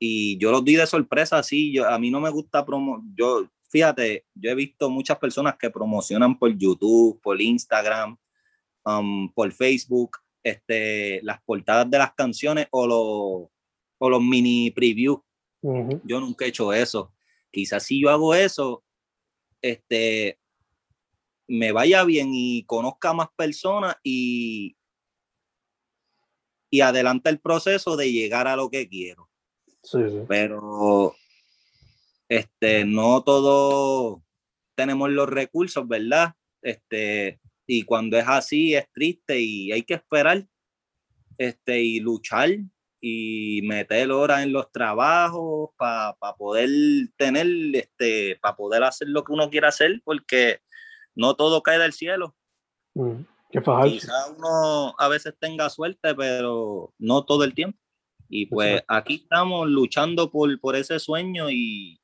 Y 0.01 0.37
yo 0.39 0.51
los 0.51 0.65
di 0.65 0.75
de 0.75 0.89
sorpresa, 0.89 1.41
sí, 1.45 1.73
yo, 1.73 1.89
a 1.89 1.97
mí 2.01 2.11
no 2.11 2.19
me 2.19 2.31
gusta 2.31 2.67
promo, 2.67 3.05
yo, 3.15 3.49
fíjate, 3.71 4.27
yo 4.35 4.51
he 4.51 4.57
visto 4.57 4.91
muchas 4.91 5.19
personas 5.19 5.55
que 5.57 5.71
promocionan 5.71 6.37
por 6.37 6.51
YouTube, 6.59 7.21
por 7.23 7.41
Instagram, 7.41 8.17
um, 8.85 9.33
por 9.33 9.53
Facebook, 9.53 10.17
este, 10.43 11.23
las 11.23 11.41
portadas 11.43 11.89
de 11.89 11.99
las 11.99 12.13
canciones 12.15 12.67
o 12.73 12.87
los 12.89 13.58
o 13.99 14.09
los 14.09 14.23
mini 14.23 14.71
previews. 14.71 15.21
Yo 16.05 16.21
nunca 16.21 16.45
he 16.45 16.49
hecho 16.49 16.73
eso. 16.73 17.13
Quizás 17.51 17.83
si 17.83 18.01
yo 18.01 18.11
hago 18.11 18.35
eso, 18.35 18.85
este, 19.61 20.39
me 21.49 21.73
vaya 21.73 22.05
bien 22.05 22.31
y 22.33 22.65
conozca 22.65 23.13
más 23.13 23.29
personas 23.37 23.97
y, 24.03 24.77
y 26.71 26.81
adelanta 26.81 27.31
el 27.31 27.41
proceso 27.41 27.97
de 27.97 28.13
llegar 28.13 28.47
a 28.47 28.57
lo 28.57 28.71
que 28.71 28.89
quiero. 28.89 29.29
Pero 30.29 31.15
este, 32.29 32.85
no 32.85 33.23
todos 33.23 34.21
tenemos 34.75 35.11
los 35.11 35.29
recursos, 35.29 35.89
¿verdad? 35.89 36.35
Este, 36.63 37.41
y 37.67 37.83
cuando 37.83 38.19
es 38.19 38.27
así 38.27 38.75
es 38.75 38.91
triste 38.93 39.41
y 39.41 39.73
hay 39.73 39.83
que 39.83 39.95
esperar 39.95 40.47
este, 41.39 41.83
y 41.83 42.01
luchar 42.01 42.51
y 43.01 43.61
meter 43.65 44.11
horas 44.11 44.43
en 44.43 44.53
los 44.53 44.71
trabajos 44.73 45.71
para 45.77 46.17
poder 46.37 46.69
tener, 47.17 47.47
este, 47.75 48.37
para 48.41 48.57
poder 48.57 48.83
hacer 48.85 49.09
lo 49.09 49.25
que 49.25 49.33
uno 49.33 49.51
quiera 49.51 49.69
hacer, 49.69 50.01
porque 50.05 50.61
no 51.15 51.35
todo 51.35 51.63
cae 51.63 51.79
del 51.79 51.93
cielo. 51.93 52.37
Mm, 52.95 53.23
Quizá 53.51 54.31
uno 54.37 54.95
a 54.99 55.09
veces 55.09 55.35
tenga 55.39 55.71
suerte, 55.71 56.15
pero 56.15 56.93
no 56.99 57.25
todo 57.25 57.45
el 57.45 57.55
tiempo. 57.55 57.79
Y 58.29 58.47
pues 58.47 58.83
aquí 58.89 59.15
estamos 59.23 59.69
luchando 59.69 60.31
por, 60.31 60.61
por 60.61 60.77
ese 60.77 60.99
sueño 60.99 61.49
y 61.51 61.99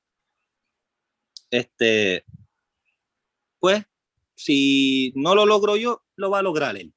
este, 1.51 2.24
pues, 3.61 3.84
si 4.34 5.12
no 5.14 5.34
lo 5.34 5.47
logro 5.47 5.76
yo, 5.76 6.03
lo 6.16 6.30
va 6.30 6.40
a 6.40 6.42
lograr 6.42 6.76
él. 6.76 6.92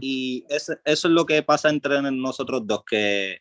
Y 0.00 0.44
eso, 0.48 0.74
es 0.84 1.04
lo 1.04 1.24
que 1.24 1.42
pasa 1.42 1.68
entre 1.70 2.00
nosotros 2.12 2.66
dos, 2.66 2.82
que 2.84 3.40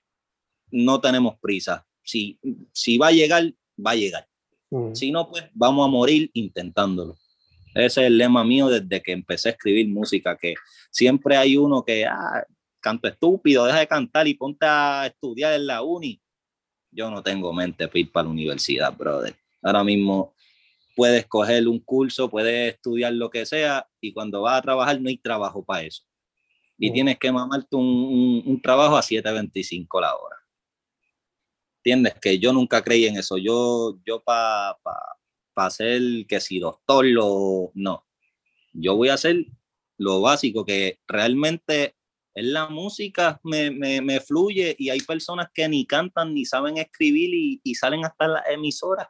no 0.71 0.99
tenemos 1.01 1.35
prisa. 1.39 1.85
Si, 2.03 2.39
si 2.71 2.97
va 2.97 3.07
a 3.07 3.11
llegar, 3.11 3.53
va 3.83 3.91
a 3.91 3.95
llegar. 3.95 4.27
Mm. 4.69 4.93
Si 4.93 5.11
no, 5.11 5.29
pues 5.29 5.45
vamos 5.53 5.87
a 5.87 5.91
morir 5.91 6.29
intentándolo. 6.33 7.17
Ese 7.73 8.01
es 8.01 8.07
el 8.07 8.17
lema 8.17 8.43
mío 8.43 8.67
desde 8.69 9.01
que 9.01 9.11
empecé 9.11 9.49
a 9.49 9.51
escribir 9.51 9.87
música, 9.89 10.37
que 10.37 10.55
siempre 10.89 11.37
hay 11.37 11.57
uno 11.57 11.83
que, 11.83 12.05
ah, 12.05 12.43
canto 12.79 13.07
estúpido, 13.07 13.65
deja 13.65 13.79
de 13.79 13.87
cantar 13.87 14.27
y 14.27 14.33
ponte 14.33 14.65
a 14.65 15.07
estudiar 15.07 15.53
en 15.53 15.67
la 15.67 15.81
uni. 15.81 16.21
Yo 16.91 17.11
no 17.11 17.21
tengo 17.21 17.53
mente 17.53 17.87
para 17.87 17.99
ir 17.99 18.11
para 18.11 18.25
la 18.25 18.31
universidad, 18.31 18.95
brother. 18.95 19.35
Ahora 19.61 19.83
mismo 19.83 20.33
puedes 20.95 21.27
coger 21.27 21.67
un 21.67 21.79
curso, 21.79 22.29
puedes 22.29 22.73
estudiar 22.73 23.13
lo 23.13 23.29
que 23.29 23.45
sea 23.45 23.87
y 24.01 24.13
cuando 24.13 24.41
vas 24.41 24.57
a 24.57 24.61
trabajar 24.61 24.99
no 24.99 25.09
hay 25.09 25.17
trabajo 25.17 25.63
para 25.63 25.83
eso 25.83 26.06
y 26.77 26.91
tienes 26.91 27.17
que 27.17 27.31
mamarte 27.31 27.75
un, 27.75 28.43
un, 28.45 28.61
trabajo 28.61 28.95
a 28.97 29.01
7.25 29.01 29.99
la 29.99 30.15
hora. 30.15 30.35
¿Entiendes? 31.77 32.13
Que 32.21 32.37
yo 32.37 32.53
nunca 32.53 32.83
creí 32.83 33.05
en 33.05 33.17
eso. 33.17 33.37
Yo, 33.37 33.97
yo 34.05 34.21
para 34.21 34.77
pa, 34.83 34.95
pa 35.53 35.69
ser 35.71 36.01
que 36.27 36.39
si 36.39 36.59
doctor, 36.59 37.05
lo, 37.05 37.71
no. 37.73 38.05
Yo 38.73 38.95
voy 38.95 39.09
a 39.09 39.15
hacer 39.15 39.45
lo 39.97 40.21
básico, 40.21 40.65
que 40.65 40.99
realmente 41.07 41.95
es 42.35 42.45
la 42.45 42.69
música, 42.69 43.39
me, 43.43 43.71
me, 43.71 43.99
me, 44.01 44.19
fluye 44.19 44.75
y 44.77 44.91
hay 44.91 44.99
personas 44.99 45.47
que 45.51 45.67
ni 45.67 45.87
cantan 45.87 46.35
ni 46.35 46.45
saben 46.45 46.77
escribir 46.77 47.33
y, 47.33 47.59
y 47.63 47.73
salen 47.73 48.05
hasta 48.05 48.27
las 48.27 48.47
emisoras. 48.49 49.07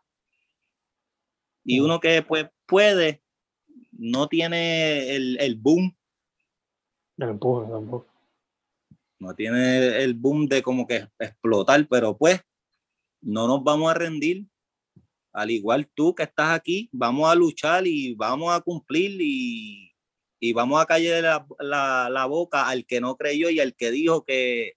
Y 1.65 1.81
uno 1.81 1.99
que 1.99 2.21
pues 2.21 2.47
puede, 2.65 3.21
no 3.91 4.29
tiene 4.29 5.13
el, 5.13 5.37
el 5.41 5.55
boom 5.55 5.96
tampoco. 7.17 8.07
No 9.19 9.33
tiene 9.35 10.03
el 10.03 10.13
boom 10.13 10.47
de 10.47 10.61
como 10.61 10.87
que 10.87 11.07
explotar, 11.17 11.87
pero 11.87 12.15
pues 12.15 12.41
no 13.21 13.47
nos 13.47 13.63
vamos 13.63 13.89
a 13.89 13.95
rendir. 13.95 14.45
Al 15.33 15.51
igual 15.51 15.87
tú 15.93 16.15
que 16.15 16.23
estás 16.23 16.53
aquí, 16.53 16.89
vamos 16.91 17.29
a 17.29 17.35
luchar 17.35 17.85
y 17.85 18.15
vamos 18.15 18.53
a 18.53 18.61
cumplir 18.61 19.19
y, 19.21 19.95
y 20.39 20.53
vamos 20.53 20.81
a 20.81 20.85
caer 20.85 21.23
la, 21.23 21.45
la, 21.59 22.09
la, 22.09 22.25
boca 22.25 22.67
al 22.67 22.85
que 22.85 23.01
no 23.01 23.17
creyó 23.17 23.49
y 23.49 23.59
al 23.59 23.75
que 23.75 23.91
dijo 23.91 24.23
que, 24.23 24.73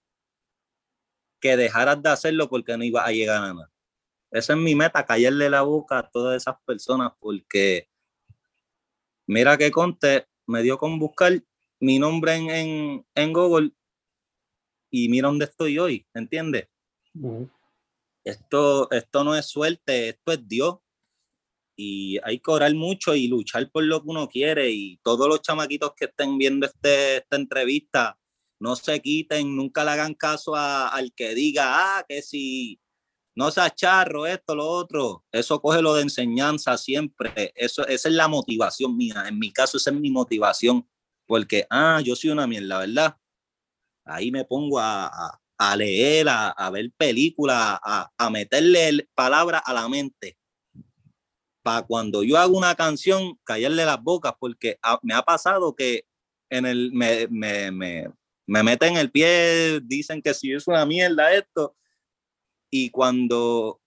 que 1.39 1.57
dejaras 1.57 2.01
de 2.01 2.09
hacerlo 2.09 2.49
porque 2.49 2.77
no 2.77 2.83
iba 2.83 3.03
a 3.05 3.11
llegar 3.11 3.43
a 3.43 3.53
nada. 3.53 3.71
Esa 4.31 4.53
es 4.53 4.59
mi 4.59 4.75
meta, 4.75 5.05
callarle 5.05 5.49
la 5.49 5.63
boca 5.63 5.99
a 5.99 6.09
todas 6.09 6.41
esas 6.41 6.55
personas 6.65 7.11
porque 7.19 7.89
mira 9.27 9.57
que 9.57 9.71
Conte 9.71 10.27
me 10.47 10.61
dio 10.61 10.77
con 10.77 10.99
buscar 10.99 11.33
mi 11.81 11.97
nombre 11.99 12.35
en, 12.35 13.05
en, 13.15 13.33
Google 13.33 13.71
y 14.91 15.09
mira 15.09 15.27
dónde 15.27 15.45
estoy 15.45 15.79
hoy, 15.79 16.05
¿entiendes? 16.13 16.67
esto, 18.23 18.89
esto 18.91 19.23
no 19.23 19.35
es 19.35 19.47
suerte, 19.47 20.09
esto 20.09 20.31
es 20.31 20.47
Dios. 20.47 20.77
Y 21.75 22.19
hay 22.23 22.39
que 22.39 22.51
orar 22.51 22.73
mucho 22.75 23.15
y 23.15 23.27
luchar 23.27 23.71
por 23.71 23.83
lo 23.83 24.03
que 24.03 24.09
uno 24.09 24.29
quiere. 24.29 24.69
Y 24.69 24.97
todos 24.97 25.27
los 25.27 25.41
chamaquitos 25.41 25.93
que 25.95 26.05
estén 26.05 26.37
viendo 26.37 26.67
este, 26.67 27.17
esta 27.17 27.35
entrevista, 27.35 28.19
no 28.59 28.75
se 28.75 29.01
quiten, 29.01 29.55
nunca 29.55 29.83
le 29.83 29.91
hagan 29.91 30.13
caso 30.13 30.55
al 30.55 31.11
que 31.15 31.33
diga, 31.33 31.97
ah, 31.97 32.05
que 32.07 32.21
si 32.21 32.79
no 33.33 33.49
seas 33.49 33.73
charro, 33.73 34.27
esto, 34.27 34.53
lo 34.53 34.67
otro. 34.67 35.25
Eso 35.31 35.59
coge 35.59 35.81
lo 35.81 35.95
de 35.95 36.03
enseñanza 36.03 36.77
siempre. 36.77 37.51
Eso, 37.55 37.87
esa 37.87 38.09
es 38.09 38.13
la 38.13 38.27
motivación 38.27 38.95
mía. 38.95 39.23
En 39.27 39.39
mi 39.39 39.51
caso, 39.51 39.77
esa 39.77 39.89
es 39.89 39.95
mi 39.95 40.11
motivación 40.11 40.87
porque, 41.31 41.65
ah, 41.69 42.01
yo 42.03 42.13
soy 42.13 42.29
una 42.31 42.45
mierda, 42.45 42.79
¿verdad? 42.79 43.15
Ahí 44.03 44.31
me 44.31 44.43
pongo 44.43 44.81
a, 44.81 45.39
a, 45.57 45.75
leer, 45.77 46.27
a, 46.27 46.49
a, 46.49 46.69
ver 46.69 46.91
películas, 46.97 47.79
a, 47.81 48.11
a 48.17 48.29
meterle 48.29 49.07
palabras 49.15 49.61
a 49.63 49.71
la 49.71 49.87
mente. 49.87 50.37
Para 51.63 51.83
cuando 51.83 52.21
yo 52.21 52.37
hago 52.37 52.57
una 52.57 52.75
canción, 52.75 53.39
callarle 53.45 53.85
las 53.85 54.03
bocas, 54.03 54.33
porque 54.37 54.77
me 55.03 55.13
ha 55.13 55.21
pasado 55.21 55.73
que 55.73 56.03
en 56.49 56.65
el, 56.65 56.91
me, 56.91 57.27
me, 57.29 57.71
me, 57.71 58.11
me 58.45 58.63
meten 58.63 58.97
el 58.97 59.09
pie, 59.09 59.79
dicen 59.81 60.21
que 60.21 60.33
si 60.33 60.51
es 60.51 60.67
una 60.67 60.85
mierda 60.85 61.33
esto, 61.33 61.77
y 62.69 62.89
cuando, 62.89 63.79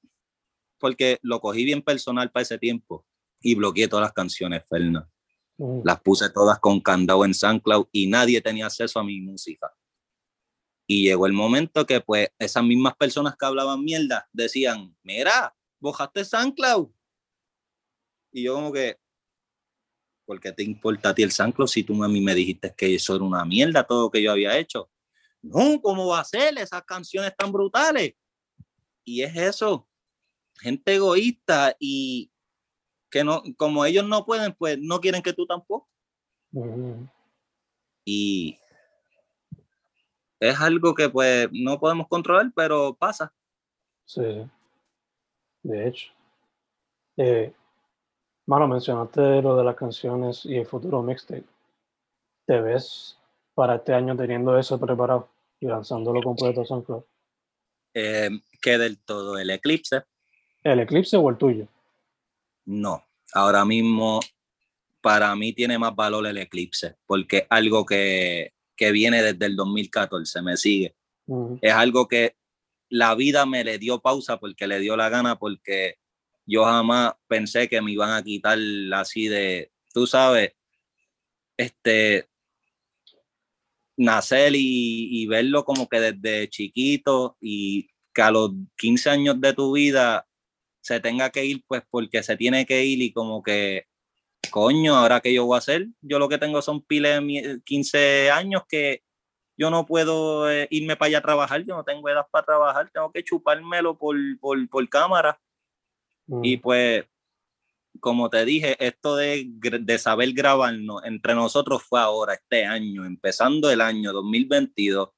porque 0.79 1.19
lo 1.21 1.43
cogí 1.43 1.67
bien 1.67 1.83
personal 1.83 2.31
para 2.31 2.45
ese 2.45 2.57
tiempo 2.57 3.05
y 3.43 3.55
bloqueé 3.55 3.87
todas 3.87 4.05
las 4.05 4.15
canciones, 4.15 4.63
Fernando. 4.67 5.14
Las 5.57 6.01
puse 6.01 6.31
todas 6.31 6.59
con 6.59 6.81
candado 6.81 7.25
en 7.25 7.33
SoundCloud 7.33 7.87
y 7.93 8.09
nadie 8.09 8.41
tenía 8.41 8.67
acceso 8.67 8.99
a 8.99 9.05
mi 9.05 9.21
música. 9.21 9.73
Y 10.87 11.05
llegó 11.05 11.27
el 11.27 11.33
momento 11.33 11.87
que 11.87 12.01
pues 12.01 12.29
esas 12.39 12.65
mismas 12.65 12.97
personas 12.97 13.37
que 13.37 13.47
hablaban 13.47 13.83
mierda 13.83 14.29
decían, 14.33 14.97
mira, 15.03 15.55
bojaste 15.79 16.25
SoundCloud. 16.25 16.91
Y 18.33 18.43
yo 18.43 18.55
como 18.55 18.73
que, 18.73 18.99
¿por 20.27 20.41
qué 20.41 20.53
te 20.53 20.65
importa 20.65 21.11
a 21.11 21.15
ti 21.15 21.23
el 21.23 21.31
SoundCloud 21.31 21.69
si 21.69 21.85
tú 21.85 22.03
a 22.03 22.09
mí 22.09 22.21
me 22.21 22.35
dijiste 22.35 22.75
que 22.77 22.95
eso 22.95 23.15
era 23.15 23.25
una 23.25 23.45
mierda 23.45 23.87
todo 23.87 24.05
lo 24.05 24.11
que 24.11 24.23
yo 24.23 24.33
había 24.33 24.59
hecho? 24.59 24.91
No, 25.41 25.81
¿cómo 25.81 26.09
va 26.09 26.21
a 26.21 26.25
ser? 26.25 26.59
Esas 26.59 26.83
canciones 26.85 27.35
tan 27.37 27.53
brutales. 27.53 28.15
Y 29.05 29.23
es 29.23 29.37
eso, 29.37 29.87
gente 30.59 30.95
egoísta 30.95 31.77
y 31.79 32.31
que 33.15 33.23
no, 33.23 33.45
como 33.57 33.85
ellos 33.85 34.05
no 34.05 34.27
pueden, 34.27 34.55
pues 34.55 34.77
no 34.77 34.99
quieren 34.99 35.23
que 35.23 35.33
tú 35.33 35.47
tampoco. 35.47 35.89
Y 38.05 38.59
es 40.41 40.61
algo 40.61 40.95
que 40.95 41.09
pues 41.09 41.49
no 41.53 41.79
podemos 41.79 42.09
controlar, 42.09 42.51
pero 42.57 42.93
pasa. 42.93 43.33
Sí, 44.05 44.45
de 45.63 45.87
hecho. 45.87 46.13
Eh, 47.17 47.55
mano, 48.47 48.67
mencionaste 48.67 49.41
lo 49.41 49.55
de 49.55 49.63
las 49.63 49.77
canciones 49.77 50.45
y 50.45 50.57
el 50.57 50.67
futuro 50.67 51.01
mixtape. 51.01 51.45
¿Te 52.47 52.61
ves 52.61 53.17
para 53.55 53.77
este 53.77 53.95
año 53.95 54.17
teniendo 54.17 54.59
eso 54.59 54.81
preparado 54.81 55.29
y 55.61 55.69
lanzándolo 55.69 56.21
completo 56.21 56.63
a 56.63 56.67
SoundCloud? 56.67 57.05
Eh, 57.95 58.31
¿Qué 58.61 58.77
del 58.77 58.99
todo? 58.99 59.39
¿El 59.39 59.51
eclipse? 59.51 60.03
¿El 60.65 60.81
eclipse 60.81 61.17
o 61.17 61.31
el 61.31 61.37
tuyo? 61.37 61.69
No, 62.67 63.05
ahora 63.33 63.65
mismo 63.65 64.21
para 65.01 65.35
mí 65.37 65.53
tiene 65.53 65.79
más 65.79 65.95
valor 65.95 66.27
el 66.27 66.39
eclipse, 66.39 66.97
porque 67.07 67.39
es 67.39 67.47
algo 67.51 67.85
que, 67.85 68.55
que 68.77 68.91
viene 68.91 69.23
desde 69.23 69.47
el 69.47 69.57
2014, 69.57 70.43
me 70.43 70.57
sigue. 70.57 70.95
Es 71.61 71.73
algo 71.73 72.09
que 72.09 72.37
la 72.89 73.15
vida 73.15 73.45
me 73.47 73.65
le 73.65 73.79
dio 73.79 74.01
pausa 74.01 74.39
porque 74.39 74.67
le 74.67 74.79
dio 74.79 74.97
la 74.97 75.09
gana, 75.09 75.39
porque 75.39 75.97
yo 76.47 76.65
jamás 76.65 77.15
pensé 77.27 77.69
que 77.69 77.81
me 77.81 77.93
iban 77.93 78.11
a 78.11 78.23
quitar 78.23 78.59
así 78.95 79.29
de, 79.29 79.73
tú 79.93 80.07
sabes, 80.07 80.53
este, 81.57 82.29
nacer 83.97 84.55
y, 84.55 85.23
y 85.23 85.27
verlo 85.27 85.65
como 85.65 85.89
que 85.89 86.01
desde 86.01 86.49
chiquito 86.49 87.37
y 87.41 87.89
que 88.13 88.23
a 88.23 88.31
los 88.31 88.53
15 88.77 89.11
años 89.11 89.41
de 89.41 89.53
tu 89.53 89.73
vida 89.73 90.27
se 90.85 91.01
tenga 91.01 91.31
que 91.31 91.47
ir, 91.47 91.65
pues 91.67 91.83
porque 91.91 92.23
se 92.23 92.37
tiene 92.37 92.67
que 92.67 92.85
ir 92.85 93.01
y 93.01 93.11
como 93.11 93.43
que, 93.43 93.87
coño, 94.51 94.95
ahora 94.95 95.21
que 95.21 95.33
yo 95.33 95.47
voy 95.47 95.57
a 95.57 95.59
hacer, 95.59 95.89
yo 96.03 96.19
lo 96.19 96.29
que 96.29 96.37
tengo 96.37 96.61
son 96.61 96.83
piles 96.83 97.23
15 97.65 98.31
años 98.31 98.65
que 98.69 99.03
yo 99.57 99.71
no 99.71 99.87
puedo 99.87 100.51
eh, 100.51 100.69
irme 100.71 100.97
para 100.97 101.07
allá 101.07 101.19
a 101.19 101.23
trabajar, 101.23 101.65
yo 101.65 101.75
no 101.75 101.85
tengo 101.85 102.07
edad 102.11 102.27
para 102.31 102.45
trabajar, 102.45 102.91
tengo 102.93 103.11
que 103.11 103.25
chupármelo 103.25 103.97
por, 103.97 104.15
por, 104.41 104.69
por 104.69 104.87
cámara. 104.91 105.41
Y 106.43 106.59
mm. 106.59 106.61
pues, 106.61 107.05
como 107.99 108.29
te 108.29 108.45
dije, 108.45 108.77
esto 108.79 109.17
de, 109.17 109.47
de 109.81 109.99
saber 109.99 110.33
grabarnos 110.35 111.03
entre 111.07 111.35
nosotros 111.35 111.83
fue 111.83 112.01
ahora, 112.01 112.35
este 112.35 112.67
año, 112.67 113.07
empezando 113.07 113.71
el 113.71 113.81
año 113.81 114.13
2022. 114.13 115.09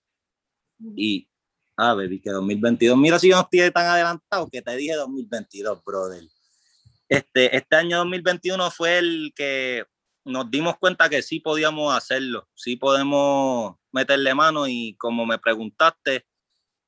Y 0.95 1.29
Ah, 1.77 1.95
baby, 1.95 2.21
que 2.21 2.31
2022. 2.31 2.97
Mira 2.97 3.19
si 3.19 3.29
yo 3.29 3.37
no 3.37 3.43
estoy 3.43 3.71
tan 3.71 3.87
adelantado 3.87 4.49
que 4.51 4.63
te 4.63 4.77
dije 4.77 4.95
2022, 4.95 5.85
brother. 5.85 6.25
Este, 7.09 7.55
este 7.55 7.77
año 7.77 7.99
2021 7.99 8.71
fue 8.71 8.99
el 8.99 9.33
que 9.37 9.85
nos 10.25 10.51
dimos 10.51 10.77
cuenta 10.79 11.09
que 11.09 11.23
sí 11.23 11.39
podíamos 11.39 11.95
hacerlo, 11.95 12.49
sí 12.55 12.77
podemos 12.77 13.77
meterle 13.93 14.35
mano 14.35 14.67
y 14.67 14.97
como 14.99 15.25
me 15.25 15.39
preguntaste 15.39 16.27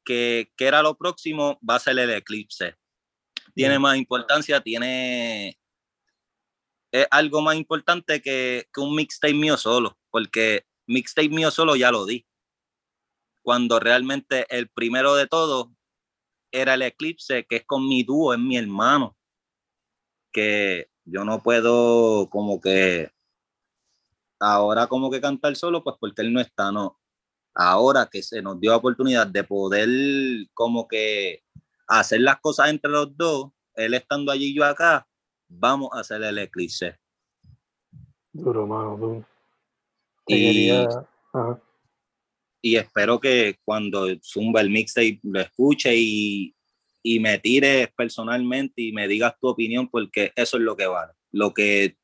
que 0.04 0.50
qué 0.56 0.66
era 0.66 0.82
lo 0.82 0.96
próximo, 0.96 1.58
va 1.68 1.76
a 1.76 1.80
ser 1.80 1.98
el 1.98 2.10
eclipse. 2.10 2.74
Tiene 3.54 3.78
más 3.78 3.96
importancia, 3.96 4.60
tiene 4.60 5.58
es 6.90 7.06
algo 7.10 7.42
más 7.42 7.56
importante 7.56 8.22
que, 8.22 8.68
que 8.72 8.80
un 8.80 8.94
mixtape 8.94 9.34
mío 9.34 9.56
solo, 9.56 9.98
porque 10.10 10.64
mixtape 10.86 11.28
mío 11.28 11.50
solo 11.50 11.76
ya 11.76 11.90
lo 11.90 12.06
di. 12.06 12.26
Cuando 13.48 13.80
realmente 13.80 14.44
el 14.54 14.68
primero 14.68 15.14
de 15.14 15.26
todo 15.26 15.72
era 16.52 16.74
el 16.74 16.82
eclipse, 16.82 17.46
que 17.46 17.56
es 17.56 17.64
con 17.64 17.88
mi 17.88 18.02
dúo, 18.02 18.34
es 18.34 18.38
mi 18.38 18.58
hermano, 18.58 19.16
que 20.30 20.90
yo 21.06 21.24
no 21.24 21.42
puedo 21.42 22.28
como 22.28 22.60
que 22.60 23.10
ahora 24.38 24.86
como 24.86 25.10
que 25.10 25.22
cantar 25.22 25.56
solo, 25.56 25.82
pues 25.82 25.96
porque 25.98 26.20
él 26.20 26.30
no 26.30 26.42
está, 26.42 26.70
no. 26.70 27.00
Ahora 27.54 28.06
que 28.12 28.22
se 28.22 28.42
nos 28.42 28.60
dio 28.60 28.72
la 28.72 28.76
oportunidad 28.76 29.26
de 29.26 29.42
poder 29.44 29.88
como 30.52 30.86
que 30.86 31.42
hacer 31.86 32.20
las 32.20 32.40
cosas 32.40 32.68
entre 32.68 32.90
los 32.90 33.16
dos, 33.16 33.50
él 33.76 33.94
estando 33.94 34.30
allí 34.30 34.50
y 34.50 34.56
yo 34.56 34.64
acá, 34.66 35.08
vamos 35.48 35.88
a 35.94 36.00
hacer 36.00 36.22
el 36.22 36.36
eclipse. 36.36 36.98
Duro, 38.30 38.66
mano, 38.66 38.94
duro. 38.98 39.24
Y, 40.26 40.70
y 42.60 42.76
espero 42.76 43.20
que 43.20 43.56
cuando 43.64 44.06
Zumba 44.22 44.60
el 44.60 44.70
mixtape 44.70 45.20
lo 45.22 45.40
escuche 45.40 45.94
y, 45.96 46.54
y 47.02 47.20
me 47.20 47.38
tires 47.38 47.88
personalmente 47.96 48.82
y 48.82 48.92
me 48.92 49.08
digas 49.08 49.34
tu 49.40 49.48
opinión, 49.48 49.88
porque 49.88 50.32
eso 50.34 50.56
es 50.56 50.62
lo 50.62 50.76
que 50.76 50.86
vale. 50.86 51.12
Lo 51.30 51.54
que, 51.54 51.96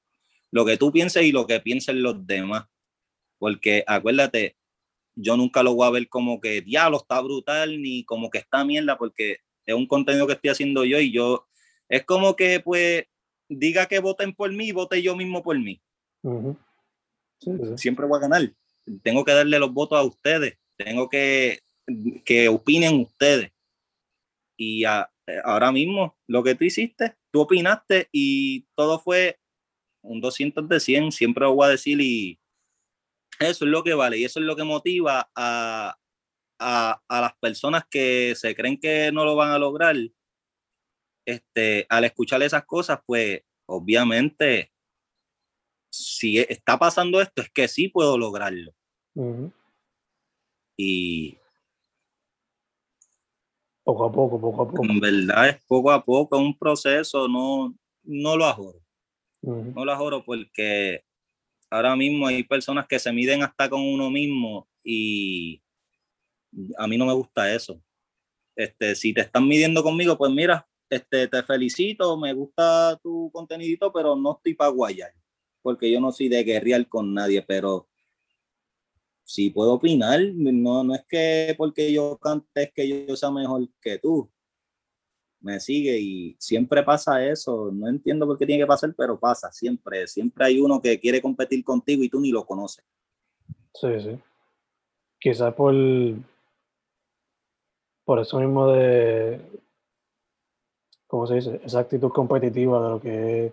lo 0.50 0.64
que 0.64 0.76
tú 0.76 0.92
pienses 0.92 1.24
y 1.24 1.32
lo 1.32 1.46
que 1.46 1.60
piensen 1.60 2.02
los 2.02 2.26
demás. 2.26 2.66
Porque 3.38 3.84
acuérdate, 3.86 4.56
yo 5.16 5.36
nunca 5.36 5.62
lo 5.62 5.74
voy 5.74 5.86
a 5.86 5.90
ver 5.90 6.08
como 6.08 6.40
que 6.40 6.60
diablo 6.60 6.98
está 6.98 7.20
brutal 7.20 7.80
ni 7.80 8.04
como 8.04 8.30
que 8.30 8.38
está 8.38 8.64
mierda, 8.64 8.96
porque 8.96 9.38
es 9.66 9.74
un 9.74 9.86
contenido 9.86 10.26
que 10.26 10.34
estoy 10.34 10.50
haciendo 10.50 10.84
yo 10.84 11.00
y 11.00 11.12
yo 11.12 11.46
es 11.88 12.04
como 12.04 12.36
que 12.36 12.60
pues 12.60 13.04
diga 13.48 13.86
que 13.86 13.98
voten 13.98 14.34
por 14.34 14.52
mí, 14.52 14.72
vote 14.72 15.02
yo 15.02 15.16
mismo 15.16 15.42
por 15.42 15.58
mí. 15.58 15.80
Siempre 17.76 18.06
voy 18.06 18.18
a 18.18 18.22
ganar. 18.22 18.52
Tengo 19.02 19.24
que 19.24 19.32
darle 19.32 19.58
los 19.58 19.72
votos 19.72 19.98
a 19.98 20.02
ustedes. 20.02 20.58
Tengo 20.76 21.08
que 21.08 21.60
que 22.24 22.48
opinen 22.48 23.00
ustedes. 23.00 23.52
Y 24.56 24.84
ahora 24.84 25.72
mismo, 25.72 26.16
lo 26.28 26.42
que 26.42 26.54
tú 26.54 26.64
hiciste, 26.64 27.16
tú 27.32 27.40
opinaste 27.40 28.08
y 28.12 28.66
todo 28.76 28.98
fue 28.98 29.38
un 30.02 30.20
200 30.20 30.68
de 30.68 30.80
100, 30.80 31.12
siempre 31.12 31.44
lo 31.44 31.54
voy 31.54 31.66
a 31.66 31.70
decir 31.70 32.00
y 32.00 32.38
eso 33.40 33.64
es 33.64 33.70
lo 33.70 33.82
que 33.82 33.94
vale 33.94 34.18
y 34.18 34.24
eso 34.24 34.38
es 34.38 34.46
lo 34.46 34.54
que 34.54 34.64
motiva 34.64 35.30
a, 35.34 35.98
a, 36.60 37.02
a 37.08 37.20
las 37.20 37.34
personas 37.38 37.84
que 37.90 38.34
se 38.36 38.54
creen 38.54 38.78
que 38.78 39.10
no 39.12 39.24
lo 39.24 39.34
van 39.34 39.50
a 39.50 39.58
lograr. 39.58 39.96
Este, 41.26 41.86
al 41.88 42.04
escuchar 42.04 42.42
esas 42.42 42.66
cosas, 42.66 43.00
pues 43.06 43.42
obviamente, 43.66 44.72
si 45.94 46.38
está 46.38 46.78
pasando 46.78 47.20
esto, 47.20 47.42
es 47.42 47.50
que 47.50 47.68
sí 47.68 47.88
puedo 47.88 48.18
lograrlo. 48.18 48.72
Y 50.76 51.38
poco 53.84 54.04
a 54.06 54.12
poco, 54.12 54.40
poco 54.40 54.62
a 54.62 54.68
poco. 54.68 54.84
En 54.84 54.98
verdad 54.98 55.48
es 55.50 55.64
poco 55.66 55.90
a 55.90 56.04
poco, 56.04 56.38
un 56.38 56.58
proceso, 56.58 57.28
no, 57.28 57.74
no 58.02 58.36
lo 58.36 58.46
ajoro. 58.46 58.80
No 59.42 59.84
lo 59.84 59.92
ajoro 59.92 60.24
porque 60.24 61.04
ahora 61.70 61.94
mismo 61.94 62.26
hay 62.26 62.42
personas 62.44 62.86
que 62.86 62.98
se 62.98 63.12
miden 63.12 63.42
hasta 63.42 63.68
con 63.68 63.82
uno 63.82 64.10
mismo 64.10 64.68
y 64.82 65.62
a 66.78 66.86
mí 66.86 66.96
no 66.96 67.04
me 67.04 67.12
gusta 67.12 67.52
eso. 67.52 67.80
Este, 68.56 68.94
si 68.94 69.12
te 69.12 69.20
están 69.20 69.46
midiendo 69.46 69.82
conmigo, 69.82 70.16
pues 70.16 70.32
mira, 70.32 70.66
este, 70.88 71.28
te 71.28 71.42
felicito, 71.42 72.16
me 72.16 72.32
gusta 72.32 72.98
tu 73.02 73.30
contenido, 73.32 73.92
pero 73.92 74.16
no 74.16 74.36
estoy 74.36 74.54
para 74.54 74.70
guayar, 74.70 75.12
porque 75.64 75.90
yo 75.90 75.98
no 75.98 76.12
soy 76.12 76.28
de 76.28 76.44
guerrear 76.44 76.86
con 76.88 77.14
nadie, 77.14 77.40
pero 77.40 77.88
sí 79.24 79.48
puedo 79.48 79.72
opinar, 79.72 80.20
no, 80.34 80.84
no 80.84 80.94
es 80.94 81.06
que 81.08 81.54
porque 81.56 81.90
yo 81.90 82.18
cante 82.18 82.64
es 82.64 82.72
que 82.74 83.06
yo 83.06 83.16
sea 83.16 83.30
mejor 83.30 83.66
que 83.80 83.98
tú. 83.98 84.30
Me 85.40 85.58
sigue 85.60 85.98
y 85.98 86.36
siempre 86.38 86.82
pasa 86.82 87.24
eso. 87.26 87.70
No 87.72 87.88
entiendo 87.88 88.26
por 88.26 88.38
qué 88.38 88.46
tiene 88.46 88.62
que 88.62 88.66
pasar, 88.66 88.94
pero 88.96 89.18
pasa 89.18 89.52
siempre. 89.52 90.06
Siempre 90.06 90.44
hay 90.44 90.60
uno 90.60 90.80
que 90.80 90.98
quiere 91.00 91.20
competir 91.20 91.62
contigo 91.64 92.02
y 92.02 92.08
tú 92.08 92.20
ni 92.20 92.30
lo 92.30 92.46
conoces. 92.46 92.84
Sí, 93.74 94.00
sí. 94.00 94.18
Quizás 95.18 95.54
por, 95.54 95.74
por 98.04 98.20
eso 98.20 98.38
mismo 98.38 98.68
de, 98.68 99.40
¿cómo 101.06 101.26
se 101.26 101.34
dice? 101.36 101.60
Esa 101.64 101.80
actitud 101.80 102.10
competitiva 102.10 102.82
de 102.82 102.90
lo 102.90 103.00
que 103.00 103.46
es 103.46 103.52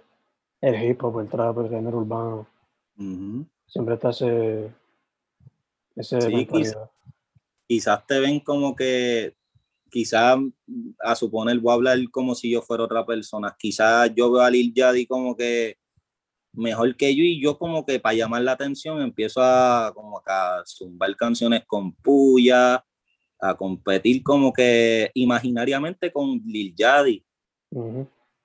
el 0.61 0.83
hip 0.83 1.03
hop, 1.03 1.19
el 1.19 1.27
trap, 1.27 1.57
el 1.57 1.69
género 1.69 1.97
urbano. 1.97 2.47
Siempre 3.67 3.95
está 3.95 4.11
ese, 4.11 4.71
sí, 5.97 6.47
quizás, 7.67 8.05
te 8.05 8.19
ven 8.19 8.39
como 8.39 8.75
que, 8.75 9.35
quizás 9.89 10.37
a 10.99 11.15
suponer, 11.15 11.59
voy 11.59 11.71
a 11.71 11.75
hablar 11.75 11.97
como 12.11 12.35
si 12.35 12.51
yo 12.51 12.61
fuera 12.61 12.83
otra 12.83 13.05
persona. 13.05 13.55
Quizás 13.57 14.11
yo 14.15 14.31
veo 14.31 14.41
a 14.41 14.49
Lil 14.49 14.73
Yadi 14.73 15.05
como 15.05 15.35
que 15.35 15.77
mejor 16.53 16.95
que 16.95 17.15
yo 17.15 17.23
y 17.23 17.41
yo 17.41 17.57
como 17.57 17.85
que 17.85 17.99
para 17.99 18.15
llamar 18.15 18.41
la 18.41 18.51
atención 18.53 19.01
empiezo 19.01 19.41
a 19.41 19.91
como 19.95 20.21
a 20.25 20.63
zumbar 20.65 21.15
canciones 21.15 21.63
con 21.65 21.93
puya, 21.93 22.85
a 23.39 23.55
competir 23.55 24.21
como 24.21 24.51
que 24.51 25.11
imaginariamente 25.13 26.11
con 26.11 26.41
Lil 26.45 26.75
Yadi. 26.75 27.25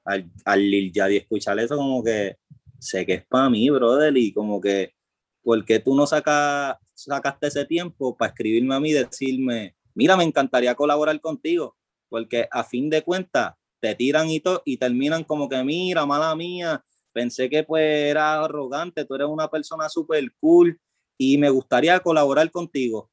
Al, 0.07 0.31
al, 0.45 0.71
Lil 0.71 0.93
Yadi 0.93 1.17
escuchar 1.17 1.59
eso 1.59 1.77
como 1.77 2.03
que 2.03 2.37
sé 2.79 3.05
que 3.05 3.15
es 3.15 3.27
para 3.27 3.51
mí, 3.51 3.69
brother, 3.71 4.17
y 4.17 4.33
como 4.33 4.61
que, 4.61 4.95
¿por 5.43 5.65
qué 5.65 5.81
tú 5.81 5.95
no 5.95 6.07
sacas 6.07 6.77
sacaste 6.97 7.49
ese 7.49 7.65
tiempo 7.65 8.17
para 8.17 8.31
escribirme 8.31 8.75
a 8.75 8.81
mí 8.81 8.91
y 8.91 8.95
decirme, 8.95 9.77
mira, 9.95 10.17
me 10.17 10.25
encantaría 10.25 10.75
colaborar 10.75 11.21
contigo, 11.21 11.77
porque 12.09 12.49
a 12.51 12.65
fin 12.65 12.91
de 12.91 13.03
cuentas 13.03 13.55
te 13.81 13.95
tiran 13.95 14.31
y, 14.31 14.41
todo 14.41 14.63
y 14.65 14.79
terminan 14.79 15.25
como 15.25 15.49
que, 15.49 15.63
mira, 15.63 16.07
mala 16.07 16.35
mía, 16.35 16.83
pensé 17.13 17.49
que 17.49 17.63
pues 17.63 17.85
era 18.11 18.43
arrogante, 18.43 19.05
tú 19.05 19.15
eres 19.15 19.29
una 19.29 19.49
persona 19.49 19.89
súper 19.89 20.25
cool 20.41 20.79
y 21.19 21.39
me 21.39 21.51
gustaría 21.51 22.01
colaborar 22.01 22.51
contigo. 22.51 23.11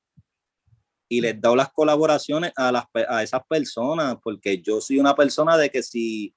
Y 1.09 1.21
les 1.21 1.39
doy 1.39 1.57
las 1.57 1.71
colaboraciones 1.71 2.51
a, 2.55 2.71
las, 2.71 2.85
a 3.07 3.21
esas 3.21 3.41
personas, 3.47 4.17
porque 4.23 4.61
yo 4.61 4.81
soy 4.81 4.97
una 4.97 5.15
persona 5.15 5.57
de 5.57 5.69
que 5.69 5.83
si 5.83 6.33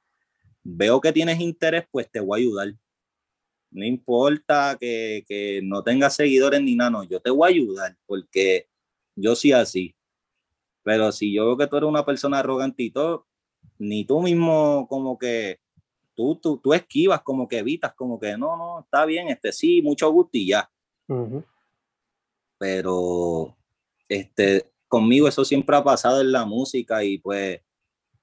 veo 0.69 1.01
que 1.01 1.13
tienes 1.13 1.41
interés, 1.41 1.85
pues 1.91 2.11
te 2.11 2.21
voy 2.21 2.41
a 2.41 2.43
ayudar 2.43 2.75
no 3.71 3.85
importa 3.85 4.77
que, 4.81 5.25
que 5.29 5.61
no 5.63 5.83
tengas 5.83 6.15
seguidores 6.15 6.63
ni 6.63 6.77
nada, 6.77 6.91
no, 6.91 7.05
yo 7.05 7.21
te 7.21 7.31
voy 7.31 7.47
a 7.47 7.53
ayudar 7.53 7.97
porque 8.07 8.69
yo 9.15 9.37
sí 9.37 9.53
así. 9.53 9.95
Pero 10.83 11.13
si 11.13 11.35
yo 11.35 11.45
veo 11.45 11.57
que 11.59 11.67
tú 11.67 11.77
eres 11.77 11.89
una 11.89 12.05
persona 12.05 12.39
arrogante 12.39 12.83
y 12.85 12.91
todo, 12.91 13.27
ni 13.79 14.05
tú 14.05 14.23
mismo 14.23 14.87
como 14.89 15.19
que 15.19 15.61
tú, 16.15 16.37
tú, 16.37 16.59
tú 16.59 16.73
esquivas, 16.73 17.23
como 17.23 17.49
que 17.49 17.59
evitas, 17.59 17.93
como 17.95 18.19
que 18.19 18.39
no, 18.39 18.57
no, 18.57 18.81
está 18.81 19.05
bien, 19.05 19.29
este 19.29 19.53
sí, 19.53 19.83
mucho 19.83 20.11
gusto 20.11 20.39
y 20.39 20.49
ya. 20.49 20.71
Pero 22.59 23.57
este, 24.09 24.73
conmigo 24.89 25.29
eso 25.29 25.45
siempre 25.45 25.77
ha 25.77 25.85
pasado 25.85 26.23
en 26.23 26.33
la 26.33 26.47
música 26.47 27.05
y 27.05 27.19
pues, 27.19 27.61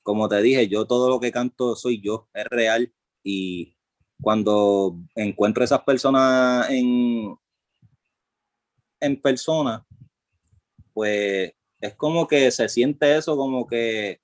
como 0.03 0.29
te 0.29 0.41
dije, 0.41 0.67
yo 0.67 0.85
todo 0.85 1.09
lo 1.09 1.19
que 1.19 1.31
canto 1.31 1.75
soy 1.75 2.01
yo, 2.01 2.29
es 2.33 2.45
real 2.45 2.93
y 3.23 3.75
cuando 4.21 4.97
encuentro 5.15 5.63
esas 5.63 5.81
personas 5.83 6.69
en, 6.69 7.35
en 8.99 9.21
persona, 9.21 9.85
pues 10.93 11.53
es 11.79 11.95
como 11.95 12.27
que 12.27 12.49
se 12.51 12.69
siente 12.69 13.17
eso, 13.17 13.35
como 13.35 13.67
que, 13.67 14.21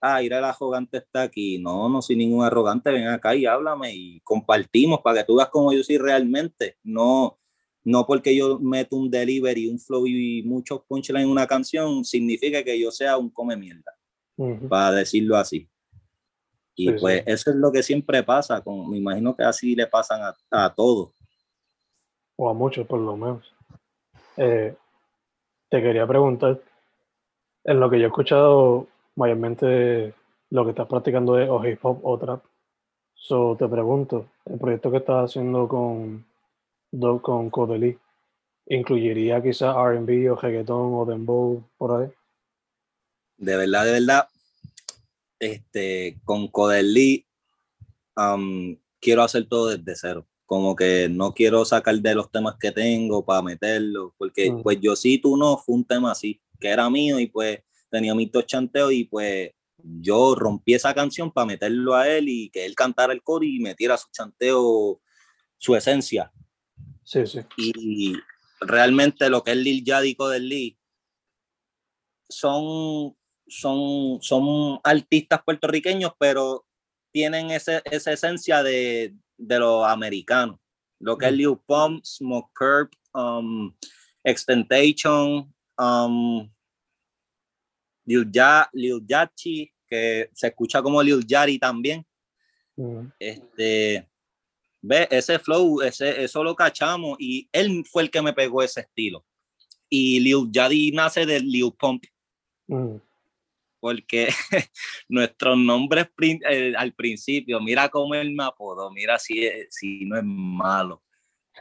ah, 0.00 0.22
ir 0.22 0.32
el 0.32 0.44
arrogante 0.44 0.98
está 0.98 1.22
aquí. 1.22 1.58
No, 1.58 1.88
no 1.88 2.00
soy 2.00 2.16
ningún 2.16 2.44
arrogante, 2.44 2.90
ven 2.90 3.08
acá 3.08 3.34
y 3.34 3.44
háblame 3.44 3.94
y 3.94 4.20
compartimos 4.20 5.00
para 5.02 5.18
que 5.18 5.24
tú 5.24 5.36
veas 5.36 5.50
cómo 5.50 5.72
yo 5.72 5.82
soy 5.82 5.98
realmente. 5.98 6.78
No, 6.82 7.38
no 7.84 8.06
porque 8.06 8.34
yo 8.34 8.58
meto 8.58 8.96
un 8.96 9.10
delivery, 9.10 9.68
un 9.68 9.78
flow 9.78 10.06
y 10.06 10.42
muchos 10.44 10.82
punchlines 10.88 11.24
en 11.24 11.30
una 11.30 11.46
canción, 11.46 12.04
significa 12.04 12.62
que 12.64 12.78
yo 12.80 12.90
sea 12.90 13.18
un 13.18 13.30
come 13.30 13.56
mierda, 13.56 13.95
para 14.68 14.92
decirlo 14.92 15.36
así. 15.36 15.68
Y 16.74 16.92
pues 16.92 17.22
eso 17.26 17.50
es 17.50 17.56
lo 17.56 17.72
que 17.72 17.82
siempre 17.82 18.22
pasa, 18.22 18.60
con, 18.60 18.90
me 18.90 18.98
imagino 18.98 19.34
que 19.34 19.42
así 19.44 19.74
le 19.74 19.86
pasan 19.86 20.20
a, 20.22 20.36
a 20.50 20.74
todos. 20.74 21.10
O 22.36 22.50
a 22.50 22.54
muchos 22.54 22.86
por 22.86 23.00
lo 23.00 23.16
menos. 23.16 23.54
Eh, 24.36 24.76
te 25.70 25.82
quería 25.82 26.06
preguntar, 26.06 26.60
en 27.64 27.80
lo 27.80 27.88
que 27.88 27.98
yo 27.98 28.04
he 28.04 28.08
escuchado, 28.08 28.86
mayormente 29.14 30.12
lo 30.50 30.64
que 30.64 30.70
estás 30.70 30.86
practicando 30.86 31.38
es 31.38 31.48
hip 31.72 31.78
hop 31.82 32.00
o 32.02 32.18
trap. 32.18 32.44
So, 33.14 33.56
te 33.58 33.66
pregunto, 33.66 34.28
el 34.44 34.58
proyecto 34.58 34.90
que 34.90 34.98
estás 34.98 35.30
haciendo 35.30 35.66
con 35.66 36.26
con 37.22 37.50
Codeli, 37.50 37.98
¿incluiría 38.66 39.42
quizás 39.42 39.76
R&B 39.76 40.30
o 40.30 40.36
reggaetón 40.36 40.94
o 40.94 41.04
dembow 41.04 41.62
por 41.76 42.00
ahí? 42.00 42.08
De 43.38 43.56
verdad, 43.56 43.84
de 43.84 43.92
verdad, 43.92 44.28
este, 45.38 46.18
con 46.24 46.48
Codelli 46.48 47.26
um, 48.16 48.76
quiero 49.00 49.22
hacer 49.22 49.46
todo 49.48 49.68
desde 49.76 49.96
cero. 49.96 50.26
Como 50.46 50.76
que 50.76 51.08
no 51.08 51.34
quiero 51.34 51.64
sacar 51.64 51.96
de 51.96 52.14
los 52.14 52.30
temas 52.30 52.54
que 52.58 52.70
tengo 52.72 53.24
para 53.24 53.42
meterlos, 53.42 54.12
porque 54.16 54.50
Mm. 54.50 54.62
pues 54.62 54.80
yo 54.80 54.94
sí, 54.96 55.18
tú 55.18 55.36
no, 55.36 55.58
fue 55.58 55.74
un 55.74 55.84
tema 55.84 56.12
así, 56.12 56.40
que 56.60 56.68
era 56.68 56.88
mío 56.88 57.18
y 57.18 57.26
pues 57.26 57.60
tenía 57.90 58.14
mis 58.14 58.30
dos 58.30 58.46
chanteos 58.46 58.92
y 58.92 59.04
pues 59.04 59.50
yo 59.78 60.34
rompí 60.34 60.74
esa 60.74 60.94
canción 60.94 61.30
para 61.32 61.46
meterlo 61.46 61.94
a 61.94 62.08
él 62.08 62.28
y 62.28 62.50
que 62.50 62.64
él 62.64 62.74
cantara 62.74 63.12
el 63.12 63.22
coro 63.22 63.44
y 63.44 63.58
metiera 63.60 63.96
su 63.96 64.08
chanteo, 64.10 65.00
su 65.58 65.76
esencia. 65.76 66.32
Sí, 67.04 67.26
sí. 67.26 67.40
Y 67.56 68.14
realmente 68.60 69.28
lo 69.28 69.42
que 69.42 69.52
es 69.52 69.56
Lil 69.58 69.84
Yachty 69.84 70.08
y 70.08 70.14
Codelli 70.14 70.78
son, 72.28 73.16
son, 73.48 74.20
son 74.22 74.80
artistas 74.82 75.42
puertorriqueños, 75.44 76.12
pero 76.18 76.64
tienen 77.12 77.50
ese, 77.50 77.82
esa 77.84 78.12
esencia 78.12 78.62
de, 78.62 79.14
de 79.36 79.58
los 79.58 79.86
americanos. 79.86 80.58
Lo 80.98 81.16
que 81.16 81.26
es 81.26 81.32
Mm. 81.32 81.36
Lil 81.36 81.58
Pump, 81.66 82.04
Smoke 82.04 82.50
Perp, 82.58 82.92
um, 83.14 83.74
Extentation, 84.24 85.52
um, 85.78 86.50
Lil, 88.04 88.30
ya, 88.30 88.68
Yachty, 88.72 89.72
que 89.88 90.30
se 90.32 90.46
escucha 90.48 90.82
como 90.82 91.02
Lil 91.02 91.26
Yachty 91.26 91.58
también. 91.58 92.04
Mm, 92.76 93.08
Este, 93.18 94.08
ve, 94.82 95.08
ese 95.10 95.38
flow, 95.38 95.80
ese, 95.82 96.22
eso 96.24 96.42
lo 96.44 96.54
cachamos 96.54 97.16
y 97.18 97.48
él 97.52 97.84
fue 97.90 98.02
el 98.02 98.10
que 98.10 98.22
me 98.22 98.32
pegó 98.32 98.62
ese 98.62 98.80
estilo. 98.80 99.24
Y 99.88 100.20
Lil 100.20 100.50
Yachty 100.50 100.92
nace 100.92 101.26
de 101.26 101.40
Lil 101.40 101.72
Pump, 101.78 102.04
mm. 102.68 102.96
Porque 103.80 104.28
nuestros 105.08 105.58
nombres 105.58 106.08
eh, 106.20 106.74
al 106.76 106.92
principio, 106.94 107.60
mira 107.60 107.88
cómo 107.88 108.14
él 108.14 108.32
me 108.32 108.44
apodó, 108.44 108.90
mira 108.90 109.18
si, 109.18 109.48
si 109.70 110.04
no 110.04 110.16
es 110.16 110.24
malo. 110.24 111.02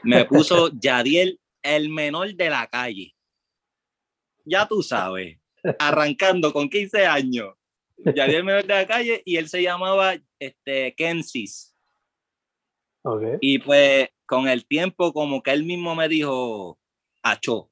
Me 0.04 0.26
puso 0.26 0.70
Yadiel, 0.80 1.40
el 1.62 1.90
menor 1.90 2.34
de 2.34 2.50
la 2.50 2.68
calle. 2.68 3.16
Ya 4.44 4.68
tú 4.68 4.84
sabes, 4.84 5.40
arrancando 5.80 6.54
con 6.54 6.70
15 6.70 7.06
años. 7.06 7.56
Yadiel, 7.98 8.38
el 8.38 8.44
menor 8.44 8.66
de 8.66 8.74
la 8.74 8.88
calle, 8.88 9.22
y 9.26 9.38
él 9.38 9.48
se 9.48 9.62
llamaba 9.62 10.16
este, 10.40 10.94
Kensis. 10.96 11.76
Ok. 13.04 13.24
Y 13.42 13.60
pues 13.60 14.10
con 14.26 14.48
el 14.48 14.66
tiempo, 14.66 15.14
como 15.14 15.42
que 15.42 15.52
él 15.52 15.64
mismo 15.64 15.96
me 15.96 16.08
dijo, 16.08 16.80
Acho, 17.26 17.72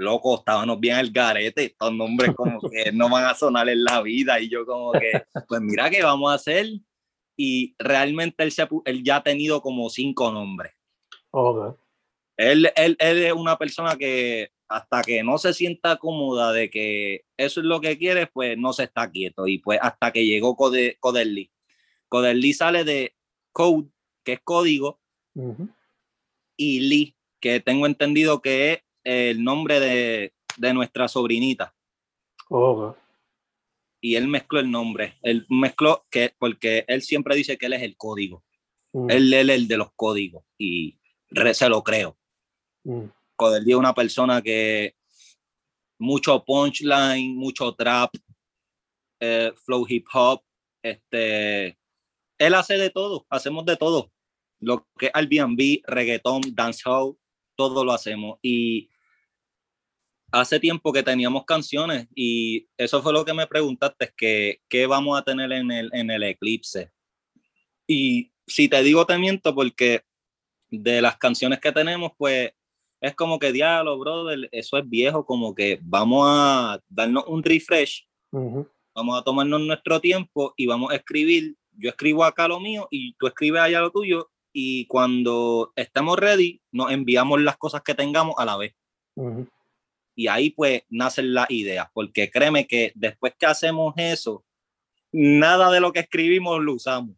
loco, 0.00 0.38
estábamos 0.38 0.80
bien 0.80 0.96
al 0.96 1.10
garete, 1.10 1.64
estos 1.64 1.92
nombres 1.92 2.34
como 2.34 2.60
que 2.70 2.90
no 2.92 3.08
van 3.08 3.24
a 3.24 3.34
sonar 3.34 3.68
en 3.68 3.84
la 3.84 4.02
vida. 4.02 4.40
Y 4.40 4.48
yo 4.48 4.66
como 4.66 4.92
que, 4.92 5.22
pues 5.48 5.60
mira 5.60 5.90
qué 5.90 6.02
vamos 6.02 6.30
a 6.32 6.34
hacer. 6.34 6.66
Y 7.36 7.74
realmente 7.78 8.42
él, 8.42 8.52
se, 8.52 8.68
él 8.84 9.02
ya 9.02 9.16
ha 9.16 9.22
tenido 9.22 9.62
como 9.62 9.88
cinco 9.88 10.30
nombres. 10.32 10.72
Ok. 11.30 11.76
Él, 12.36 12.70
él, 12.74 12.96
él 12.98 13.18
es 13.22 13.32
una 13.32 13.56
persona 13.56 13.96
que 13.96 14.50
hasta 14.68 15.02
que 15.02 15.22
no 15.22 15.36
se 15.36 15.52
sienta 15.52 15.96
cómoda 15.96 16.52
de 16.52 16.70
que 16.70 17.24
eso 17.36 17.60
es 17.60 17.66
lo 17.66 17.80
que 17.80 17.98
quiere, 17.98 18.28
pues 18.28 18.56
no 18.56 18.72
se 18.72 18.84
está 18.84 19.10
quieto. 19.10 19.46
Y 19.46 19.58
pues 19.58 19.78
hasta 19.82 20.12
que 20.12 20.24
llegó 20.24 20.54
Code, 20.56 20.96
Codelli. 21.00 21.50
Codelli 22.08 22.52
sale 22.52 22.84
de 22.84 23.14
code, 23.52 23.88
que 24.24 24.34
es 24.34 24.40
código, 24.42 25.00
y 26.56 26.80
Lee, 26.80 27.16
que 27.40 27.60
tengo 27.60 27.86
entendido 27.86 28.42
que 28.42 28.72
es 28.72 28.82
el 29.04 29.42
nombre 29.42 29.80
de, 29.80 30.34
de 30.56 30.74
nuestra 30.74 31.08
sobrinita. 31.08 31.74
Ok. 32.48 32.96
Y 34.02 34.14
él 34.16 34.28
mezcló 34.28 34.60
el 34.60 34.70
nombre. 34.70 35.18
Él 35.22 35.46
mezcló 35.50 36.06
que, 36.10 36.34
porque 36.38 36.84
él 36.88 37.02
siempre 37.02 37.36
dice 37.36 37.58
que 37.58 37.66
él 37.66 37.74
es 37.74 37.82
el 37.82 37.96
código. 37.96 38.42
Mm, 38.92 39.10
Él 39.10 39.32
es 39.32 39.48
el 39.48 39.68
de 39.68 39.76
los 39.76 39.92
códigos. 39.94 40.44
Y 40.58 40.98
re- 41.30 41.54
se 41.54 41.68
lo 41.68 41.82
creo. 41.82 42.18
mm. 42.84 43.04
Es 43.42 43.74
una 43.74 43.94
persona 43.94 44.42
que 44.42 44.96
mucho 45.98 46.44
punchline, 46.44 47.34
mucho 47.36 47.74
trap, 47.74 48.14
eh, 49.20 49.52
flow 49.64 49.86
hip 49.88 50.06
hop, 50.12 50.42
este, 50.82 51.78
él 52.38 52.54
hace 52.54 52.76
de 52.78 52.90
todo, 52.90 53.26
hacemos 53.30 53.64
de 53.64 53.76
todo. 53.76 54.10
Lo 54.60 54.86
que 54.98 55.06
es 55.06 55.12
Airbnb, 55.14 55.82
reggaetón, 55.86 56.42
dancehall, 56.54 57.16
todo 57.68 57.84
lo 57.84 57.92
hacemos. 57.92 58.38
Y 58.40 58.88
hace 60.32 60.58
tiempo 60.58 60.94
que 60.94 61.02
teníamos 61.02 61.44
canciones 61.44 62.08
y 62.14 62.66
eso 62.78 63.02
fue 63.02 63.12
lo 63.12 63.22
que 63.22 63.34
me 63.34 63.46
preguntaste, 63.46 64.14
que 64.16 64.62
qué 64.66 64.86
vamos 64.86 65.18
a 65.18 65.22
tener 65.22 65.52
en 65.52 65.70
el, 65.70 65.90
en 65.92 66.10
el 66.10 66.22
eclipse. 66.22 66.90
Y 67.86 68.32
si 68.46 68.66
te 68.68 68.82
digo, 68.82 69.04
te 69.04 69.18
miento 69.18 69.54
porque 69.54 70.04
de 70.70 71.02
las 71.02 71.18
canciones 71.18 71.60
que 71.60 71.70
tenemos, 71.70 72.12
pues 72.16 72.50
es 72.98 73.14
como 73.14 73.38
que 73.38 73.52
diálogo, 73.52 74.00
brother, 74.00 74.48
eso 74.52 74.78
es 74.78 74.88
viejo, 74.88 75.26
como 75.26 75.54
que 75.54 75.78
vamos 75.82 76.26
a 76.26 76.80
darnos 76.88 77.24
un 77.26 77.42
refresh, 77.42 78.08
Ujú. 78.32 78.66
vamos 78.94 79.20
a 79.20 79.22
tomarnos 79.22 79.60
nuestro 79.60 80.00
tiempo 80.00 80.54
y 80.56 80.66
vamos 80.66 80.92
a 80.92 80.96
escribir. 80.96 81.56
Yo 81.72 81.90
escribo 81.90 82.24
acá 82.24 82.48
lo 82.48 82.58
mío 82.58 82.88
y 82.90 83.14
tú 83.18 83.26
escribes 83.26 83.60
allá 83.60 83.80
lo 83.80 83.90
tuyo 83.90 84.30
y 84.52 84.86
cuando 84.86 85.72
estemos 85.76 86.18
ready 86.18 86.60
nos 86.72 86.90
enviamos 86.90 87.40
las 87.40 87.56
cosas 87.56 87.82
que 87.82 87.94
tengamos 87.94 88.34
a 88.38 88.44
la 88.44 88.56
vez. 88.56 88.74
Y 90.14 90.28
ahí 90.28 90.50
pues 90.50 90.82
nacen 90.88 91.34
las 91.34 91.50
ideas, 91.50 91.88
porque 91.92 92.30
créeme 92.30 92.66
que 92.66 92.92
después 92.94 93.34
que 93.38 93.46
hacemos 93.46 93.94
eso, 93.96 94.44
nada 95.12 95.70
de 95.70 95.80
lo 95.80 95.92
que 95.92 96.00
escribimos 96.00 96.60
lo 96.62 96.74
usamos 96.74 97.16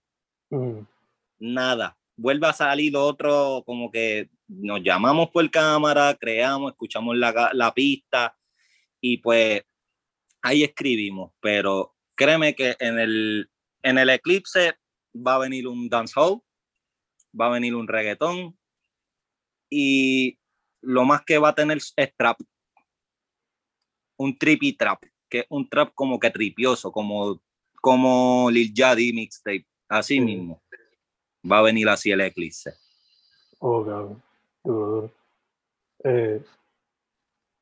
nada. 1.42 1.98
Vuelve 2.16 2.46
a 2.46 2.52
salir 2.52 2.96
otro, 2.96 3.62
como 3.66 3.90
que 3.90 4.30
nos 4.48 4.82
llamamos 4.82 5.30
por 5.30 5.50
cámara, 5.50 6.16
creamos, 6.18 6.72
escuchamos 6.72 7.16
la, 7.16 7.50
la 7.52 7.74
pista 7.74 8.36
y 9.00 9.18
pues 9.18 9.62
ahí 10.42 10.62
escribimos. 10.62 11.32
Pero 11.40 11.94
créeme 12.14 12.54
que 12.54 12.76
en 12.78 12.98
el, 12.98 13.50
en 13.82 13.98
el 13.98 14.10
eclipse 14.10 14.74
va 15.14 15.34
a 15.34 15.38
venir 15.38 15.66
un 15.66 15.88
dancehall, 15.88 16.40
va 17.38 17.46
a 17.46 17.50
venir 17.50 17.74
un 17.74 17.88
reggaetón 17.88 18.56
y 19.70 20.38
lo 20.82 21.04
más 21.04 21.22
que 21.24 21.38
va 21.38 21.48
a 21.48 21.54
tener 21.54 21.78
es 21.78 22.16
trap. 22.16 22.38
Un 24.18 24.36
trippy 24.36 24.74
trap, 24.74 25.02
que 25.28 25.40
es 25.40 25.46
un 25.48 25.68
trap 25.68 25.92
como 25.94 26.20
que 26.20 26.30
tripioso, 26.30 26.92
como, 26.92 27.40
como 27.80 28.50
Lil 28.50 28.72
Yachty 28.74 29.12
mixtape, 29.12 29.66
así 29.88 30.20
mismo. 30.20 30.62
Va 31.50 31.58
a 31.58 31.62
venir 31.62 31.88
así 31.88 32.10
el 32.10 32.20
eclipse. 32.20 32.74
Duro, 33.60 34.20
duro. 34.62 35.10
Eh, 36.04 36.42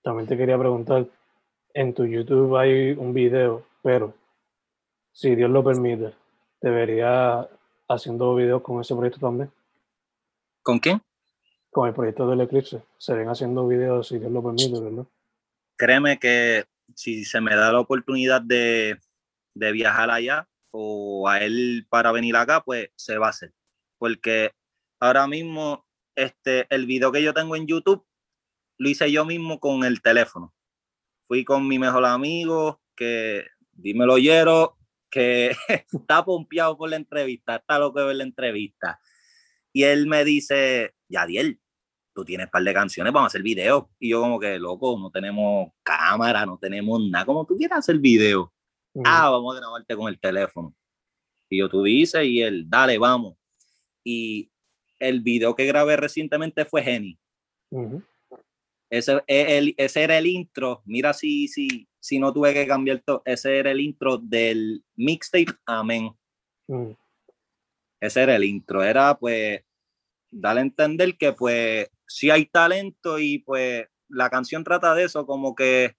también 0.03 0.27
te 0.27 0.37
quería 0.37 0.59
preguntar, 0.59 1.07
en 1.75 1.95
tu 1.95 2.05
YouTube 2.05 2.57
hay 2.57 2.93
un 2.93 3.13
video, 3.13 3.65
pero 3.83 4.15
si 5.13 5.35
Dios 5.35 5.51
lo 5.51 5.63
permite, 5.63 6.15
¿te 6.59 6.71
vería 6.71 7.49
haciendo 7.89 8.35
videos 8.35 8.63
con 8.63 8.81
ese 8.81 8.95
proyecto 8.95 9.21
también? 9.21 9.51
¿Con 10.71 10.79
quién? 10.79 11.03
Con 11.73 11.89
el 11.89 11.95
proyecto 11.95 12.31
del 12.31 12.43
Eclipse. 12.43 12.85
Se 12.97 13.13
ven 13.13 13.29
haciendo 13.29 13.67
videos 13.67 14.07
si 14.07 14.21
Dios 14.21 14.31
lo 14.31 14.41
permite, 14.41 14.79
¿verdad? 14.79 15.05
Créeme 15.77 16.21
que 16.21 16.65
si 16.95 17.25
se 17.25 17.41
me 17.41 17.57
da 17.57 17.73
la 17.73 17.81
oportunidad 17.81 18.41
de, 18.41 19.01
de 19.53 19.73
viajar 19.73 20.13
allá 20.13 20.49
o 20.71 21.27
a 21.29 21.41
él 21.41 21.89
para 21.91 22.13
venir 22.13 22.37
acá, 22.37 22.63
pues 22.63 22.89
se 22.95 23.19
va 23.19 23.27
a 23.27 23.31
hacer. 23.31 23.53
Porque 23.99 24.53
ahora 25.01 25.27
mismo 25.27 25.85
este, 26.15 26.73
el 26.73 26.87
video 26.87 27.11
que 27.11 27.25
yo 27.25 27.35
tengo 27.35 27.57
en 27.57 27.67
YouTube 27.67 28.07
lo 28.79 28.89
hice 28.89 29.11
yo 29.11 29.25
mismo 29.25 29.59
con 29.59 29.83
el 29.83 30.01
teléfono. 30.03 30.55
Fui 31.25 31.45
con 31.45 31.67
mi 31.67 31.81
mejor 31.81 32.05
amigo, 32.05 32.81
que 32.95 33.45
dímelo 33.73 34.15
oyero, 34.15 34.79
que 35.11 35.51
está 35.93 36.25
pompeado 36.25 36.79
por 36.79 36.91
la 36.91 36.95
entrevista, 36.95 37.57
está 37.57 37.81
loco 37.81 37.99
de 37.99 38.07
ver 38.07 38.15
la 38.15 38.23
entrevista. 38.23 39.01
Y 39.73 39.85
él 39.85 40.07
me 40.07 40.25
dice, 40.25 40.95
Yadiel, 41.09 41.61
tú 42.15 42.25
tienes 42.25 42.47
un 42.47 42.51
par 42.51 42.63
de 42.65 42.75
canciones, 42.75 43.13
vamos 43.13 43.27
a 43.27 43.29
hacer 43.29 43.43
video. 43.43 43.91
Y 43.99 44.11
yo 44.11 44.21
como 44.21 44.39
que, 44.41 44.59
loco, 44.59 44.99
no 44.99 45.11
tenemos 45.11 45.71
cámara, 45.83 46.45
no 46.47 46.59
tenemos 46.59 47.01
nada, 47.09 47.25
como 47.25 47.45
tú 47.47 47.57
quieras 47.57 47.79
hacer 47.81 47.99
video. 47.99 48.53
Ah, 49.05 49.31
vamos 49.31 49.55
a 49.57 49.61
grabarte 49.61 49.95
con 49.97 50.09
el 50.09 50.19
teléfono. 50.19 50.75
Y 51.49 51.59
yo, 51.59 51.69
tú 51.69 51.83
dices, 51.85 52.25
y 52.25 52.43
él, 52.43 52.69
dale, 52.69 52.99
vamos. 52.99 53.37
Y 54.05 54.51
el 54.99 55.21
video 55.21 55.55
que 55.55 55.67
grabé 55.67 55.97
recientemente 55.97 56.65
fue 56.65 56.83
Geni. 56.83 57.19
Ujú. 57.71 58.03
Ese, 58.91 59.23
e- 59.29 59.59
el- 59.59 59.75
ese 59.77 60.03
era 60.03 60.19
el 60.19 60.27
intro. 60.27 60.83
Mira 60.85 61.13
si, 61.13 61.47
si, 61.47 61.89
si 62.01 62.19
no 62.19 62.33
tuve 62.33 62.53
que 62.53 62.67
cambiar 62.67 63.01
todo. 63.07 63.23
Ese 63.25 63.59
era 63.59 63.71
el 63.71 63.81
intro 63.81 64.19
del 64.19 64.85
mixtape 64.97 65.53
Amén. 65.65 66.11
Ese 68.01 68.23
era 68.23 68.37
el 68.37 68.45
intro. 68.45 68.83
Era 68.83 69.19
pues 69.19 69.63
darle 70.31 70.61
a 70.61 70.65
entender 70.65 71.17
que 71.17 71.33
pues 71.33 71.89
sí 72.07 72.31
hay 72.31 72.47
talento 72.47 73.19
y 73.19 73.39
pues 73.39 73.87
la 74.09 74.31
canción 74.31 74.65
trata 74.65 74.95
de 74.95 75.05
eso, 75.05 75.27
como 75.27 75.55
que 75.55 75.95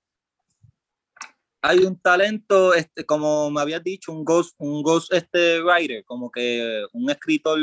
hay 1.62 1.80
un 1.80 1.99
talento, 1.99 2.74
este, 2.74 3.06
como 3.06 3.52
me 3.52 3.62
habías 3.62 3.84
dicho, 3.84 4.12
un 4.12 4.26
ghost, 4.26 4.56
un 4.58 4.82
ghost 4.82 5.14
este 5.14 5.62
writer, 5.62 6.04
como 6.06 6.32
que 6.32 6.84
un 6.93 7.10
escritor 7.10 7.60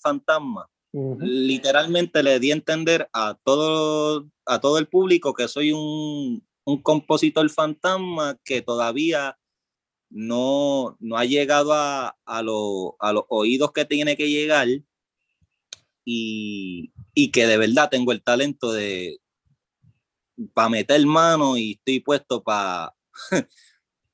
fantasma. 0.00 0.68
Literalmente 0.92 2.22
le 2.22 2.38
di 2.38 2.52
a 2.52 2.54
entender 2.54 3.08
a 3.12 3.36
todo, 3.42 4.28
a 4.46 4.60
todo 4.60 4.78
el 4.78 4.86
público 4.86 5.34
que 5.34 5.48
soy 5.48 5.72
un, 5.72 6.46
un 6.64 6.82
compositor 6.82 7.48
fantasma 7.50 8.38
que 8.44 8.62
todavía 8.62 9.36
no, 10.14 10.96
no 11.00 11.16
ha 11.18 11.24
llegado 11.24 11.72
a, 11.72 12.16
a, 12.24 12.42
lo, 12.42 12.96
a, 13.00 13.12
los 13.12 13.24
oídos 13.28 13.72
que 13.72 13.84
tiene 13.84 14.16
que 14.16 14.30
llegar 14.30 14.68
y, 16.04 16.92
y 17.14 17.32
que 17.32 17.48
de 17.48 17.58
verdad 17.58 17.88
tengo 17.90 18.12
el 18.12 18.22
talento 18.22 18.72
de 18.72 19.18
para 20.52 20.68
meter 20.68 21.04
mano 21.04 21.56
y 21.56 21.72
estoy 21.72 21.98
puesto 21.98 22.44
para 22.44 22.94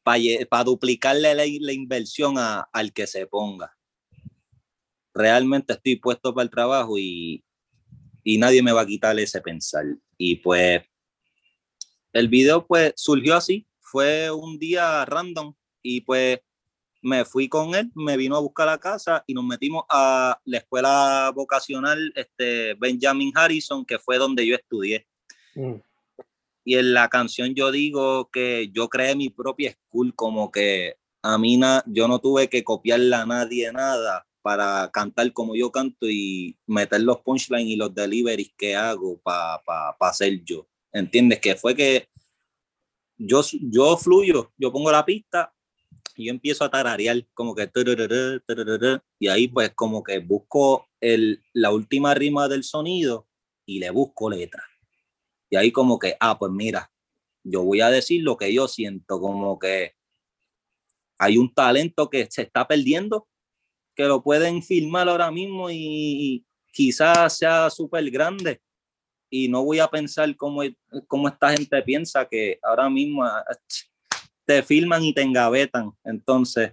para 0.03 0.65
duplicarle 0.65 1.35
la, 1.35 1.45
la 1.61 1.73
inversión 1.73 2.39
a, 2.39 2.61
al 2.73 2.95
que 2.95 3.07
se 3.07 3.27
ponga. 3.27 3.77
Realmente 5.13 5.75
estoy 5.75 5.97
puesto 5.97 6.35
para 6.35 6.45
el 6.45 6.51
trabajo 6.51 6.97
y, 6.99 7.45
y 8.25 8.39
nadie 8.39 8.63
me 8.63 8.73
va 8.73 8.83
a 8.83 8.87
quitar 8.87 9.19
ese 9.21 9.43
pensar. 9.43 9.85
Y 10.17 10.37
pues 10.37 10.83
el 12.15 12.29
video 12.29 12.67
pues 12.67 12.95
surgió 12.97 13.37
así, 13.37 13.69
fue 13.81 14.31
un 14.31 14.59
día 14.59 15.05
random 15.05 15.55
y 15.83 16.03
pues 16.03 16.41
me 17.03 17.25
fui 17.25 17.49
con 17.49 17.75
él, 17.75 17.91
me 17.95 18.17
vino 18.17 18.37
a 18.37 18.41
buscar 18.41 18.69
a 18.69 18.79
casa 18.79 19.25
y 19.27 19.35
nos 19.35 19.45
metimos 19.45 19.85
a 19.89 20.39
la 20.45 20.59
escuela 20.59 21.33
vocacional 21.35 22.13
este, 22.15 22.75
Benjamin 22.75 23.33
Harrison, 23.35 23.85
que 23.85 23.99
fue 23.99 24.19
donde 24.19 24.47
yo 24.47 24.55
estudié. 24.55 25.07
Mm. 25.55 25.77
Y 26.65 26.77
en 26.77 26.93
la 26.93 27.09
canción 27.09 27.55
yo 27.55 27.71
digo 27.71 28.31
que 28.31 28.71
yo 28.73 28.89
creé 28.89 29.17
mi 29.17 29.31
propia 29.31 29.73
school, 29.73 30.15
como 30.15 30.51
que 30.51 30.97
a 31.23 31.39
mí 31.39 31.59
yo 31.87 32.09
no 32.09 32.19
tuve 32.19 32.49
que 32.49 32.63
copiarle 32.65 33.15
a 33.17 33.27
nadie 33.27 33.73
nada 33.73 34.27
para 34.43 34.91
cantar 34.91 35.33
como 35.33 35.55
yo 35.55 35.71
canto 35.71 36.09
y 36.09 36.59
meter 36.67 37.03
los 37.03 37.21
punchlines 37.21 37.67
y 37.67 37.77
los 37.77 37.95
deliveries 37.95 38.53
que 38.57 38.75
hago 38.75 39.19
para 39.21 39.63
pa, 39.65 39.97
pa 39.99 40.13
ser 40.13 40.43
yo. 40.45 40.67
¿Entiendes? 40.93 41.41
Que 41.41 41.57
fue 41.57 41.75
que 41.75 42.09
yo, 43.17 43.43
yo 43.61 43.97
fluyo, 43.97 44.53
yo 44.57 44.73
pongo 44.73 44.91
la 44.91 45.05
pista 45.05 45.53
y 46.21 46.27
yo 46.27 46.33
empiezo 46.33 46.65
a 46.65 46.71
tararear 46.71 47.27
como 47.35 47.55
que 47.55 47.71
y 49.19 49.29
ahí 49.29 49.49
pues 49.49 49.71
como 49.75 50.03
que 50.03 50.19
busco 50.19 50.89
el, 51.01 51.43
la 51.53 51.73
última 51.73 52.15
rima 52.15 52.49
del 52.49 52.65
sonido 52.65 53.29
y 53.67 53.79
le 53.79 53.91
busco 53.91 54.29
letra. 54.31 54.63
Y 55.49 55.57
ahí 55.57 55.73
como 55.73 55.99
que, 55.99 56.17
ah, 56.21 56.39
pues 56.39 56.53
mira, 56.53 56.93
yo 57.43 57.63
voy 57.63 57.81
a 57.81 57.91
decir 57.91 58.23
lo 58.23 58.37
que 58.37 58.53
yo 58.53 58.69
siento, 58.69 59.21
como 59.21 59.59
que 59.59 59.95
hay 61.19 61.39
un 61.39 61.53
talento 61.53 62.09
que 62.09 62.29
se 62.31 62.43
está 62.43 62.67
perdiendo, 62.69 63.29
que 63.95 64.05
lo 64.05 64.23
pueden 64.23 64.63
filmar 64.63 65.09
ahora 65.09 65.31
mismo 65.31 65.71
y 65.71 66.47
quizás 66.73 67.37
sea 67.37 67.69
súper 67.71 68.11
grande 68.11 68.61
y 69.31 69.49
no 69.49 69.65
voy 69.65 69.79
a 69.79 69.89
pensar 69.89 70.37
como, 70.37 70.63
como 71.07 71.29
esta 71.29 71.53
gente 71.53 71.81
piensa 71.83 72.29
que 72.29 72.59
ahora 72.63 72.91
mismo 72.91 73.25
ah, 73.25 73.45
te 74.51 74.65
filman 74.65 75.05
y 75.05 75.13
te 75.15 75.23
engavetan. 75.23 75.93
Entonces, 76.03 76.73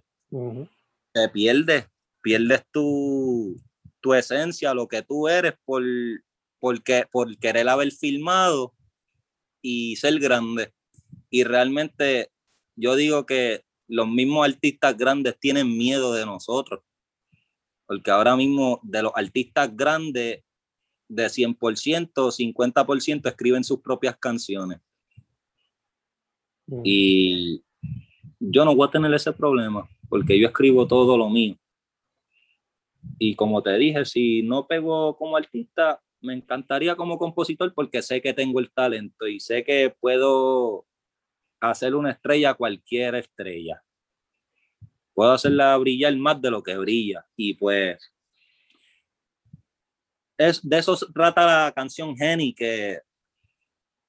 te 1.13 1.29
pierdes, 1.29 1.85
pierdes 2.23 2.63
tu, 2.71 3.55
tu, 4.01 4.15
esencia, 4.15 4.73
lo 4.73 4.87
que 4.87 5.03
tú 5.03 5.27
eres 5.27 5.53
por, 5.63 5.83
porque, 6.59 7.05
por 7.11 7.37
querer 7.37 7.69
haber 7.69 7.91
filmado 7.91 8.73
y 9.61 9.95
ser 9.97 10.17
grande. 10.17 10.73
Y 11.29 11.43
realmente 11.43 12.31
yo 12.75 12.95
digo 12.95 13.27
que 13.27 13.63
los 13.87 14.07
mismos 14.07 14.47
artistas 14.47 14.97
grandes 14.97 15.37
tienen 15.39 15.77
miedo 15.77 16.13
de 16.13 16.25
nosotros. 16.25 16.81
Porque 17.85 18.09
ahora 18.09 18.35
mismo 18.35 18.79
de 18.81 19.03
los 19.03 19.11
artistas 19.13 19.69
grandes 19.77 20.43
de 21.07 21.25
100%, 21.27 22.11
50% 22.11 23.29
escriben 23.29 23.63
sus 23.63 23.81
propias 23.81 24.17
canciones. 24.17 24.79
Mm. 26.65 26.81
Y 26.83 27.63
yo 28.39 28.65
no 28.65 28.75
voy 28.75 28.87
a 28.87 28.91
tener 28.91 29.13
ese 29.13 29.33
problema 29.33 29.87
porque 30.09 30.39
yo 30.39 30.47
escribo 30.47 30.87
todo 30.87 31.17
lo 31.17 31.29
mío. 31.29 31.55
Y 33.19 33.35
como 33.35 33.61
te 33.63 33.77
dije, 33.77 34.05
si 34.05 34.43
no 34.43 34.67
pego 34.67 35.17
como 35.17 35.37
artista, 35.37 36.01
me 36.21 36.33
encantaría 36.33 36.95
como 36.95 37.17
compositor 37.17 37.73
porque 37.73 38.01
sé 38.01 38.21
que 38.21 38.33
tengo 38.33 38.59
el 38.59 38.71
talento 38.71 39.27
y 39.27 39.39
sé 39.39 39.63
que 39.63 39.95
puedo 39.99 40.85
hacer 41.59 41.95
una 41.95 42.11
estrella 42.11 42.53
cualquier 42.53 43.15
estrella. 43.15 43.83
Puedo 45.13 45.31
hacerla 45.31 45.75
brillar 45.77 46.15
más 46.17 46.41
de 46.41 46.51
lo 46.51 46.61
que 46.61 46.77
brilla. 46.77 47.25
Y 47.35 47.55
pues 47.55 48.13
es, 50.37 50.67
de 50.67 50.77
eso 50.77 50.95
trata 51.13 51.65
la 51.65 51.71
canción 51.71 52.15
Jenny, 52.15 52.53
que 52.53 52.99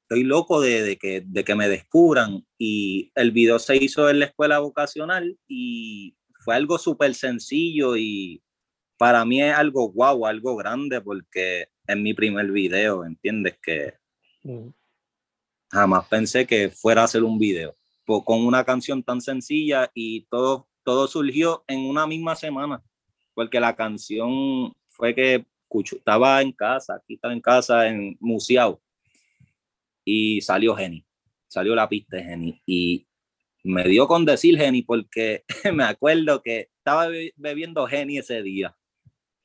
estoy 0.08 0.24
loco 0.24 0.62
de, 0.62 0.96
que, 0.96 1.22
de 1.24 1.44
que 1.44 1.54
me 1.54 1.68
descubran. 1.68 2.46
Y 2.56 3.12
el 3.14 3.30
video 3.30 3.58
se 3.58 3.76
hizo 3.76 4.08
en 4.08 4.20
la 4.20 4.24
escuela 4.24 4.58
vocacional 4.58 5.38
y 5.46 6.16
fue 6.44 6.54
algo 6.54 6.78
súper 6.78 7.14
sencillo 7.14 7.94
y 7.96 8.42
para 8.96 9.24
mí 9.26 9.42
es 9.42 9.54
algo 9.54 9.90
guau, 9.90 10.26
algo 10.26 10.56
grande 10.56 11.02
porque 11.02 11.68
es 11.86 11.96
mi 11.96 12.14
primer 12.14 12.50
video, 12.50 13.04
¿entiendes? 13.04 13.58
Que 13.62 13.94
mm. 14.44 14.68
jamás 15.70 16.08
pensé 16.08 16.46
que 16.46 16.70
fuera 16.70 17.02
a 17.02 17.04
hacer 17.04 17.22
un 17.22 17.38
video 17.38 17.76
con 18.24 18.46
una 18.46 18.64
canción 18.64 19.02
tan 19.02 19.20
sencilla 19.20 19.90
y 19.92 20.22
todo, 20.30 20.66
todo 20.82 21.06
surgió 21.06 21.64
en 21.66 21.80
una 21.80 22.06
misma 22.06 22.34
semana, 22.34 22.82
porque 23.34 23.60
la 23.60 23.76
canción 23.76 24.74
fue 24.88 25.14
que 25.14 25.46
estaba 25.70 26.40
en 26.40 26.52
casa, 26.52 26.94
aquí 26.94 27.14
estaba 27.14 27.34
en 27.34 27.42
casa, 27.42 27.86
en 27.86 28.16
Museao, 28.20 28.80
y 30.10 30.40
salió 30.40 30.74
Geni, 30.74 31.04
salió 31.48 31.74
la 31.74 31.86
pista 31.86 32.16
de 32.16 32.24
Geni, 32.24 32.62
y 32.64 33.06
me 33.62 33.84
dio 33.84 34.08
con 34.08 34.24
decir 34.24 34.56
Geni 34.56 34.80
porque 34.80 35.44
me 35.74 35.84
acuerdo 35.84 36.42
que 36.42 36.70
estaba 36.78 37.08
bebiendo 37.36 37.86
Geni 37.86 38.16
ese 38.16 38.42
día 38.42 38.74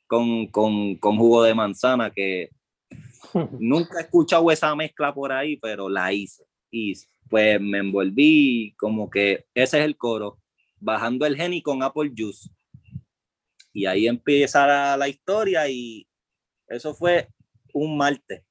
con, 0.07 0.47
con, 0.47 0.95
con 0.95 1.17
jugo 1.17 1.43
de 1.43 1.53
manzana 1.53 2.11
que 2.11 2.51
nunca 3.59 3.99
he 3.99 4.03
escuchado 4.03 4.49
esa 4.51 4.73
mezcla 4.73 5.13
por 5.13 5.33
ahí, 5.33 5.57
pero 5.57 5.89
la 5.89 6.13
hice. 6.13 6.45
Y 6.71 6.93
pues 7.29 7.59
me 7.59 7.79
envolví 7.79 8.73
como 8.77 9.09
que 9.09 9.45
ese 9.53 9.79
es 9.79 9.85
el 9.85 9.97
coro, 9.97 10.39
bajando 10.79 11.25
el 11.25 11.35
Geni 11.35 11.61
con 11.61 11.83
Apple 11.83 12.13
Juice. 12.15 12.49
Y 13.73 13.85
ahí 13.85 14.07
empieza 14.07 14.65
la, 14.65 14.95
la 14.95 15.09
historia 15.09 15.67
y 15.67 16.07
eso 16.69 16.93
fue 16.95 17.27
un 17.73 17.97
martes. 17.97 18.45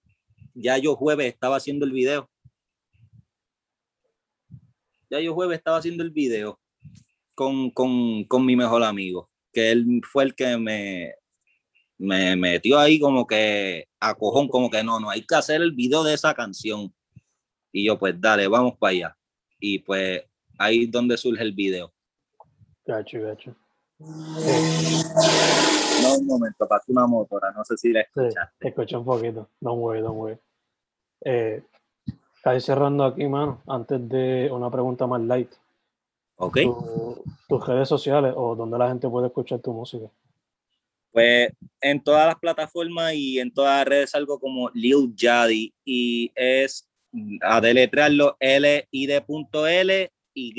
Ya 0.54 0.78
yo 0.78 0.94
jueves 0.96 1.32
estaba 1.32 1.56
haciendo 1.56 1.84
el 1.84 1.92
video. 1.92 2.28
Ya 5.10 5.20
yo 5.20 5.34
jueves 5.34 5.58
estaba 5.58 5.78
haciendo 5.78 6.02
el 6.02 6.10
video 6.10 6.58
con, 7.34 7.70
con, 7.70 8.24
con 8.24 8.44
mi 8.46 8.56
mejor 8.56 8.82
amigo, 8.82 9.30
que 9.52 9.70
él 9.70 10.00
fue 10.10 10.24
el 10.24 10.34
que 10.34 10.56
me, 10.56 11.14
me 11.98 12.34
metió 12.36 12.78
ahí 12.78 12.98
como 12.98 13.26
que 13.26 13.88
a 14.00 14.14
cojón, 14.14 14.48
como 14.48 14.70
que 14.70 14.82
no, 14.82 14.98
no, 14.98 15.10
hay 15.10 15.22
que 15.22 15.34
hacer 15.34 15.62
el 15.62 15.72
video 15.72 16.02
de 16.02 16.14
esa 16.14 16.34
canción. 16.34 16.92
Y 17.70 17.86
yo, 17.86 17.98
pues 17.98 18.20
dale, 18.20 18.48
vamos 18.48 18.76
para 18.78 18.90
allá. 18.90 19.16
Y 19.60 19.78
pues 19.78 20.22
ahí 20.58 20.84
es 20.84 20.90
donde 20.90 21.16
surge 21.16 21.42
el 21.42 21.52
video. 21.52 21.92
Gacho, 22.84 23.20
gacho. 23.20 23.56
No, 26.12 26.18
un 26.18 26.26
momento, 26.26 26.68
pasó 26.68 26.92
una 26.92 27.06
motora, 27.06 27.52
no 27.52 27.64
sé 27.64 27.76
si 27.76 27.92
la 27.92 28.02
escuchaste. 28.02 28.56
Sí, 28.60 28.68
escuché 28.68 28.96
un 28.96 29.04
poquito, 29.04 29.48
don't 29.60 29.80
worry, 29.80 30.00
don't 30.00 30.16
worry. 30.16 30.38
Eh, 31.24 31.62
cerrando 32.60 33.04
aquí, 33.04 33.26
mano, 33.26 33.62
antes 33.66 34.08
de 34.08 34.50
una 34.50 34.70
pregunta 34.70 35.06
más 35.06 35.20
light. 35.22 35.50
Ok. 36.36 36.58
tus 37.52 37.66
redes 37.66 37.88
sociales 37.88 38.32
o 38.34 38.56
donde 38.56 38.78
la 38.78 38.88
gente 38.88 39.08
puede 39.08 39.26
escuchar 39.26 39.60
tu 39.60 39.72
música. 39.72 40.06
Pues 41.10 41.52
en 41.80 42.02
todas 42.02 42.26
las 42.26 42.36
plataformas 42.36 43.12
y 43.12 43.38
en 43.38 43.52
todas 43.52 43.80
las 43.80 43.86
redes 43.86 44.14
algo 44.14 44.40
como 44.40 44.70
Lil 44.70 45.14
Jadi 45.14 45.72
y 45.84 46.32
es 46.34 46.88
a 47.42 47.60
deletrearlo 47.60 48.36
L 48.40 48.88
I 48.90 49.06
D 49.06 49.20
punto 49.20 49.66
L 49.66 50.10
Y 50.34 50.54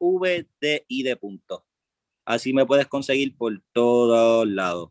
V 0.00 0.48
D 0.60 0.84
I 0.88 1.02
D 1.02 1.16
punto. 1.16 1.64
Así 2.24 2.52
me 2.52 2.66
puedes 2.66 2.86
conseguir 2.86 3.36
por 3.36 3.60
todos 3.72 4.46
lados. 4.46 4.90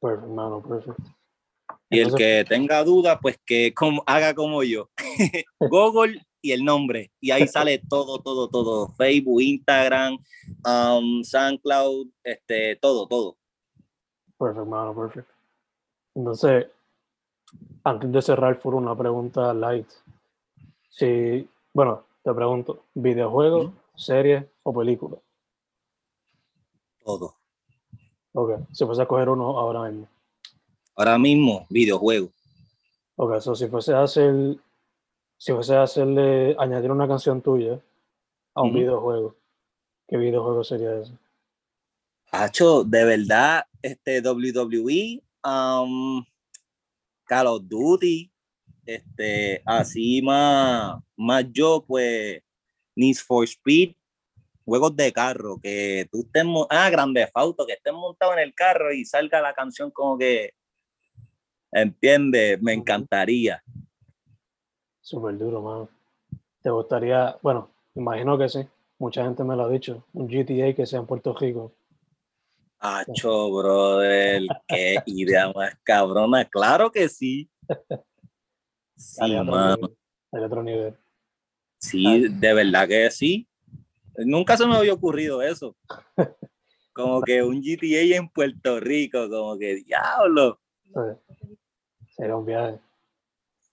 Perfecto, 0.00 0.28
mano, 0.28 0.62
perfecto. 0.62 1.02
Y 1.90 1.98
el 1.98 2.14
que 2.14 2.44
tenga 2.48 2.84
duda, 2.84 3.18
pues 3.20 3.38
que 3.44 3.74
haga 4.06 4.34
como 4.34 4.62
yo. 4.62 4.88
Google 5.60 6.24
y 6.40 6.52
el 6.52 6.64
nombre. 6.64 7.10
Y 7.20 7.32
ahí 7.32 7.46
sale 7.48 7.82
todo, 7.88 8.20
todo, 8.20 8.48
todo. 8.48 8.88
Facebook, 8.94 9.42
Instagram, 9.42 10.18
um, 10.64 11.22
SoundCloud, 11.24 12.08
este, 12.22 12.76
todo, 12.76 13.06
todo. 13.08 13.36
Perfecto, 14.38 14.66
mano, 14.66 14.94
perfecto. 14.94 15.34
Entonces, 16.14 16.66
Antes 17.84 18.12
de 18.12 18.22
cerrar, 18.22 18.56
fue 18.56 18.74
una 18.74 18.96
pregunta 18.96 19.52
light. 19.54 19.88
Si, 20.90 21.48
bueno, 21.72 22.04
te 22.22 22.32
pregunto, 22.34 22.84
¿videojuego, 22.94 23.58
Ujú. 23.58 23.72
serie 23.94 24.48
o 24.62 24.72
película? 24.72 25.16
Todo. 27.04 27.34
Ok, 28.32 28.68
si 28.72 28.84
fuese 28.84 29.02
a 29.02 29.06
coger 29.06 29.28
uno 29.28 29.58
ahora 29.58 29.90
mismo. 29.90 30.08
Ahora 30.94 31.18
mismo, 31.18 31.66
videojuego. 31.68 32.30
Ok, 33.16 33.40
so 33.40 33.54
si 33.54 33.66
fuese 33.68 33.92
a 33.92 34.02
hacer, 34.02 34.56
si 35.36 35.52
fuese 35.52 35.74
a 35.74 35.82
hacerle, 35.82 36.54
añadir 36.58 36.90
una 36.90 37.08
canción 37.08 37.42
tuya 37.42 37.80
a 38.54 38.62
un 38.62 38.72
videojuego, 38.72 39.34
¿qué 40.08 40.16
videojuego 40.16 40.64
sería 40.64 40.98
ese? 40.98 41.12
Hacho, 42.30 42.84
de 42.84 43.04
verdad, 43.04 43.64
este 43.82 44.20
WWE, 44.20 45.22
um, 45.44 46.24
Call 47.24 47.46
of 47.46 47.62
Duty, 47.64 48.30
este, 48.86 49.62
así 49.64 50.22
más, 50.22 51.02
más 51.16 51.44
yo, 51.52 51.84
pues, 51.86 52.42
Need 52.94 53.16
for 53.16 53.44
Speed, 53.44 53.94
juegos 54.70 54.94
de 54.94 55.12
carro, 55.12 55.58
que 55.60 56.06
tú 56.12 56.20
estés, 56.20 56.44
ah, 56.70 56.88
Grande 56.90 57.28
Auto, 57.34 57.66
que 57.66 57.72
estés 57.72 57.92
montado 57.92 58.34
en 58.34 58.38
el 58.38 58.54
carro 58.54 58.92
y 58.92 59.04
salga 59.04 59.40
la 59.40 59.52
canción 59.52 59.90
como 59.90 60.16
que, 60.16 60.52
¿entiendes? 61.72 62.62
Me 62.62 62.72
encantaría. 62.72 63.60
Súper 65.00 65.36
duro, 65.36 65.60
mano. 65.60 65.88
¿Te 66.62 66.70
gustaría, 66.70 67.36
bueno, 67.42 67.68
imagino 67.96 68.38
que 68.38 68.48
sí, 68.48 68.60
mucha 69.00 69.24
gente 69.24 69.42
me 69.42 69.56
lo 69.56 69.64
ha 69.64 69.68
dicho, 69.68 70.04
un 70.12 70.28
GTA 70.28 70.72
que 70.72 70.86
sea 70.86 71.00
en 71.00 71.06
Puerto 71.06 71.34
Rico? 71.34 71.72
Hacho, 72.78 73.50
brother, 73.50 74.42
qué 74.68 74.98
idea 75.04 75.52
más 75.52 75.76
cabrona, 75.82 76.44
claro 76.44 76.92
que 76.92 77.08
sí. 77.08 77.50
Sí, 78.96 79.14
Estaría 79.14 79.40
otro 79.40 79.56
nivel, 79.56 79.96
estaría 80.26 80.46
otro 80.46 80.62
nivel. 80.62 80.96
Sí, 81.78 82.28
de 82.28 82.52
verdad 82.52 82.86
que 82.86 83.10
sí. 83.10 83.49
Nunca 84.26 84.56
se 84.56 84.66
me 84.66 84.76
había 84.76 84.92
ocurrido 84.92 85.42
eso. 85.42 85.76
Como 86.92 87.22
que 87.22 87.42
un 87.42 87.60
GTA 87.62 88.16
en 88.16 88.28
Puerto 88.28 88.80
Rico, 88.80 89.28
como 89.28 89.58
que 89.58 89.76
diablo. 89.76 90.60
Sería 92.16 92.36
un 92.36 92.44
viaje. 92.46 92.78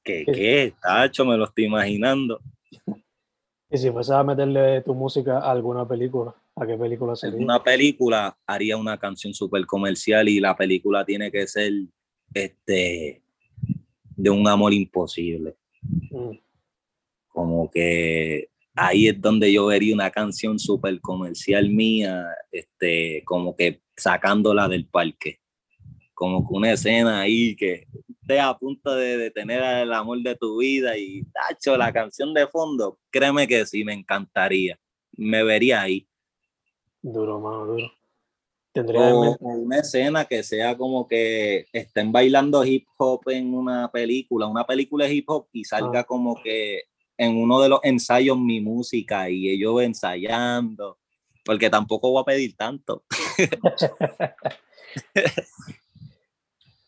¿Qué, 0.03 0.25
qué? 0.25 0.73
Tacho, 0.81 1.25
me 1.25 1.35
lo 1.37 1.45
estoy 1.45 1.65
imaginando. 1.65 2.39
Y 3.69 3.77
si 3.77 3.91
fuese 3.91 4.13
a 4.13 4.23
meterle 4.23 4.81
tu 4.81 4.93
música 4.93 5.39
a 5.39 5.51
alguna 5.51 5.85
película, 5.85 6.33
¿a 6.55 6.65
qué 6.65 6.77
película 6.77 7.17
sería? 7.17 7.37
una 7.37 7.61
película 7.61 8.37
haría 8.45 8.77
una 8.77 8.97
canción 8.97 9.33
súper 9.33 9.65
comercial 9.65 10.29
y 10.29 10.39
la 10.39 10.55
película 10.55 11.03
tiene 11.03 11.29
que 11.29 11.45
ser 11.47 11.73
este 12.33 13.21
de 14.15 14.29
un 14.29 14.47
amor 14.47 14.73
imposible. 14.73 15.57
Mm, 15.81 16.37
Como 17.27 17.69
que 17.69 18.49
ahí 18.77 19.07
es 19.07 19.19
donde 19.19 19.51
yo 19.51 19.65
vería 19.65 19.93
una 19.93 20.11
canción 20.11 20.59
súper 20.59 21.01
comercial 21.01 21.69
mía, 21.69 22.25
este, 22.51 23.23
como 23.25 23.55
que 23.55 23.81
sacándola 23.95 24.67
del 24.67 24.87
parque. 24.87 25.39
Como 26.13 26.47
que 26.47 26.53
una 26.53 26.71
escena 26.73 27.21
ahí 27.21 27.55
que 27.55 27.87
estés 28.21 28.39
a 28.39 28.57
punto 28.57 28.95
de, 28.95 29.17
de 29.17 29.31
tener 29.31 29.61
el 29.61 29.93
amor 29.93 30.19
de 30.21 30.35
tu 30.35 30.57
vida 30.59 30.97
y 30.97 31.23
tacho, 31.25 31.77
la 31.77 31.91
canción 31.93 32.33
de 32.33 32.47
fondo, 32.47 32.99
créeme 33.11 33.47
que 33.47 33.65
sí, 33.65 33.83
me 33.83 33.93
encantaría. 33.93 34.79
Me 35.15 35.43
vería 35.43 35.81
ahí. 35.81 36.07
duro, 37.01 37.39
mano, 37.39 37.65
duro. 37.65 37.91
Tendría 38.73 38.99
o 39.15 39.35
una 39.39 39.79
escena 39.79 40.25
que 40.25 40.43
sea 40.43 40.77
como 40.77 41.07
que 41.07 41.65
estén 41.73 42.11
bailando 42.11 42.63
hip 42.63 42.85
hop 42.97 43.21
en 43.29 43.53
una 43.55 43.89
película, 43.91 44.45
una 44.45 44.65
película 44.67 45.05
de 45.05 45.15
hip 45.15 45.29
hop 45.29 45.47
y 45.51 45.63
salga 45.63 46.01
Ah. 46.01 46.03
como 46.03 46.39
que 46.43 46.83
en 47.17 47.35
uno 47.37 47.59
de 47.59 47.69
los 47.69 47.79
ensayos 47.83 48.37
mi 48.37 48.61
música 48.61 49.29
y 49.29 49.49
ellos 49.49 49.81
ensayando, 49.81 50.99
porque 51.43 51.69
tampoco 51.69 52.11
voy 52.11 52.21
a 52.21 52.25
pedir 52.25 52.55
tanto. 52.55 53.03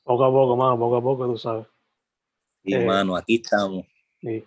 poco 0.04 0.26
a 0.26 0.32
poco, 0.32 0.56
mano, 0.56 0.78
poco 0.78 0.98
a 0.98 1.02
poco, 1.02 1.28
tú 1.28 1.38
sabes. 1.38 1.68
Y 2.64 2.76
Eh. 2.76 2.86
mano, 2.86 3.16
aquí 3.16 3.36
estamos. 3.36 3.86
Y 4.22 4.44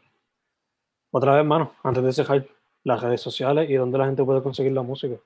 otra 1.11 1.37
vez, 1.37 1.45
mano, 1.45 1.75
antes 1.83 2.03
de 2.05 2.13
cerrar, 2.13 2.47
las 2.85 3.01
redes 3.01 3.21
sociales 3.21 3.71
y 3.71 3.75
dónde 3.75 3.99
la 3.99 4.07
gente 4.07 4.25
puede 4.25 4.43
conseguir 4.43 4.73
la 4.73 4.83
música. 4.83 5.17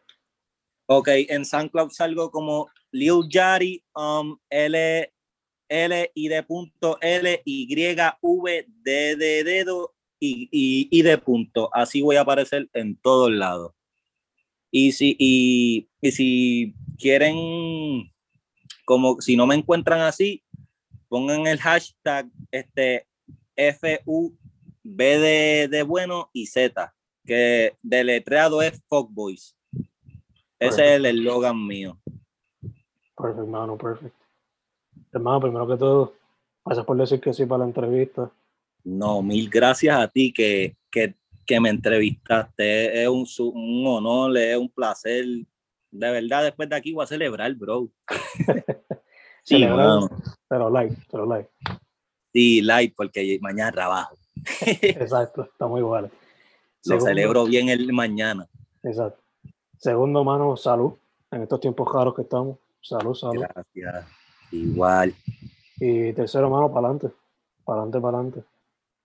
Ok, 0.88 1.08
en 1.28 1.44
SoundCloud 1.44 1.90
salgo 1.90 2.30
como 2.30 2.68
Lil 2.92 3.28
Yari, 3.28 3.82
um, 3.94 4.38
L, 4.50 5.12
L, 5.68 6.12
I 6.14 6.28
de 6.28 6.42
punto, 6.44 6.98
L, 7.00 7.42
Y, 7.44 7.66
V, 8.22 8.66
D 8.68 9.16
de 9.16 9.44
dedo 9.44 9.95
y, 10.18 10.48
y, 10.50 10.88
y 10.90 11.02
de 11.02 11.18
punto. 11.18 11.70
Así 11.72 12.02
voy 12.02 12.16
a 12.16 12.22
aparecer 12.22 12.68
en 12.72 12.96
todos 12.96 13.30
lados. 13.30 13.72
Y 14.70 14.92
si, 14.92 15.16
y, 15.18 15.88
y 16.00 16.12
si 16.12 16.74
quieren, 16.98 18.12
como 18.84 19.20
si 19.20 19.36
no 19.36 19.46
me 19.46 19.54
encuentran 19.54 20.00
así, 20.00 20.42
pongan 21.08 21.46
el 21.46 21.58
hashtag 21.58 22.28
este, 22.50 23.06
FU, 23.56 24.36
B 24.82 25.18
de, 25.18 25.68
de 25.68 25.82
bueno 25.82 26.30
y 26.32 26.46
Z, 26.46 26.94
que 27.24 27.76
deletreado 27.82 28.62
es 28.62 28.82
Fuckboys. 28.88 29.56
Ese 30.58 30.84
es 30.84 30.90
el 30.96 31.06
eslogan 31.06 31.66
mío. 31.66 31.98
Perfecto, 33.16 33.46
mano, 33.46 33.76
perfecto. 33.76 34.24
Hermano, 35.12 35.40
primero 35.40 35.66
que 35.66 35.76
todo, 35.76 36.14
gracias 36.64 36.86
por 36.86 36.96
decir 36.96 37.20
que 37.20 37.32
sí 37.32 37.46
para 37.46 37.60
la 37.60 37.64
entrevista. 37.66 38.30
No, 38.86 39.20
mil 39.20 39.50
gracias 39.50 39.96
a 39.98 40.06
ti 40.06 40.32
que, 40.32 40.76
que, 40.92 41.14
que 41.44 41.58
me 41.60 41.70
entrevistaste. 41.70 43.02
Es 43.02 43.08
un, 43.08 43.26
un 43.52 43.86
honor, 43.86 44.36
es 44.38 44.56
un 44.56 44.68
placer. 44.68 45.24
De 45.90 46.10
verdad, 46.10 46.44
después 46.44 46.68
de 46.68 46.76
aquí 46.76 46.92
voy 46.92 47.02
a 47.02 47.06
celebrar, 47.06 47.52
bro. 47.54 47.88
Sí. 49.42 49.64
Pero 50.48 50.70
like, 50.70 50.96
pero 51.08 51.24
like. 51.24 51.48
Sí, 52.32 52.60
light, 52.62 52.92
porque 52.96 53.38
mañana 53.40 53.70
trabajo. 53.70 54.16
Exacto, 54.82 55.44
estamos 55.44 55.78
iguales. 55.78 56.10
Lo 56.10 56.18
Segundo- 56.80 57.06
celebro 57.06 57.44
bien 57.44 57.68
el 57.68 57.92
mañana. 57.92 58.48
Exacto. 58.82 59.22
Segundo, 59.78 60.24
mano, 60.24 60.56
salud. 60.56 60.94
En 61.30 61.42
estos 61.42 61.60
tiempos 61.60 61.88
raros 61.94 62.16
que 62.16 62.22
estamos. 62.22 62.58
Salud, 62.82 63.14
salud. 63.14 63.44
Gracias. 63.54 64.06
Igual, 64.50 65.14
Y 65.78 66.12
tercero, 66.12 66.50
mano, 66.50 66.68
para 66.72 66.88
adelante. 66.88 67.16
Para 67.64 67.82
adelante, 67.82 68.00
para 68.00 68.18
adelante. 68.18 68.44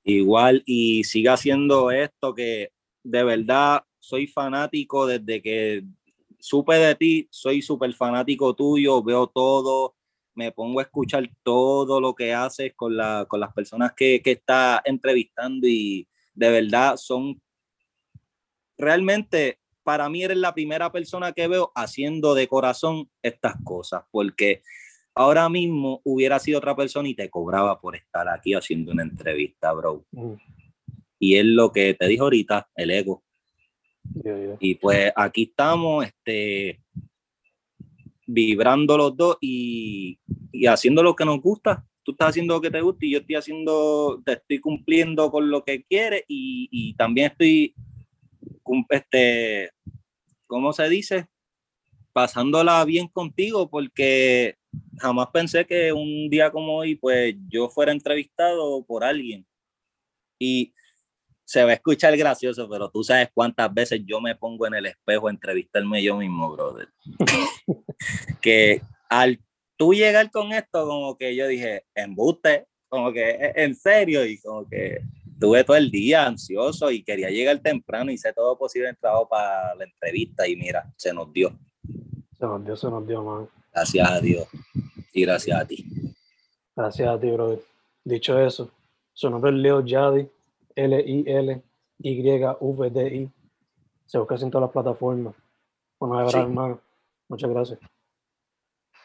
Igual. 0.04 0.64
Y 0.66 1.04
siga 1.04 1.34
haciendo 1.34 1.92
esto 1.92 2.34
que 2.34 2.72
de 3.04 3.24
verdad 3.24 3.84
soy 4.00 4.28
fanático 4.28 5.06
desde 5.06 5.42
que 5.42 5.84
supe 6.40 6.76
de 6.76 6.96
ti, 6.96 7.28
soy 7.32 7.62
súper 7.62 7.94
fanático 7.94 8.56
tuyo, 8.56 9.04
veo 9.04 9.28
todo, 9.28 9.96
me 10.34 10.52
pongo 10.52 10.80
a 10.80 10.84
escuchar 10.84 11.30
todo 11.44 12.02
lo 12.02 12.16
que 12.16 12.34
haces 12.34 12.74
con, 12.76 12.98
la, 12.98 13.26
con 13.28 13.40
las 13.40 13.54
personas 13.54 13.94
que, 13.94 14.22
que 14.22 14.32
está 14.32 14.82
entrevistando 14.86 15.68
y 15.68 16.08
de 16.34 16.50
verdad 16.50 16.98
son 16.98 17.42
realmente 18.78 19.60
para 19.84 20.10
mí 20.10 20.24
eres 20.24 20.38
la 20.38 20.54
primera 20.54 20.92
persona 20.92 21.32
que 21.32 21.48
veo 21.48 21.72
haciendo 21.76 22.34
de 22.34 22.48
corazón 22.48 23.10
estas 23.22 23.56
cosas, 23.64 24.04
porque 24.12 24.62
ahora 25.16 25.50
mismo 25.50 26.02
hubiera 26.04 26.40
sido 26.40 26.60
otra 26.60 26.76
persona 26.76 27.10
y 27.10 27.16
te 27.16 27.30
cobraba 27.30 27.80
por 27.80 27.96
estar 27.96 28.28
aquí 28.30 28.54
haciendo 28.54 28.92
una 28.92 29.04
entrevista, 29.04 29.72
bro. 29.74 30.06
Mm, 30.12 30.34
Y 31.20 31.36
es 31.36 31.46
lo 31.46 31.72
que 31.72 31.94
te 31.94 32.08
dije 32.08 32.22
ahorita, 32.22 32.70
el 32.76 32.92
ego. 32.92 33.24
yeah, 34.24 34.38
yeah. 34.38 34.58
Y 34.60 34.76
pues 34.76 35.12
aquí 35.16 35.44
estamos, 35.44 36.06
este, 36.06 36.82
vibrando 38.26 38.98
los 38.98 39.16
dos 39.16 39.38
y, 39.42 40.18
y 40.52 40.66
haciendo 40.66 41.04
lo 41.04 41.16
que 41.16 41.26
nos 41.26 41.42
gusta. 41.42 41.86
Tú 42.04 42.14
estás 42.14 42.30
haciendo 42.30 42.56
lo 42.56 42.62
que 42.62 42.72
te 42.72 42.82
gusta 42.82 43.06
y 43.06 43.12
yo 43.12 43.20
estoy 43.20 43.36
haciendo, 43.36 44.22
te 44.26 44.34
estoy 44.34 44.60
cumpliendo 44.60 45.30
con 45.30 45.50
lo 45.52 45.64
que 45.64 45.84
quieres 45.84 46.24
y, 46.28 46.68
y 46.72 46.94
también 46.96 47.32
estoy, 47.32 47.76
este, 48.90 49.70
¿cómo 50.48 50.74
se 50.74 50.90
dice? 50.90 51.28
Pasándola 52.14 52.84
bien 52.86 53.08
contigo 53.08 53.70
porque 53.70 54.56
jamás 54.98 55.28
pensé 55.34 55.66
que 55.66 55.92
un 55.92 56.30
día 56.30 56.52
como 56.52 56.78
hoy, 56.78 56.96
pues 56.96 57.36
yo 57.50 57.70
fuera 57.70 57.92
entrevistado 57.92 58.84
por 58.86 59.04
alguien. 59.04 59.46
Y 60.40 60.74
se 61.44 61.64
va 61.64 61.72
a 61.72 61.74
escuchar 61.74 62.16
gracioso, 62.16 62.70
pero 62.70 62.90
tú 62.90 63.04
sabes 63.04 63.30
cuántas 63.34 63.74
veces 63.74 64.02
yo 64.06 64.22
me 64.22 64.36
pongo 64.36 64.68
en 64.68 64.76
el 64.76 64.86
espejo 64.86 65.28
a 65.28 65.32
entrevistarme 65.32 66.02
yo 66.02 66.18
mismo, 66.18 66.52
brother. 66.52 66.88
que 68.42 68.82
al 69.10 69.40
tú 69.76 69.94
llegar 69.94 70.32
con 70.32 70.54
esto, 70.54 70.88
como 70.88 71.18
que 71.18 71.36
yo 71.36 71.48
dije, 71.48 71.86
embuste, 71.94 72.68
como 72.88 73.12
que 73.12 73.32
"¿Es 73.32 73.52
en 73.56 73.76
serio, 73.76 74.26
y 74.26 74.40
como 74.40 74.68
que 74.68 75.02
tuve 75.40 75.64
todo 75.64 75.76
el 75.76 75.90
día 75.90 76.26
ansioso 76.26 76.92
y 76.92 77.04
quería 77.04 77.30
llegar 77.30 77.60
temprano 77.60 78.12
y 78.12 78.14
hice 78.14 78.32
todo 78.32 78.58
posible 78.58 78.90
en 78.90 78.96
trabajo 78.96 79.28
para 79.28 79.74
la 79.76 79.86
entrevista 79.86 80.48
y 80.48 80.56
mira, 80.56 80.94
se 80.96 81.14
nos 81.14 81.34
dio. 81.34 81.58
Se 82.38 82.46
nos 82.46 82.64
dio, 82.64 82.76
se 82.76 82.90
nos 82.90 83.08
dio, 83.08 83.24
mano. 83.24 83.61
Gracias 83.74 84.10
a 84.10 84.20
Dios 84.20 84.48
y 85.14 85.22
gracias 85.22 85.60
a 85.62 85.66
ti. 85.66 85.86
Gracias 86.76 87.08
a 87.10 87.20
ti, 87.20 87.30
brother. 87.32 87.60
Dicho 88.04 88.40
eso, 88.40 88.72
su 89.14 89.30
nombre 89.30 89.52
es 89.52 89.58
Leo 89.58 89.86
Yadi, 89.86 90.28
L-I-L-Y-V-D-I. 92.04 93.30
Se 94.06 94.18
busca 94.18 94.36
en 94.36 94.52
todas 94.52 94.64
las 94.68 94.72
plataformas. 94.72 95.36
Bueno, 96.00 96.18
de 96.18 96.24
verdad, 96.24 96.40
Sí. 96.40 96.46
hermano. 96.46 96.82
Muchas 97.30 97.50
gracias. 97.50 97.80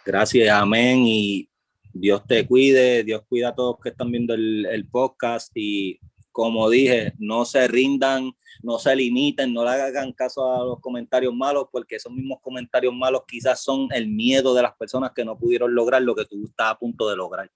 Gracias, 0.05 0.49
amén. 0.51 1.03
Y 1.05 1.49
Dios 1.93 2.25
te 2.27 2.47
cuide, 2.47 3.05
Dios 3.05 3.23
cuida 3.29 3.51
a 3.51 3.55
todos 3.55 3.79
que 3.81 3.91
están 3.91 4.11
viendo 4.11 4.35
el, 4.35 4.67
el 4.67 4.89
podcast. 4.89 5.51
Y 5.55 6.01
como 6.37 6.68
dije, 6.68 7.14
no 7.18 7.47
se 7.47 7.66
rindan, 7.66 8.30
no 8.62 8.78
se 8.78 8.95
limiten, 8.95 9.55
no 9.55 9.64
le 9.64 9.70
hagan 9.70 10.12
caso 10.12 10.53
a 10.53 10.62
los 10.62 10.80
comentarios 10.80 11.34
malos, 11.34 11.68
porque 11.72 11.97
esos 11.97 12.12
mismos 12.12 12.41
comentarios 12.43 12.93
malos 12.95 13.22
quizás 13.26 13.64
son 13.64 13.89
el 13.91 14.07
miedo 14.07 14.53
de 14.53 14.61
las 14.61 14.76
personas 14.76 15.12
que 15.14 15.24
no 15.24 15.39
pudieron 15.39 15.74
lograr 15.74 16.03
lo 16.03 16.14
que 16.14 16.26
tú 16.26 16.45
estás 16.45 16.72
a 16.72 16.78
punto 16.78 17.09
de 17.09 17.16
lograr. 17.16 17.51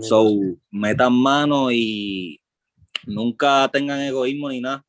So, 0.00 0.30
metan 0.70 1.12
mano 1.12 1.70
y 1.70 2.40
nunca 3.04 3.68
tengan 3.70 4.00
egoísmo 4.00 4.48
ni 4.48 4.62
nada. 4.62 4.82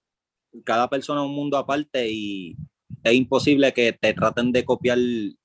Cada 0.63 0.89
persona 0.89 1.19
es 1.19 1.27
un 1.27 1.35
mundo 1.35 1.57
aparte 1.57 2.09
y 2.09 2.55
es 3.03 3.13
imposible 3.13 3.73
que 3.73 3.91
te 3.91 4.13
traten 4.13 4.53
de 4.53 4.63
copiar 4.63 4.99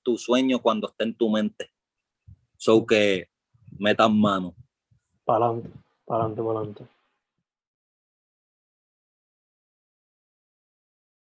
tu 0.04 0.16
sueño 0.18 0.62
cuando 0.62 0.86
esté 0.86 1.02
en 1.02 1.16
tu 1.16 1.30
mente. 1.30 1.68
So 2.56 2.86
que 2.86 3.28
metan 3.76 4.16
mano. 4.16 4.54
Para 5.24 5.46
adelante, 5.46 5.85
para 6.06 6.24
adelante. 6.24 6.86